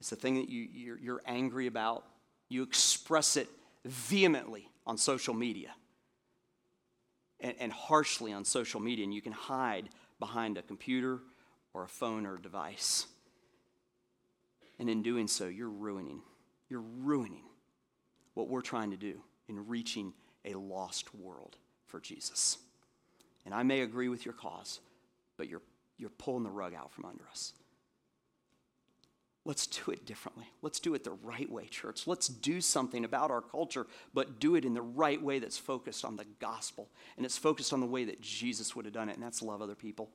It's 0.00 0.10
the 0.10 0.16
thing 0.16 0.34
that 0.34 0.48
you, 0.48 0.66
you're, 0.74 0.98
you're 0.98 1.22
angry 1.26 1.68
about. 1.68 2.04
You 2.48 2.64
express 2.64 3.36
it 3.36 3.48
vehemently 3.84 4.68
on 4.84 4.98
social 4.98 5.32
media 5.32 5.70
and, 7.38 7.54
and 7.60 7.70
harshly 7.70 8.32
on 8.32 8.44
social 8.44 8.80
media, 8.80 9.04
and 9.04 9.14
you 9.14 9.22
can 9.22 9.30
hide 9.30 9.90
behind 10.18 10.58
a 10.58 10.62
computer 10.62 11.20
or 11.72 11.84
a 11.84 11.88
phone 11.88 12.26
or 12.26 12.34
a 12.34 12.42
device. 12.42 13.06
And 14.80 14.90
in 14.90 15.04
doing 15.04 15.28
so, 15.28 15.46
you're 15.46 15.70
ruining, 15.70 16.20
you're 16.68 16.82
ruining 16.98 17.44
what 18.34 18.48
we're 18.48 18.60
trying 18.60 18.90
to 18.90 18.96
do 18.96 19.22
in 19.48 19.68
reaching 19.68 20.14
a 20.44 20.54
lost 20.54 21.14
world 21.14 21.58
for 21.86 22.00
Jesus. 22.00 22.58
And 23.46 23.54
I 23.54 23.62
may 23.62 23.80
agree 23.80 24.08
with 24.08 24.26
your 24.26 24.34
cause, 24.34 24.80
but 25.38 25.48
you're, 25.48 25.62
you're 25.96 26.10
pulling 26.10 26.42
the 26.42 26.50
rug 26.50 26.74
out 26.74 26.92
from 26.92 27.06
under 27.06 27.24
us. 27.30 27.52
Let's 29.44 29.68
do 29.68 29.92
it 29.92 30.04
differently. 30.04 30.46
Let's 30.60 30.80
do 30.80 30.94
it 30.94 31.04
the 31.04 31.12
right 31.12 31.48
way, 31.48 31.66
church. 31.66 32.08
Let's 32.08 32.26
do 32.26 32.60
something 32.60 33.04
about 33.04 33.30
our 33.30 33.40
culture, 33.40 33.86
but 34.12 34.40
do 34.40 34.56
it 34.56 34.64
in 34.64 34.74
the 34.74 34.82
right 34.82 35.22
way 35.22 35.38
that's 35.38 35.56
focused 35.56 36.04
on 36.04 36.16
the 36.16 36.26
gospel 36.40 36.88
and 37.16 37.24
it's 37.24 37.38
focused 37.38 37.72
on 37.72 37.78
the 37.78 37.86
way 37.86 38.04
that 38.04 38.20
Jesus 38.20 38.74
would 38.74 38.84
have 38.84 38.94
done 38.94 39.08
it, 39.08 39.14
and 39.14 39.22
that's 39.22 39.42
love 39.42 39.62
other 39.62 39.76
people. 39.76 40.10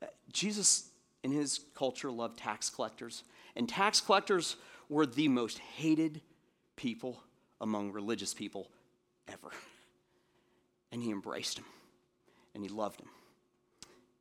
Uh, 0.00 0.06
Jesus, 0.32 0.90
in 1.24 1.32
his 1.32 1.58
culture, 1.74 2.12
loved 2.12 2.38
tax 2.38 2.70
collectors, 2.70 3.24
and 3.56 3.68
tax 3.68 4.00
collectors 4.00 4.54
were 4.88 5.04
the 5.04 5.26
most 5.26 5.58
hated 5.58 6.20
people 6.76 7.20
among 7.60 7.90
religious 7.90 8.32
people 8.32 8.70
ever. 9.26 9.50
And 10.90 11.02
he 11.02 11.10
embraced 11.10 11.56
them 11.56 11.66
and 12.58 12.68
he 12.68 12.74
loved 12.76 13.00
him. 13.00 13.08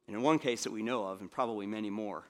And 0.06 0.16
in 0.16 0.22
one 0.22 0.40
case 0.40 0.64
that 0.64 0.72
we 0.72 0.84
know 0.84 1.06
of, 1.06 1.20
and 1.20 1.30
probably 1.30 1.66
many 1.66 1.90
more, 1.90 2.24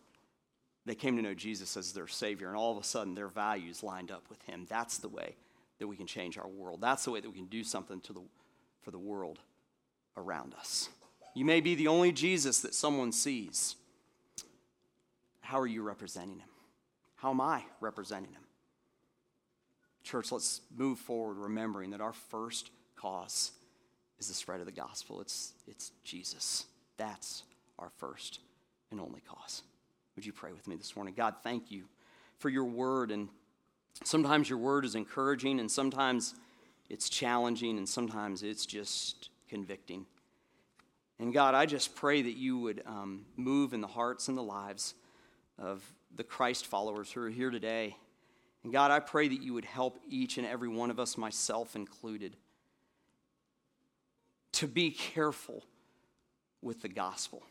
they 0.86 0.96
came 0.96 1.18
to 1.18 1.22
know 1.22 1.34
Jesus 1.34 1.76
as 1.76 1.92
their 1.92 2.08
Savior, 2.08 2.48
and 2.48 2.56
all 2.56 2.72
of 2.72 2.82
a 2.82 2.88
sudden 2.88 3.14
their 3.14 3.28
values 3.28 3.84
lined 3.84 4.10
up 4.10 4.24
with 4.30 4.42
Him. 4.44 4.66
That's 4.70 4.98
the 4.98 5.10
way 5.10 5.36
that 5.80 5.88
we 5.88 5.98
can 5.98 6.08
change 6.08 6.38
our 6.38 6.48
world. 6.48 6.80
That's 6.82 7.04
the 7.04 7.12
way 7.12 7.20
that 7.20 7.30
we 7.30 7.36
can 7.36 7.48
do 7.48 7.64
something 7.64 8.00
to 8.02 8.14
the, 8.14 8.22
for 8.82 8.92
the 8.92 8.98
world 8.98 9.40
around 10.16 10.56
us. 10.56 10.90
You 11.36 11.44
may 11.44 11.60
be 11.60 11.76
the 11.76 11.90
only 11.90 12.14
Jesus 12.14 12.62
that 12.62 12.74
someone 12.74 13.12
sees. 13.12 13.76
How 15.42 15.60
are 15.60 15.68
you 15.68 15.84
representing 15.84 16.40
Him? 16.40 16.50
How 17.18 17.32
am 17.32 17.42
I 17.42 17.64
representing 17.82 18.32
Him? 18.32 18.44
Church, 20.04 20.32
let's 20.32 20.62
move 20.76 21.00
forward 21.00 21.36
remembering 21.36 21.92
that 21.92 22.02
our 22.02 22.14
first 22.14 22.72
cause 22.96 23.52
is 24.20 24.28
the 24.28 24.34
spread 24.34 24.60
of 24.60 24.66
the 24.66 24.72
gospel. 24.72 25.22
It's, 25.22 25.54
it's 25.68 25.92
Jesus. 26.04 26.66
That's 26.98 27.44
our 27.78 27.90
first 27.98 28.40
and 28.92 29.00
only 29.00 29.22
cause. 29.22 29.64
Would 30.16 30.26
you 30.26 30.34
pray 30.34 30.52
with 30.52 30.68
me 30.68 30.76
this 30.76 30.96
morning? 30.96 31.14
God, 31.16 31.36
thank 31.44 31.70
you 31.70 31.84
for 32.40 32.50
your 32.50 32.66
word. 32.66 33.12
And 33.12 33.30
sometimes 34.04 34.50
your 34.50 34.60
word 34.60 34.86
is 34.86 34.96
encouraging, 34.96 35.60
and 35.60 35.70
sometimes 35.70 36.34
it's 36.90 37.10
challenging, 37.10 37.78
and 37.78 37.88
sometimes 37.88 38.44
it's 38.44 38.66
just 38.66 39.30
convicting. 39.48 40.06
And 41.20 41.34
God, 41.34 41.56
I 41.56 41.66
just 41.66 41.96
pray 41.96 42.22
that 42.22 42.38
you 42.38 42.60
would 42.60 42.84
um, 42.86 43.26
move 43.36 43.74
in 43.74 43.82
the 43.82 43.88
hearts 43.88 44.28
and 44.28 44.38
the 44.38 44.44
lives 44.44 44.94
of 45.58 45.84
the 46.16 46.24
Christ 46.24 46.68
followers 46.68 47.12
who 47.12 47.22
are 47.22 47.30
here 47.30 47.50
today. 47.50 47.96
And 48.64 48.72
God, 48.72 48.92
I 48.92 49.00
pray 49.00 49.28
that 49.28 49.42
you 49.42 49.54
would 49.54 49.66
help 49.66 50.00
each 50.10 50.38
and 50.38 50.46
every 50.46 50.68
one 50.68 50.92
of 50.92 51.00
us, 51.00 51.18
myself 51.18 51.76
included, 51.76 52.36
to 54.58 54.68
be 54.68 54.90
careful 54.90 55.64
with 56.64 56.82
the 56.82 56.90
gospel, 56.90 57.44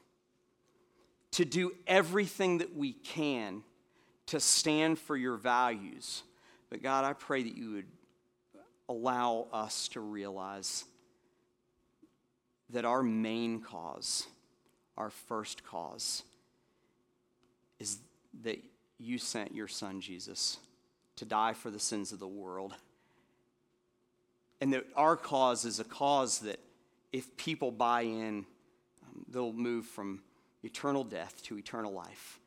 to 1.31 1.45
do 1.45 1.73
everything 1.87 2.59
that 2.59 2.77
we 2.77 2.93
can 2.93 3.63
to 4.27 4.41
stand 4.41 4.99
for 4.99 5.17
your 5.17 5.37
values. 5.37 6.25
But 6.69 6.83
God, 6.83 7.05
I 7.05 7.13
pray 7.13 7.45
that 7.45 7.57
you 7.57 7.75
would 7.75 7.87
allow 8.89 9.47
us 9.53 9.87
to 9.89 10.01
realize 10.01 10.85
that 12.71 12.85
our 12.85 13.05
main 13.05 13.61
cause, 13.61 14.27
our 14.97 15.11
first 15.11 15.63
cause, 15.63 16.25
is 17.79 17.99
that 18.43 18.59
you 18.99 19.19
sent 19.19 19.55
your 19.55 19.69
son 19.69 20.01
Jesus 20.01 20.59
to 21.15 21.25
die 21.25 21.53
for 21.53 21.71
the 21.71 21.79
sins 21.79 22.11
of 22.11 22.19
the 22.19 22.27
world. 22.27 22.75
And 24.61 24.73
that 24.73 24.87
our 24.97 25.17
cause 25.17 25.65
is 25.65 25.79
a 25.79 25.85
cause 25.85 26.41
that 26.41 26.59
if 27.13 27.37
people 27.37 27.71
buy 27.71 28.03
in, 28.03 28.47
um, 29.05 29.25
they'll 29.29 29.53
move 29.53 29.87
from 29.87 30.23
eternal 30.63 31.05
death 31.05 31.43
to 31.45 31.59
eternal 31.59 31.93
life, 31.93 32.41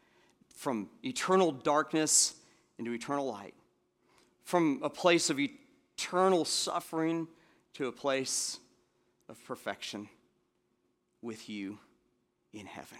from 0.56 0.90
eternal 1.04 1.52
darkness 1.52 2.36
into 2.78 2.94
eternal 2.94 3.26
light, 3.26 3.54
from 4.44 4.80
a 4.84 4.90
place 4.90 5.30
of 5.30 5.40
eternal 5.40 6.46
suffering 6.46 7.28
to 7.74 7.88
a 7.88 7.92
place 7.92 8.60
of 9.28 9.44
perfection 9.46 10.10
with 11.22 11.50
you 11.50 11.78
in 12.54 12.66
heaven. 12.66 12.98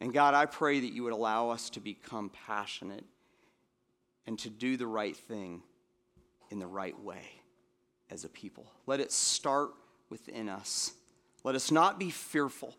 And 0.00 0.12
God, 0.12 0.34
I 0.34 0.46
pray 0.46 0.80
that 0.80 0.92
you 0.92 1.04
would 1.04 1.12
allow 1.12 1.50
us 1.50 1.70
to 1.70 1.80
become 1.80 2.30
passionate 2.46 3.04
and 4.26 4.38
to 4.40 4.50
do 4.50 4.76
the 4.76 4.86
right 4.86 5.16
thing 5.16 5.62
in 6.50 6.58
the 6.58 6.66
right 6.66 6.98
way 7.00 7.22
as 8.10 8.24
a 8.24 8.28
people. 8.28 8.66
Let 8.86 9.00
it 9.00 9.12
start 9.12 9.70
within 10.12 10.48
us. 10.48 10.92
Let 11.42 11.56
us 11.56 11.72
not 11.72 11.98
be 11.98 12.10
fearful, 12.10 12.76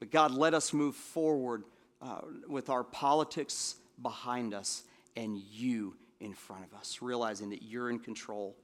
but 0.00 0.10
God, 0.10 0.32
let 0.32 0.52
us 0.52 0.72
move 0.72 0.96
forward 0.96 1.62
uh, 2.02 2.22
with 2.48 2.70
our 2.70 2.82
politics 2.82 3.76
behind 4.02 4.52
us 4.52 4.82
and 5.16 5.38
you 5.38 5.94
in 6.18 6.34
front 6.34 6.64
of 6.64 6.74
us, 6.74 6.98
realizing 7.00 7.50
that 7.50 7.62
you're 7.62 7.88
in 7.88 8.00
control 8.00 8.56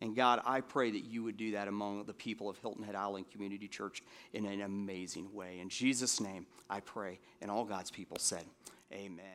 and 0.00 0.16
God, 0.16 0.40
I 0.46 0.62
pray 0.62 0.90
that 0.90 1.04
you 1.04 1.22
would 1.24 1.36
do 1.36 1.52
that 1.52 1.68
among 1.68 2.04
the 2.04 2.14
people 2.14 2.48
of 2.48 2.58
Hilton 2.58 2.82
Head 2.82 2.94
Island 2.94 3.30
Community 3.30 3.68
Church 3.68 4.02
in 4.32 4.46
an 4.46 4.62
amazing 4.62 5.32
way. 5.34 5.58
In 5.60 5.68
Jesus' 5.68 6.20
name, 6.20 6.46
I 6.70 6.80
pray. 6.80 7.18
And 7.42 7.50
all 7.50 7.64
God's 7.64 7.90
people 7.90 8.16
said, 8.18 8.44
Amen. 8.92 9.26